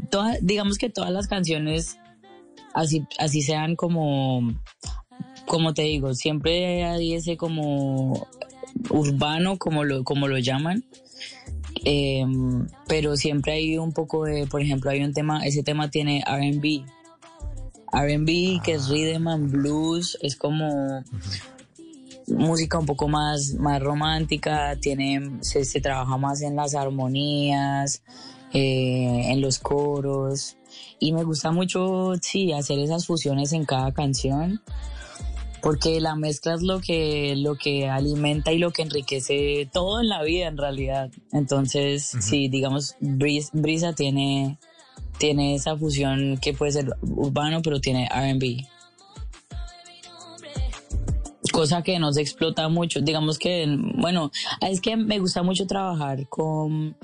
[0.09, 1.97] toda- digamos que todas las canciones
[2.73, 4.41] así así sean como
[5.47, 8.27] como te digo, siempre hay ese como
[8.89, 10.83] urbano como lo como lo llaman.
[11.83, 16.23] Em, pero siempre hay un poco de, por ejemplo, hay un tema, ese tema tiene
[16.25, 16.83] R&B.
[17.93, 21.03] R&B que es rhythm and blues, es como
[22.27, 28.03] música un poco más, más romántica, tiene, se, se trabaja más en las armonías,
[28.53, 30.56] eh, en los coros.
[30.99, 34.61] Y me gusta mucho, sí, hacer esas fusiones en cada canción,
[35.61, 40.09] porque la mezcla es lo que, lo que alimenta y lo que enriquece todo en
[40.09, 41.11] la vida en realidad.
[41.31, 44.57] Entonces, sí, digamos, Bris- Brisa tiene,
[45.19, 48.65] tiene esa fusión que puede ser urbano, pero tiene RB
[51.51, 53.01] cosa que no se explota mucho.
[53.01, 56.95] Digamos que, bueno, es que me gusta mucho trabajar con,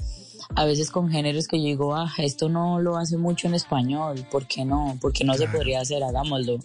[0.55, 4.25] a veces con géneros que yo digo, ah, esto no lo hace mucho en español,
[4.31, 4.97] ¿por qué no?
[5.01, 6.03] ¿Por qué no se podría hacer?
[6.03, 6.59] Hagámoslo.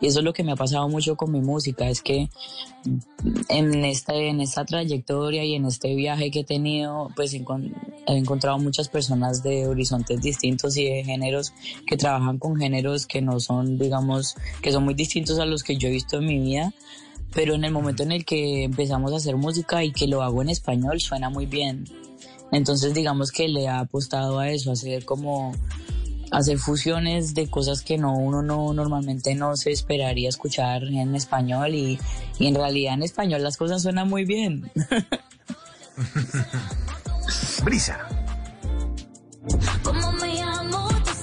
[0.00, 2.28] Y eso es lo que me ha pasado mucho con mi música, es que
[3.48, 7.72] en esta, en esta trayectoria y en este viaje que he tenido, pues encon-
[8.06, 11.52] he encontrado muchas personas de horizontes distintos y de géneros
[11.86, 15.76] que trabajan con géneros que no son, digamos, que son muy distintos a los que
[15.76, 16.72] yo he visto en mi vida
[17.32, 20.40] pero en el momento en el que empezamos a hacer música y que lo hago
[20.40, 21.84] en español suena muy bien.
[22.54, 25.54] Entonces digamos que le ha apostado a eso, a hacer como
[26.30, 31.74] hacer fusiones de cosas que no uno no normalmente no se esperaría escuchar en español
[31.74, 31.98] y,
[32.38, 34.70] y en realidad en español las cosas suenan muy bien.
[37.64, 37.98] Brisa.
[39.82, 41.14] Como me llamo, tú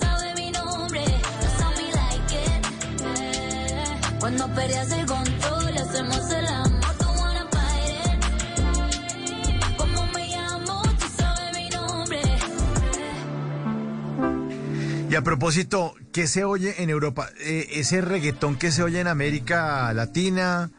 [15.12, 17.30] Y a propósito, ¿qué se oye en Europa?
[17.42, 20.72] Eh, ese reggaetón que se oye en América Latina,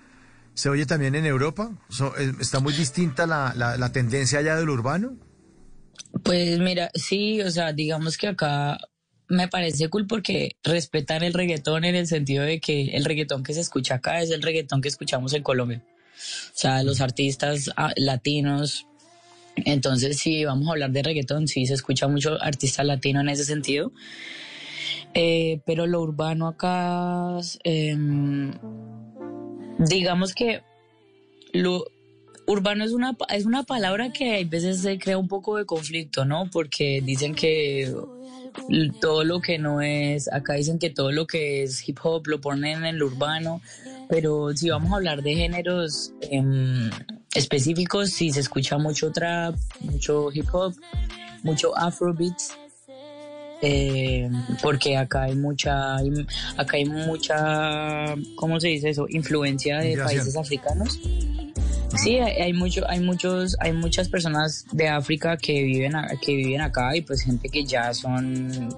[0.55, 1.71] ¿se oye también en Europa?
[2.19, 5.19] Eh, ¿Está muy distinta la, la- la tendencia allá del urbano?
[6.25, 8.79] Pues mira, sí, o sea, digamos que acá
[9.29, 13.53] me parece cool porque respetan el reggaetón en el sentido de que el reggaetón que
[13.53, 15.85] se escucha acá es el reggaetón que escuchamos en Colombia.
[15.85, 18.87] O sea, los artistas ah, latinos.
[19.57, 23.45] Entonces, si vamos a hablar de reggaetón, sí se escucha mucho artista latino en ese
[23.45, 23.93] sentido.
[25.15, 28.53] Eh, pero lo urbano acá, em,
[29.79, 30.63] digamos que
[31.53, 31.85] lo
[32.47, 36.25] urbano es una, es una palabra que a veces se crea un poco de conflicto,
[36.25, 36.49] ¿no?
[36.51, 37.95] Porque dicen que
[39.01, 42.41] todo lo que no es, acá dicen que todo lo que es hip hop lo
[42.41, 43.61] ponen en el urbano,
[44.09, 46.91] pero si vamos a hablar de géneros em,
[47.35, 50.75] específicos, sí se escucha mucho trap, mucho hip hop,
[51.43, 52.53] mucho afrobeats.
[53.65, 54.29] eh,
[54.61, 55.97] porque acá hay mucha,
[56.57, 59.07] acá hay mucha, ¿cómo se dice eso?
[59.09, 60.99] Influencia de países africanos.
[61.97, 66.97] Sí, hay, mucho, hay muchos, hay muchas personas de África que viven, que viven acá
[66.97, 68.75] y pues gente que ya son,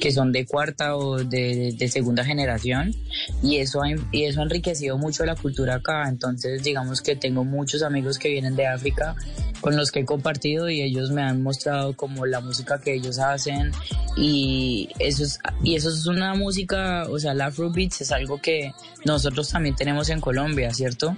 [0.00, 2.94] que son de cuarta o de, de segunda generación
[3.42, 6.08] y eso ha, y eso ha enriquecido mucho la cultura acá.
[6.08, 9.16] Entonces, digamos que tengo muchos amigos que vienen de África
[9.60, 13.18] con los que he compartido y ellos me han mostrado como la música que ellos
[13.18, 13.72] hacen
[14.16, 18.72] y eso es y eso es una música, o sea, el Afrobeats es algo que
[19.04, 21.16] nosotros también tenemos en Colombia, ¿cierto?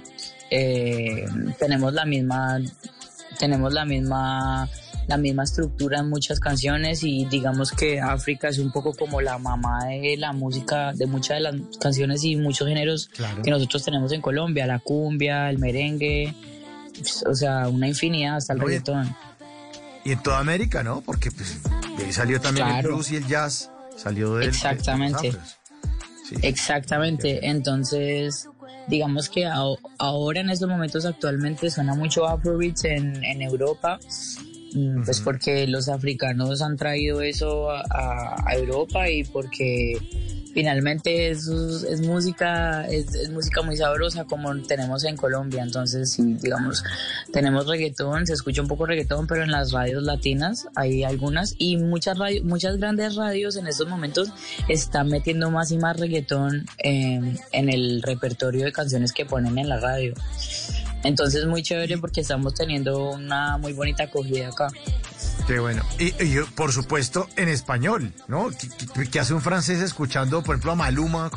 [0.49, 1.25] Eh,
[1.59, 2.59] tenemos la misma
[3.39, 4.69] tenemos la misma
[5.07, 9.37] la misma estructura en muchas canciones y digamos que África es un poco como la
[9.37, 13.41] mamá de la música de muchas de las canciones y muchos géneros Claro.
[13.41, 16.33] que nosotros tenemos en Colombia, la cumbia, el merengue,
[16.97, 19.15] pues, o sea, una infinidad hasta el Oye, reggaetón.
[20.05, 21.01] Y en toda América, ¿no?
[21.01, 21.59] Porque pues,
[21.97, 23.69] de ahí salió también el blues y el jazz.
[23.97, 25.27] Salió del, de- de los Exactamente.
[25.29, 25.57] afros.
[26.41, 27.47] Exactamente.
[27.47, 28.47] Entonces,
[28.87, 29.57] digamos que a-
[29.99, 33.99] ahora en estos momentos actualmente suena mucho Afrobeats en, en Europa.
[35.03, 39.97] Pues porque los africanos han traído eso a, Europa y porque
[40.53, 45.63] finalmente es, es música es, es música muy sabrosa como tenemos en Colombia.
[45.63, 46.83] Entonces sí digamos
[47.33, 51.77] tenemos reggaetón se escucha un poco reggaetón pero en las radios latinas hay algunas y
[51.77, 54.29] muchas radio- muchas grandes radios en estos momentos
[54.67, 59.69] están metiendo más y más reggaetón en, en el repertorio de canciones que ponen en
[59.69, 60.13] la radio
[61.03, 64.67] entonces muy chévere porque estamos teniendo una muy bonita acogida acá
[65.47, 65.83] Qué bueno.
[65.99, 68.49] Y, y, por supuesto, en español, ¿no?
[69.11, 71.31] ¿Qué, hace un francés escuchando, por ejemplo, a Maluma?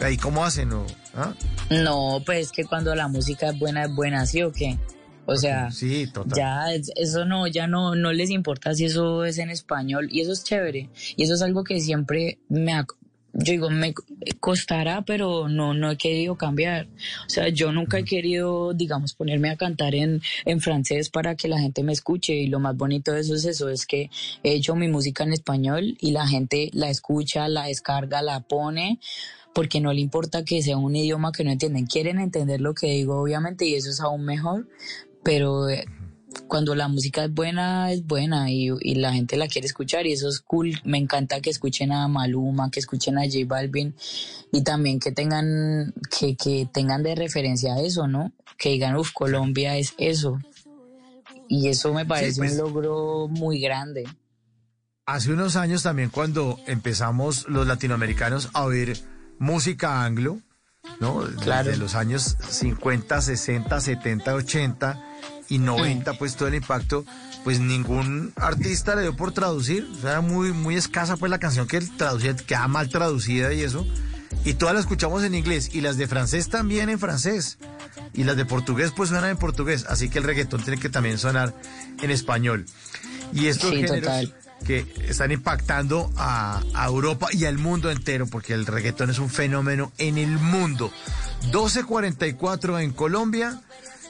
[0.00, 0.72] ¿Ahí cómo hacen?
[0.72, 1.34] o, ah?
[1.70, 4.78] No, pues es que cuando la música es buena, es buena, ¿sí o qué?
[5.26, 6.38] O sea, sí, total.
[6.38, 10.20] ya es- eso no, ya no, no les importa si eso es en español y
[10.22, 10.88] eso es chévere.
[11.16, 12.86] Y eso es algo que siempre me, ha-
[13.32, 13.94] yo digo, me
[14.40, 16.86] costará, pero no, no he querido cambiar.
[17.26, 21.48] O sea, yo nunca he querido, digamos, ponerme a cantar en, en francés para que
[21.48, 24.10] la gente me escuche y lo más bonito de eso es eso, es que
[24.42, 28.98] he hecho mi música en español y la gente la escucha, la descarga, la pone
[29.54, 31.86] porque no le importa que sea un idioma que no entienden.
[31.86, 34.68] Quieren entender lo que digo, obviamente, y eso es aún mejor,
[35.24, 35.84] pero eh,
[36.46, 40.12] cuando la música es buena, es buena y, y la gente la quiere escuchar y
[40.12, 40.80] eso es cool.
[40.84, 43.94] Me encanta que escuchen a Maluma, que escuchen a J Balvin
[44.52, 48.32] y también que tengan, que, que tengan de referencia eso, ¿no?
[48.56, 50.38] Que digan, uff, Colombia es eso.
[51.48, 52.52] Y eso me parece pues.
[52.52, 54.04] un logro muy grande.
[55.06, 58.98] Hace unos años también cuando empezamos los latinoamericanos a oír
[59.38, 60.40] música anglo,
[61.00, 61.20] ¿no?
[61.40, 61.68] Claro.
[61.70, 65.07] Desde los años 50, 60, 70, 80
[65.48, 67.04] y 90, pues todo el impacto,
[67.44, 71.38] pues ningún artista le dio por traducir, o sea, era muy, muy escasa pues la
[71.38, 73.86] canción que él traducía, queda mal traducida y eso,
[74.44, 77.58] y todas las escuchamos en inglés, y las de francés también en francés,
[78.12, 81.18] y las de portugués pues suenan en portugués, así que el reggaetón tiene que también
[81.18, 81.54] sonar
[82.02, 82.66] en español.
[83.32, 84.34] Y estos Sí, géneros total.
[84.66, 89.28] que están impactando a, a Europa y al mundo entero, porque el reggaetón es un
[89.28, 90.90] fenómeno en el mundo.
[91.52, 93.60] 12.44 en Colombia,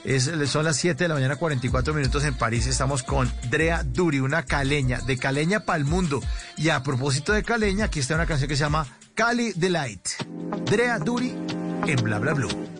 [0.04, 2.66] es, son las 7 de la mañana, 44 minutos en París.
[2.66, 6.22] Estamos con Drea Duri, una caleña, de caleña para el mundo.
[6.56, 10.08] Y a propósito de caleña, aquí está una canción que se llama Cali Delight.
[10.64, 11.34] Drea Duri
[11.86, 12.77] en Bla Bla Blue.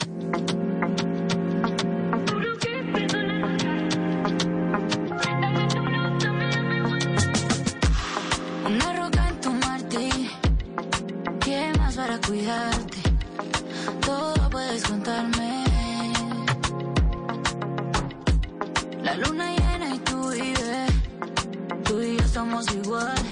[22.66, 23.27] Y yo somos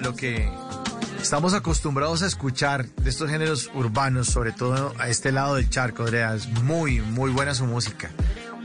[0.00, 0.48] lo que
[1.20, 6.02] estamos acostumbrados a escuchar de estos géneros urbanos, sobre todo a este lado del charco,
[6.04, 6.34] Andrea.
[6.34, 8.10] Es muy, muy buena su música.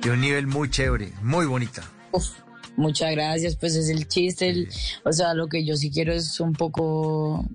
[0.01, 1.83] De un nivel muy chévere, muy bonita.
[2.11, 2.27] Uf,
[2.75, 4.69] muchas gracias, pues es el chiste, el-
[5.05, 7.45] o sea, lo que yo sí quiero es un poco,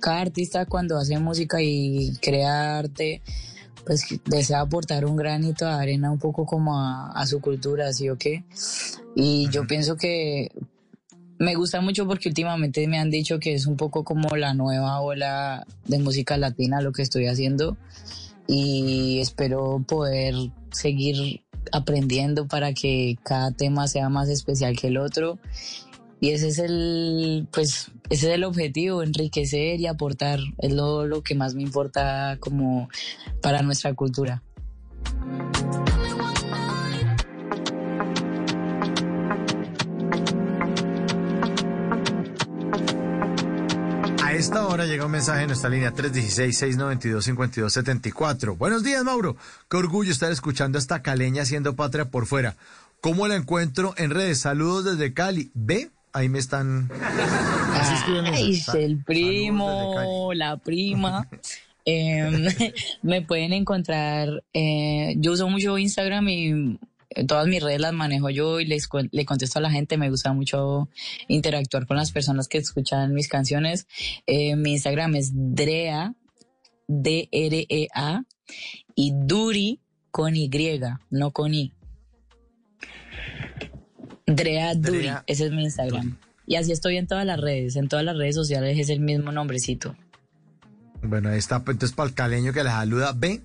[0.00, 3.22] cada artista cuando hace música y crea arte,
[3.86, 8.08] pues desea aportar un granito de arena un poco como a, a su cultura, ¿sí
[8.10, 8.44] o qué?
[9.16, 10.50] Y yo pienso que
[11.42, 15.00] me gusta mucho porque últimamente me han dicho que es un poco como la nueva
[15.00, 17.76] ola de música latina lo que estoy haciendo
[18.46, 20.34] y espero poder
[20.70, 25.40] seguir aprendiendo para que cada tema sea más especial que el otro.
[26.20, 30.38] Y ese es el pues ese es el objetivo enriquecer y aportar.
[30.58, 32.88] Es lo, lo que más me importa como
[33.40, 34.44] para nuestra cultura
[44.42, 48.58] esta hora llega un mensaje en nuestra línea 316-692-5274.
[48.58, 49.36] Buenos días, Mauro.
[49.70, 52.56] Qué orgullo estar escuchando a esta caleña haciendo patria por fuera.
[53.00, 54.40] ¿Cómo la encuentro en redes?
[54.40, 55.52] Saludos desde Cali.
[55.54, 55.92] ¿Ve?
[56.12, 56.90] Ahí me están...
[57.72, 57.94] Así
[58.32, 61.28] Ay, el primo, la prima.
[61.84, 62.48] Em,
[63.02, 66.80] me pueden encontrar, eh, yo uso mucho Instagram y
[67.26, 69.96] todas mis redes las manejo yo y les le contesto a la gente.
[69.96, 70.88] Me gusta mucho
[71.28, 73.86] interactuar con las personas que escuchan mis canciones.
[74.26, 76.14] Eh, mi Instagram es Drea,
[76.88, 78.24] D-R-E-A,
[78.94, 80.50] y Duri con Y,
[81.10, 81.72] no con I.
[84.26, 86.18] Drea Duri, Drea ese es mi Instagram.
[86.46, 89.32] Y así estoy en todas las redes, en todas las redes sociales es el mismo
[89.32, 89.96] nombrecito.
[91.02, 91.64] Bueno, ahí está.
[91.64, 93.42] pues, Entonces, para el caleño que la saluda, ve,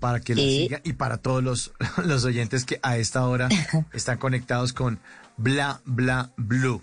[0.00, 0.80] para que la Y- siga.
[0.82, 1.72] Y para todos los,
[2.04, 3.48] los oyentes que a esta hora
[3.92, 4.98] están conectados con
[5.36, 6.82] Bla Bla Blue.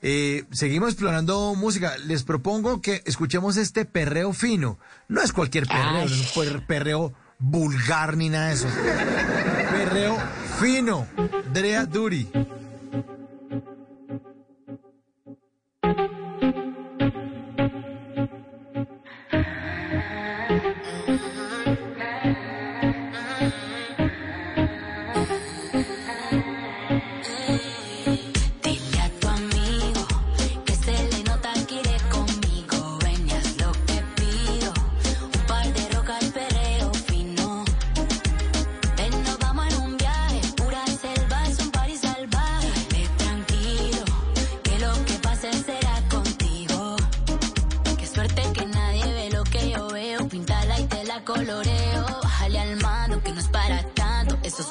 [0.00, 1.96] Eh, seguimos explorando música.
[2.06, 4.78] Les propongo que escuchemos este perreo fino.
[5.08, 8.68] No es cualquier perreo, no es un per- perreo vulgar ni nada de eso.
[9.70, 10.16] Perreo
[10.60, 11.06] fino.
[11.52, 12.28] Drea Duri.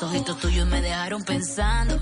[0.07, 1.99] Ojitos tuyos me dejaron pensando.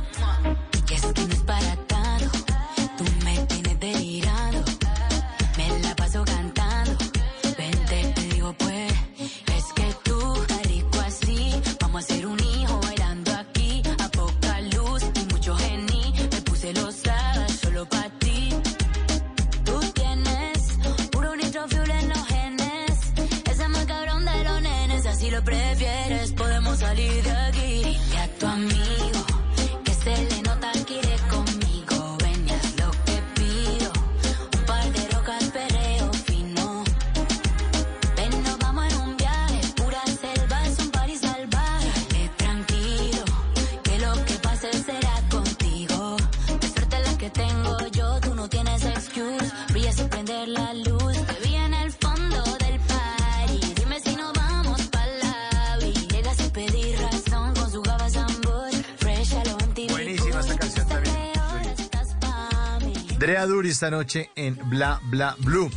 [63.69, 65.69] Esta noche en Bla Bla Blue.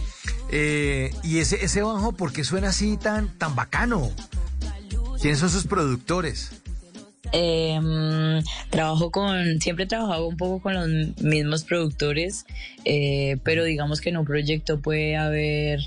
[0.51, 4.11] Eh, y ese, ese bajo, ¿por qué suena así tan, tan bacano?
[5.21, 6.53] ¿Quiénes son sus productores?
[7.33, 10.89] Em, trabajo con, siempre he trabajado un poco con los
[11.23, 12.47] mismos productores,
[12.85, 15.81] eh, pero digamos que en un proyecto puede haber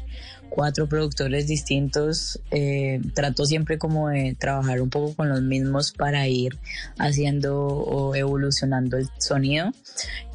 [0.52, 2.40] cuatro productores distintos.
[2.52, 6.60] eh, trato siempre como de trabajar un poco con los mismos para ir
[7.00, 9.72] haciendo o evolucionando el sonido.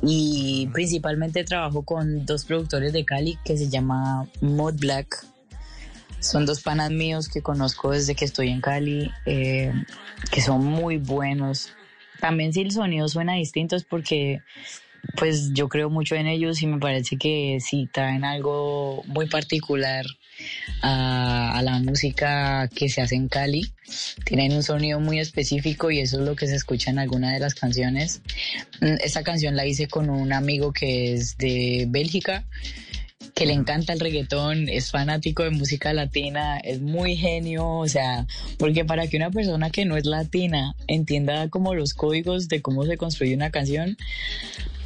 [0.02, 5.24] Y principalmente trabajo con dos productores de Cali que se llama Mod Black.
[6.18, 9.70] Son dos panas míos que conozco desde que estoy en Cali, eh,
[10.32, 11.68] que son muy buenos.
[12.20, 14.40] También si el sonido suena distinto es porque
[15.16, 20.06] pues yo creo mucho en ellos y me parece que sí traen algo muy particular
[20.82, 23.72] a, la música que se hace en Cali.
[24.24, 27.40] Tienen un sonido muy específico y eso es lo que se escucha en alguna de
[27.40, 28.20] las canciones.
[28.80, 32.44] Mm, Esta canción la hice con un amigo que es de Bélgica
[33.34, 38.26] que le encanta el reggaetón, es fanático de música latina, es muy genio, o sea,
[38.58, 42.84] porque para que una persona que no es latina entienda como los códigos de cómo
[42.86, 43.96] se construye una canción,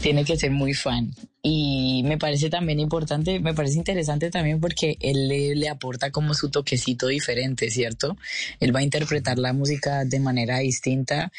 [0.00, 1.15] tiene que ser muy fan.
[1.42, 6.50] Y me parece también importante, me parece interesante también porque él le, aporta como su
[6.50, 8.17] toquecito diferente, ¿cierto?
[8.59, 11.31] Él va a interpretar la música de manera distinta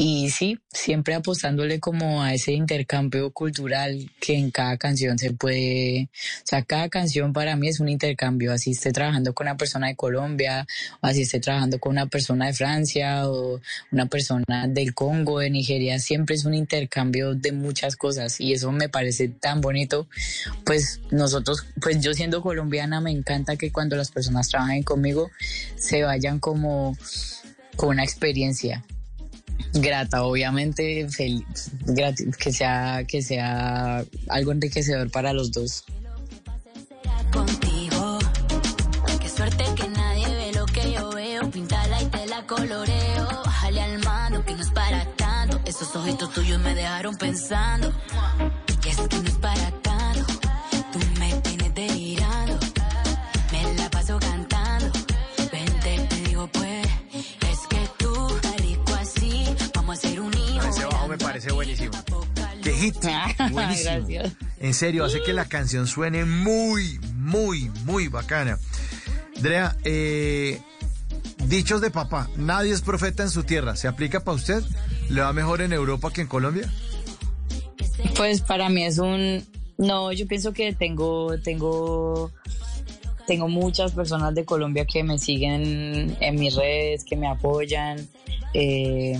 [0.00, 6.04] y sí, siempre apostándole como a ese intercambio cultural que en cada canción se puede,
[6.04, 9.88] o sea, cada canción para mí es un intercambio, así esté trabajando con una persona
[9.88, 10.68] de Colombia,
[11.00, 13.60] o así esté trabajando con una persona de Francia o
[13.90, 18.40] una persona del Congo, de Nigeria, siempre es un intercambio de muchas cosas.
[18.40, 20.06] Y eso me parece tan bonito.
[20.64, 25.28] Pues nosotros, pues yo siendo colombiana me encanta que cuando las personas trabajen conmigo
[25.76, 26.96] se vayan como
[27.74, 28.84] con una experiencia
[29.74, 31.70] grata, obviamente feliz,
[32.38, 35.84] que sea que sea algo enriquecedor para los dos.
[37.32, 38.18] contigo.
[39.20, 41.50] Qué suerte que nadie ve lo que yo veo.
[41.50, 43.26] Pintala y te la coloreo.
[43.44, 45.60] Bájale al mando que no es para tanto.
[45.66, 47.92] Esos ojitos tuyos me dejaron pensando.
[48.84, 49.77] Y es que no es para tanto.
[62.78, 62.96] Hit.
[63.52, 64.06] Buenísimo.
[64.06, 64.32] Gracias.
[64.60, 68.58] En serio, hace que la canción suene muy, muy, muy bacana.
[69.40, 70.60] Drea, eh,
[71.46, 73.76] dichos de papá, nadie es profeta en su tierra.
[73.76, 74.62] ¿Se aplica para usted?
[75.08, 76.70] ¿Le va mejor en Europa que en Colombia?
[78.16, 79.44] Pues para mí es un
[79.78, 82.32] no, yo pienso que tengo tengo
[83.28, 87.98] tengo muchas personas de Colombia que me siguen en mis redes, que me apoyan.
[88.54, 89.16] Eh,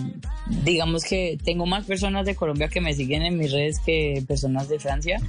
[0.64, 4.68] digamos que tengo más personas de Colombia que me siguen en mis redes que personas
[4.70, 5.20] de Francia,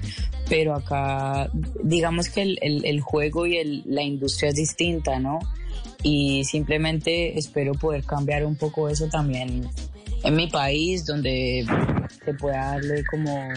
[0.48, 1.50] pero acá
[1.84, 5.40] digamos que el, el- el juego y el- la industria es distinta, ¿no?
[6.02, 9.68] Y simplemente espero poder cambiar un poco eso también
[10.24, 11.66] en mi país, donde
[12.30, 13.50] se pueda darle como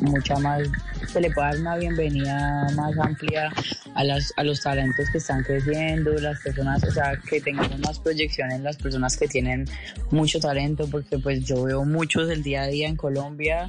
[0.00, 0.62] mucha más,
[1.08, 3.52] se le pueda dar una bienvenida más amplia
[3.94, 7.98] a, las, a los talentos que están creciendo, las personas, o sea, que tengamos más
[7.98, 9.66] proyección en las personas que tienen
[10.12, 13.68] mucho talento, porque pues yo veo muchos del día a día en Colombia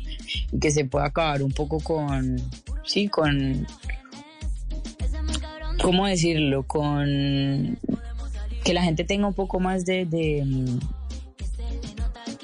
[0.51, 2.37] y que se pueda acabar un poco con,
[2.85, 3.65] sí, con,
[5.81, 6.61] ¿cómo decirlo?
[6.63, 7.79] Con
[8.63, 10.05] que la gente tenga un poco más de,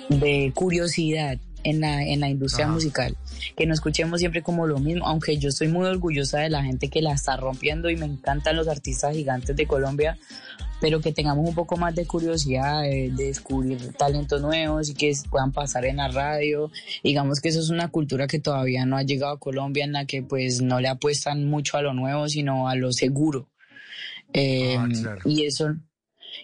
[0.10, 3.16] de curiosidad en la, en la industria musical.
[3.56, 6.90] Que no escuchemos siempre como lo mismo, aunque yo estoy muy orgullosa de la gente
[6.90, 10.18] que la está rompiendo y me encantan los artistas gigantes de Colombia,
[10.82, 15.14] pero que tengamos un poco más de curiosidad de, de descubrir talentos nuevos y que
[15.30, 16.72] puedan pasar en la radio.
[17.04, 20.06] Digamos que eso es una cultura que todavía no ha llegado a Colombia, en la
[20.06, 23.50] que pues no le apuestan mucho a lo nuevo, sino a lo seguro.
[24.34, 24.78] Eh,
[25.26, 25.76] Y eso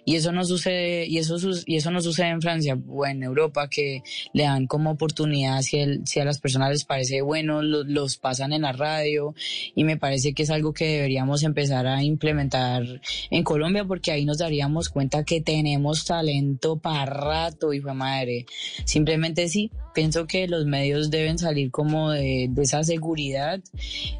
[0.06, 1.35] y eso no sucede y eso
[1.66, 4.03] y eso no sucede en Francia o en Europa que
[4.34, 8.17] le dan como oportunidad si, el- si a las personas les parece bueno lo- los
[8.17, 9.34] pasan en la radio
[9.75, 12.84] y me parece que es algo que deberíamos empezar a implementar
[13.32, 18.45] en Colombia porque ahí nos daríamos cuenta que tenemos talento para rato hijo de madre
[18.85, 23.61] simplemente sí pienso que los medios deben salir como de, de esa seguridad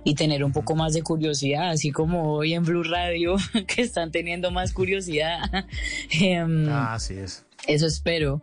[0.06, 3.36] y tener un poco más de curiosidad, así como hoy en Blue Radio,
[3.68, 5.40] que están teniendo más curiosidad.
[6.22, 7.46] Em, Así es.
[7.68, 8.42] eso espero.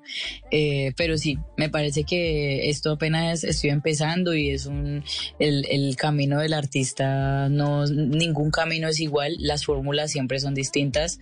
[0.51, 5.05] Eh, pero sí, me parece que esto apenas estoy empezando y es un
[5.39, 11.19] el, el camino del artista no ningún camino es igual, las fórmulas siempre son distintas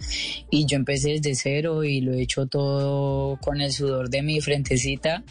[0.50, 4.40] y yo empecé desde cero y lo he hecho todo con el sudor de mi
[4.40, 5.22] frentecita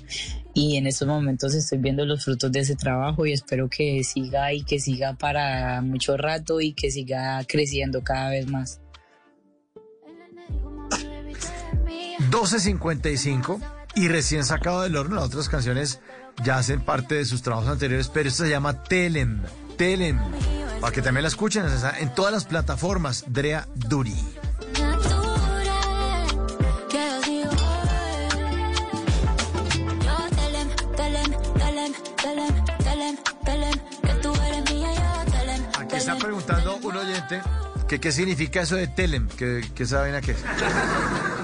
[0.53, 4.51] y en estos momentos estoy viendo los frutos de ese trabajo y espero que siga
[4.53, 8.81] y que siga para mucho rato y que siga creciendo cada vez más.
[12.31, 13.59] 12.55
[13.95, 15.15] y recién sacado del horno.
[15.15, 15.99] Las otras canciones
[16.43, 19.43] ya hacen parte de sus trabajos anteriores, pero esta se llama Telem.
[19.77, 20.19] Telem.
[20.81, 21.65] Para que también la escuchen,
[21.99, 23.25] en todas las plataformas.
[23.27, 24.15] Drea Duri.
[35.77, 37.41] Aquí está preguntando un oyente
[37.89, 40.45] que qué significa eso de Telem, que, que esa vaina que es.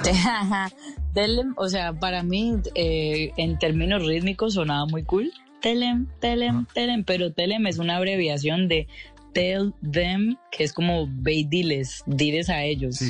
[1.14, 5.32] Telem, o sea, para mí, eh, en términos rítmicos sonaba muy cool.
[5.62, 8.88] Telem, Telem, Telem, pero Telem es una abreviación de
[9.34, 13.02] Tell Them, que es como ve y diles, diles a ellos,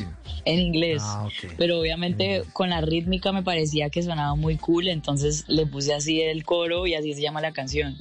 [0.45, 1.01] en inglés.
[1.03, 1.55] Ah, ok.
[1.57, 6.21] Pero obviamente con la rítmica me parecía que sonaba muy cool, entonces le puse así
[6.21, 7.97] el coro y así se llama la canción.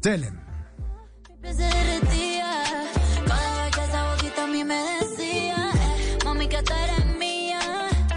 [0.00, 0.38] Telem.
[1.42, 1.66] se
[4.66, 7.60] me decía, eh, mami, que tú eres mía.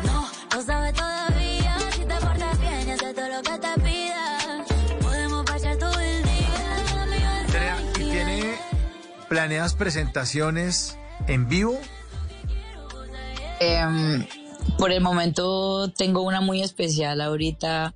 [0.03, 1.77] No, no sabes todavía.
[1.91, 4.65] Si te portas bien y haces todo lo que te pida,
[5.01, 7.43] podemos pasar todo el día.
[7.45, 8.55] Andrea, ¿y tiene
[9.27, 10.97] planeadas presentaciones
[11.27, 11.79] en vivo?
[13.59, 14.25] Em,
[14.77, 17.93] por el momento tengo una muy especial ahorita,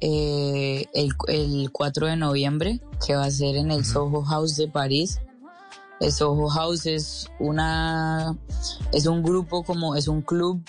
[0.00, 4.68] eh, el, el 4 de noviembre, que va a ser en el Soho House de
[4.68, 5.20] París.
[6.08, 8.36] Soho House es una,
[8.92, 10.62] es un grupo como, es un club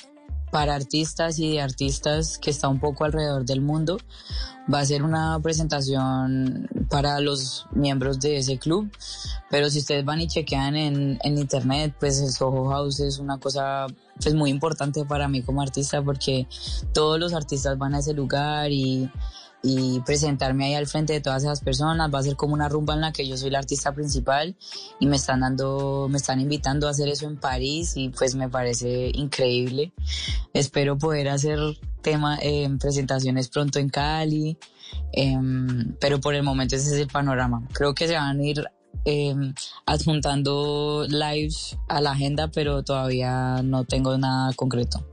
[0.51, 3.97] para artistas y de artistas que está un poco alrededor del mundo.
[4.71, 8.91] Va a ser una presentación para los miembros de ese club,
[9.49, 13.39] pero si ustedes van y chequean en, en internet, pues el Soho House es una
[13.39, 13.87] cosa
[14.21, 16.47] pues muy importante para mí como artista porque
[16.93, 19.09] todos los artistas van a ese lugar y,
[19.63, 22.13] y presentarme ahí al frente de todas esas personas.
[22.13, 24.55] Va a ser como una rumba en la que yo soy la artista principal
[24.99, 28.49] y me están dando me están invitando a hacer eso en París y pues me
[28.49, 29.93] parece increíble.
[30.53, 31.59] Espero poder hacer
[32.01, 34.57] tema eh, presentaciones pronto en Cali
[35.13, 37.67] em, pero por el momento ese es el panorama.
[37.73, 38.65] Creo que se van a ir
[39.05, 39.35] eh,
[39.85, 45.05] adjuntando lives a la agenda, pero todavía no tengo nada concreto.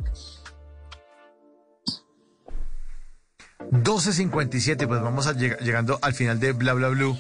[3.71, 7.19] 12.57, pues vamos a lleg- llegando al final de Bla Bla Blue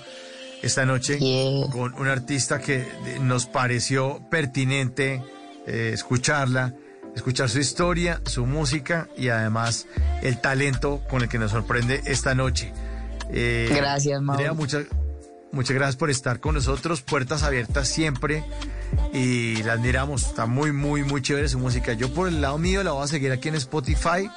[0.62, 1.18] esta noche
[1.70, 5.22] con un artista que eh, nos pareció pertinente
[5.66, 6.74] eh, escucharla,
[7.14, 9.86] escuchar su historia, su música y además
[10.22, 12.72] el talento con el que nos sorprende esta noche.
[13.30, 14.34] Eh, Gracias, Mau.
[14.34, 14.86] Andrea, muchas,
[15.52, 18.42] muchas gracias por estar con nosotros, puertas abiertas siempre
[19.12, 21.92] y la admiramos, está muy, muy, muy chévere su música.
[21.92, 24.28] Yo por el lado mío la voy a seguir aquí en Spotify,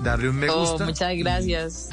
[0.00, 0.84] darle un me Oh, gusta.
[0.84, 1.88] muchas gracias.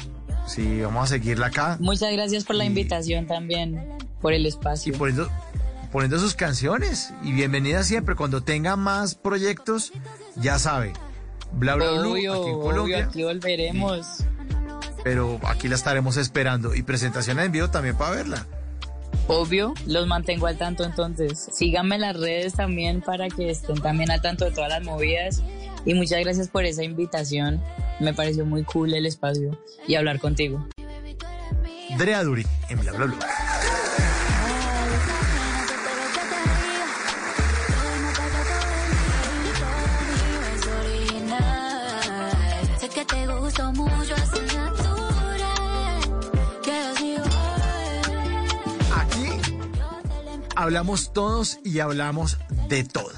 [0.46, 1.76] Sí, vamos a seguirla acá.
[1.80, 3.80] Muchas gracias por la invitación también,
[4.20, 4.92] por el espacio.
[4.92, 5.28] Y poniendo,
[5.92, 7.12] poniendo sus canciones.
[7.22, 8.16] Y bienvenida siempre.
[8.16, 9.92] Cuando tenga más proyectos,
[10.36, 10.92] ya sabe.
[11.52, 13.04] Bla, bla, bla, Obvio, aquí en obvio, Colombia.
[13.06, 14.06] aquí volveremos.
[15.04, 16.74] Pero aquí la estaremos esperando.
[16.74, 18.46] Y presentación en vivo también para verla.
[19.28, 21.48] Obvio, los mantengo al tanto entonces.
[21.52, 25.42] Síganme en las redes también para que estén también al tanto de todas las movidas.
[25.84, 27.62] Y muchas gracias por esa invitación.
[28.00, 30.66] Me pareció muy cool el espacio y hablar contigo.
[31.98, 33.16] Drea Duri en Bla Bla Bla.
[48.94, 49.28] Aquí
[50.54, 53.10] hablamos todos y hablamos de todo.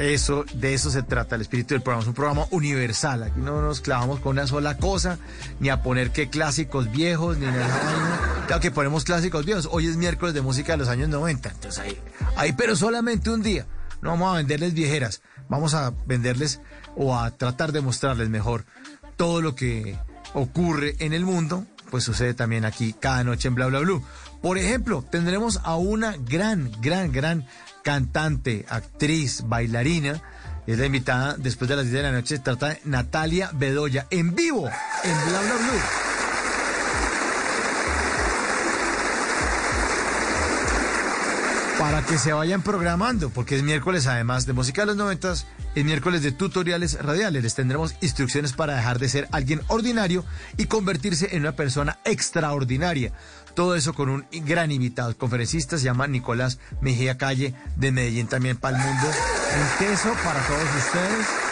[0.00, 2.02] Eso, de eso se trata el espíritu del programa.
[2.02, 3.22] Es un programa universal.
[3.22, 5.18] Aquí no nos clavamos con una sola cosa,
[5.58, 8.44] ni a poner que clásicos viejos, ni nada.
[8.46, 9.68] Claro que ponemos clásicos viejos.
[9.70, 11.50] Hoy es miércoles de música de los años 90.
[11.50, 11.98] Entonces ahí,
[12.36, 13.66] ahí, pero solamente un día.
[14.00, 15.20] No vamos a venderles viejeras.
[15.50, 16.60] Vamos a venderles
[16.96, 18.64] o a tratar de mostrarles mejor
[19.16, 19.98] todo lo que
[20.32, 24.02] ocurre en el mundo, pues sucede también aquí cada noche en Bla Bla Blue.
[24.40, 27.46] Por ejemplo, tendremos a una gran, gran, gran
[27.82, 30.22] cantante, actriz, bailarina.
[30.66, 32.36] Es la invitada después de las 10 de la noche.
[32.36, 34.68] Se trata de Natalia Bedoya en vivo
[35.02, 36.10] en Bla Bla Blue.
[41.80, 45.82] Para que se vayan programando, porque es miércoles además de música de los noventas, es
[45.82, 47.42] miércoles de tutoriales radiales.
[47.42, 50.24] Les tendremos instrucciones para dejar de ser alguien ordinario
[50.58, 53.12] y convertirse en una persona extraordinaria.
[53.54, 55.10] Todo eso con un gran invitado.
[55.10, 59.06] El conferencista se llama Nicolás Mejía Calle de Medellín también para el mundo.
[59.06, 61.49] Un queso para todos ustedes.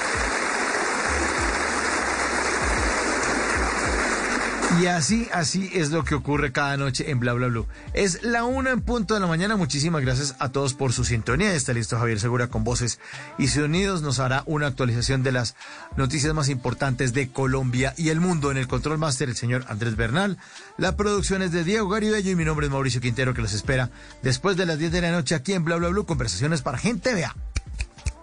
[4.76, 7.66] Y así, así es lo que ocurre cada noche en Bla Bla Blue.
[7.94, 9.56] Es la una en punto de la mañana.
[9.56, 11.55] Muchísimas gracias a todos por su sintonía.
[11.55, 13.00] Está listo Javier Segura con voces
[13.38, 14.02] y sonidos.
[14.02, 15.56] Nos hará una actualización de las
[15.97, 18.50] noticias más importantes de Colombia y el mundo.
[18.50, 20.36] En el control master, el señor Andrés Bernal.
[20.76, 23.90] La producción es de Diego Garibello y mi nombre es Mauricio Quintero, que los espera
[24.22, 26.05] después de las 10 de la noche aquí en Bla Bla Blue.
[26.05, 27.34] Conversaciones para gente vea,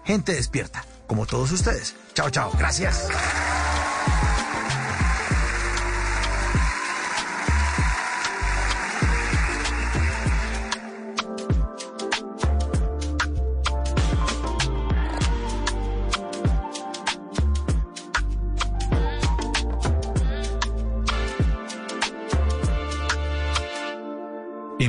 [0.05, 1.95] gente despierta, como todos ustedes.
[2.13, 2.51] Chao, chao.
[2.57, 3.09] Gracias.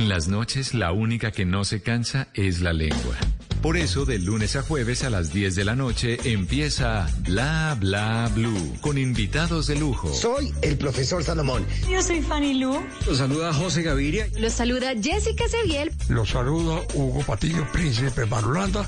[0.07, 3.17] En las noches la única que no se cansa es la lengua.
[3.61, 8.31] Por eso, de lunes a jueves a las 10 de la noche empieza Bla Bla
[8.33, 10.13] Blue con invitados de lujo.
[10.13, 11.65] Soy el profesor Salomón.
[11.91, 12.79] Yo soy Fanny Lu.
[13.05, 14.29] Los saluda José Gaviria.
[14.39, 15.91] Los saluda Jessica Seguiel.
[16.07, 18.87] Los saluda Hugo Patillo, príncipe Marulanda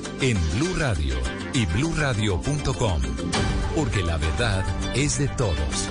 [0.21, 1.15] En Blue Radio
[1.51, 3.01] y bluradio.com.
[3.75, 4.63] Porque la verdad
[4.95, 5.89] es de todos.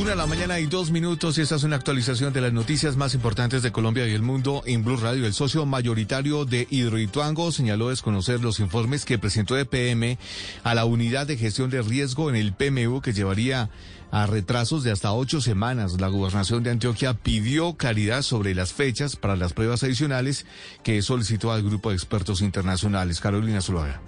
[0.00, 2.96] Una de la mañana y dos minutos y esta es una actualización de las noticias
[2.96, 5.26] más importantes de Colombia y el mundo en Blue Radio.
[5.26, 10.16] El socio mayoritario de Hidroituango señaló desconocer los informes que presentó EPM
[10.64, 13.68] a la unidad de gestión de riesgo en el PMU que llevaría
[14.12, 16.00] a retrasos de hasta ocho semanas.
[16.00, 20.46] La gobernación de Antioquia pidió claridad sobre las fechas para las pruebas adicionales
[20.84, 23.20] que solicitó al grupo de expertos internacionales.
[23.20, 24.00] Carolina Zuluaga.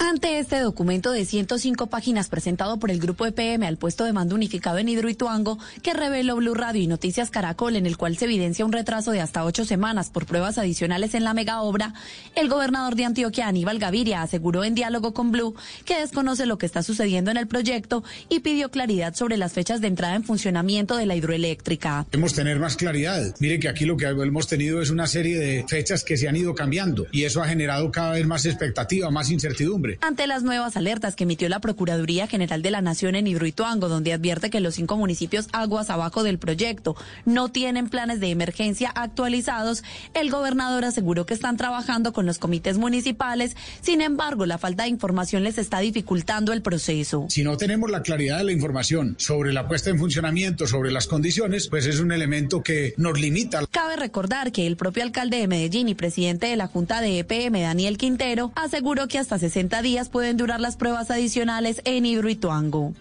[0.00, 4.36] Ante este documento de 105 páginas presentado por el grupo EPM al puesto de mando
[4.36, 8.64] unificado en Hidroituango, que reveló Blue Radio y Noticias Caracol, en el cual se evidencia
[8.64, 11.94] un retraso de hasta ocho semanas por pruebas adicionales en la mega obra,
[12.36, 15.54] el gobernador de Antioquia, Aníbal Gaviria, aseguró en diálogo con Blue
[15.84, 19.80] que desconoce lo que está sucediendo en el proyecto y pidió claridad sobre las fechas
[19.80, 22.06] de entrada en funcionamiento de la hidroeléctrica.
[22.10, 23.34] Debemos tener más claridad.
[23.40, 26.36] Mire que aquí lo que hemos tenido es una serie de fechas que se han
[26.36, 29.87] ido cambiando y eso ha generado cada vez más expectativa, más incertidumbre.
[30.00, 34.12] Ante las nuevas alertas que emitió la Procuraduría General de la Nación en Hidroituango, donde
[34.12, 39.84] advierte que los cinco municipios aguas abajo del proyecto no tienen planes de emergencia actualizados,
[40.14, 43.56] el gobernador aseguró que están trabajando con los comités municipales.
[43.80, 47.26] Sin embargo, la falta de información les está dificultando el proceso.
[47.28, 51.06] Si no tenemos la claridad de la información sobre la puesta en funcionamiento, sobre las
[51.06, 53.66] condiciones, pues es un elemento que nos limita.
[53.70, 57.60] Cabe recordar que el propio alcalde de Medellín y presidente de la Junta de EPM,
[57.60, 62.94] Daniel Quintero, aseguró que hasta 60 días pueden durar las pruebas adicionales en Hidroituango.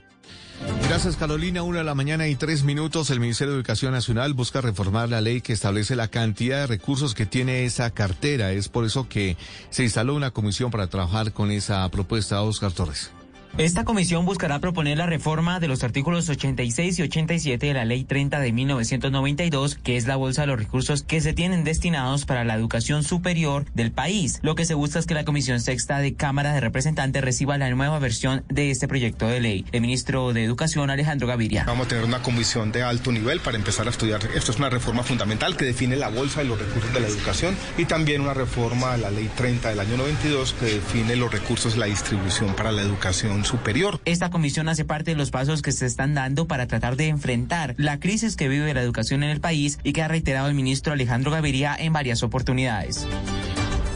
[0.88, 1.64] Gracias Carolina.
[1.64, 3.10] Una de la mañana y tres minutos.
[3.10, 7.14] El Ministerio de Educación Nacional busca reformar la ley que establece la cantidad de recursos
[7.14, 8.52] que tiene esa cartera.
[8.52, 9.38] Es por eso que
[9.70, 12.42] se instaló una comisión para trabajar con esa propuesta.
[12.42, 13.12] Oscar Torres.
[13.58, 18.04] Esta comisión buscará proponer la reforma de los artículos 86 y 87 de la Ley
[18.04, 22.44] 30 de 1992, que es la bolsa de los recursos que se tienen destinados para
[22.44, 24.40] la educación superior del país.
[24.44, 27.70] Lo que se busca es que la Comisión Sexta de Cámara de Representantes reciba la
[27.72, 29.66] nueva versión de este proyecto de ley.
[29.72, 31.64] El ministro de Educación, Alejandro Gaviria.
[31.66, 34.22] Vamos a tener una comisión de alto nivel para empezar a estudiar.
[34.36, 37.56] Esto es una reforma fundamental que define la bolsa de los recursos de la educación
[37.78, 41.74] y también una reforma a la Ley 30 del año 92 que define los recursos
[41.74, 44.00] de la distribución para la educación superior.
[44.06, 47.76] Esta comisión hace parte de los pasos que se están dando para tratar de enfrentar
[47.78, 50.94] la crisis que vive la educación en el país y que ha reiterado el ministro
[50.94, 53.06] Alejandro Gaviria en varias oportunidades.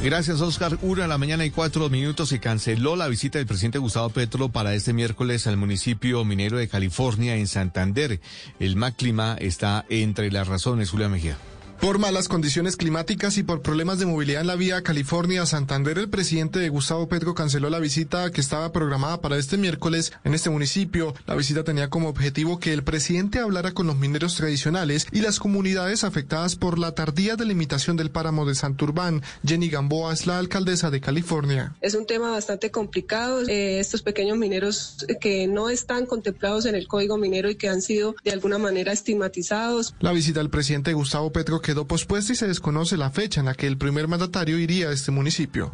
[0.03, 0.79] Gracias, Oscar.
[0.81, 4.49] Una de la mañana y cuatro minutos se canceló la visita del presidente Gustavo Petro
[4.49, 8.19] para este miércoles al municipio minero de California en Santander.
[8.59, 11.37] El mal clima está entre las razones, Julia Mejía.
[11.81, 16.59] Por malas condiciones climáticas y por problemas de movilidad en la vía California-Santander, el presidente
[16.59, 21.15] de Gustavo Petro canceló la visita que estaba programada para este miércoles en este municipio.
[21.25, 25.39] La visita tenía como objetivo que el presidente hablara con los mineros tradicionales y las
[25.39, 29.23] comunidades afectadas por la tardía delimitación del páramo de Santurbán.
[29.43, 31.75] Jenny Gamboa es la alcaldesa de California.
[31.81, 33.41] Es un tema bastante complicado.
[33.47, 37.81] Eh, estos pequeños mineros que no están contemplados en el código minero y que han
[37.81, 39.95] sido de alguna manera estigmatizados.
[39.99, 43.45] La visita del presidente Gustavo Petro que quedó pospuesta y se desconoce la fecha en
[43.45, 45.71] la que el primer mandatario iría a este municipio.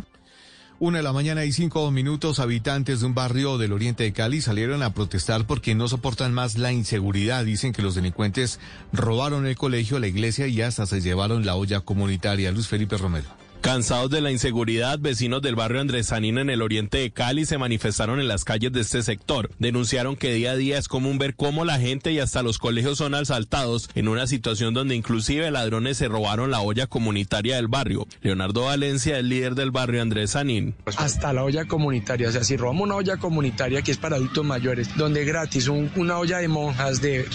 [0.78, 4.40] Una de la mañana y cinco minutos, habitantes de un barrio del oriente de Cali
[4.40, 7.46] salieron a protestar porque no soportan más la inseguridad.
[7.46, 8.60] Dicen que los delincuentes
[8.94, 12.52] robaron el colegio, la iglesia y hasta se llevaron la olla comunitaria.
[12.52, 13.47] Luis Felipe Romero.
[13.68, 17.58] Cansados de la inseguridad, vecinos del barrio Andrés Sanina en el oriente de Cali se
[17.58, 19.52] manifestaron en las calles de este sector.
[19.60, 22.98] Denunciaron que día a día es común ver cómo la gente y hasta los colegios
[23.00, 28.08] son asaltados en una situación donde inclusive ladrones se robaron la olla comunitaria del barrio.
[28.22, 30.74] Leonardo Valencia, el líder del barrio Andrés Sanín.
[30.96, 34.46] Hasta la olla comunitaria, o sea, si robamos una olla comunitaria que es para adultos
[34.46, 37.26] mayores, donde gratis un, una olla de monjas, de,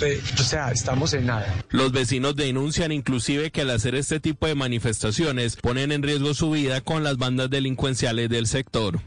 [0.41, 1.63] o sea, estamos en nada.
[1.69, 6.51] Los vecinos denuncian inclusive que al hacer este tipo de manifestaciones ponen en riesgo su
[6.51, 9.01] vida con las bandas delincuenciales del sector.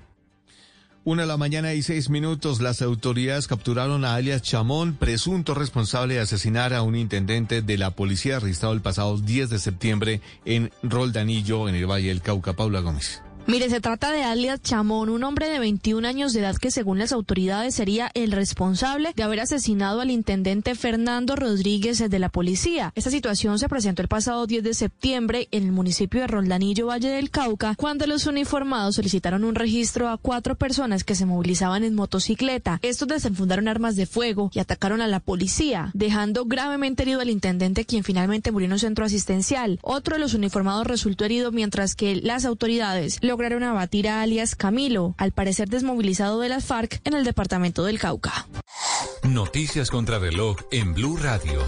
[1.04, 6.16] Una de la mañana y seis minutos, las autoridades capturaron a alias Chamón, presunto responsable
[6.16, 10.72] de asesinar a un intendente de la policía registrado el pasado 10 de septiembre en
[10.82, 12.54] Roldanillo, en el Valle del Cauca.
[12.54, 13.22] Paula Gómez.
[13.48, 16.98] Mire, se trata de alias Chamón, un hombre de 21 años de edad que según
[16.98, 22.92] las autoridades sería el responsable de haber asesinado al intendente Fernando Rodríguez de la policía.
[22.96, 27.10] Esta situación se presentó el pasado 10 de septiembre en el municipio de Roldanillo, Valle
[27.10, 31.94] del Cauca, cuando los uniformados solicitaron un registro a cuatro personas que se movilizaban en
[31.94, 32.80] motocicleta.
[32.82, 37.86] Estos desenfundaron armas de fuego y atacaron a la policía, dejando gravemente herido al intendente,
[37.86, 39.78] quien finalmente murió en un centro asistencial.
[39.84, 45.14] Otro de los uniformados resultó herido mientras que las autoridades lograron abatir a alias Camilo,
[45.18, 48.48] al parecer desmovilizado de las FARC en el departamento del Cauca.
[49.24, 51.60] Noticias contra reloj en Blue Radio.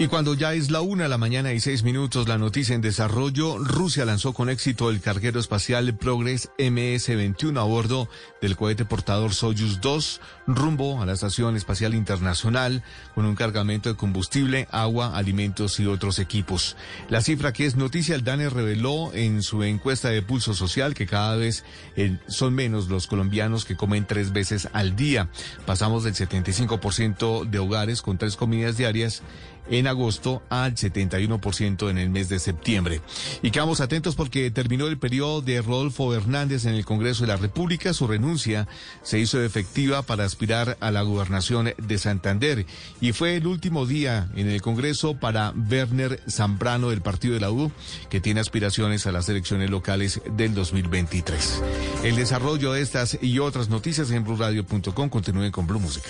[0.00, 2.80] Y cuando ya es la una de la mañana y seis minutos, la noticia en
[2.80, 8.08] desarrollo, Rusia lanzó con éxito el carguero espacial Progress MS-21 a bordo
[8.40, 12.82] del cohete portador Soyuz 2 rumbo a la Estación Espacial Internacional
[13.14, 16.76] con un cargamento de combustible, agua, alimentos y otros equipos.
[17.10, 21.06] La cifra que es noticia, el DANE reveló en su encuesta de pulso social que
[21.06, 21.62] cada vez
[21.96, 25.28] eh, son menos los colombianos que comen tres veces al día.
[25.66, 29.22] Pasamos del 75% de hogares con tres comidas diarias
[29.68, 33.00] en agosto al 71% en el mes de septiembre.
[33.42, 37.36] Y quedamos atentos porque terminó el periodo de Rodolfo Hernández en el Congreso de la
[37.36, 37.92] República.
[37.92, 38.68] Su renuncia
[39.02, 42.66] se hizo efectiva para aspirar a la gobernación de Santander
[43.00, 47.50] y fue el último día en el Congreso para Werner Zambrano del Partido de la
[47.50, 47.72] U,
[48.08, 51.62] que tiene aspiraciones a las elecciones locales del 2023.
[52.04, 56.08] El desarrollo de estas y otras noticias en blueradio.com continúen con Blue Música.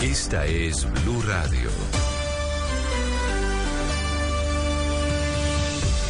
[0.00, 1.70] Esta es Blue Radio.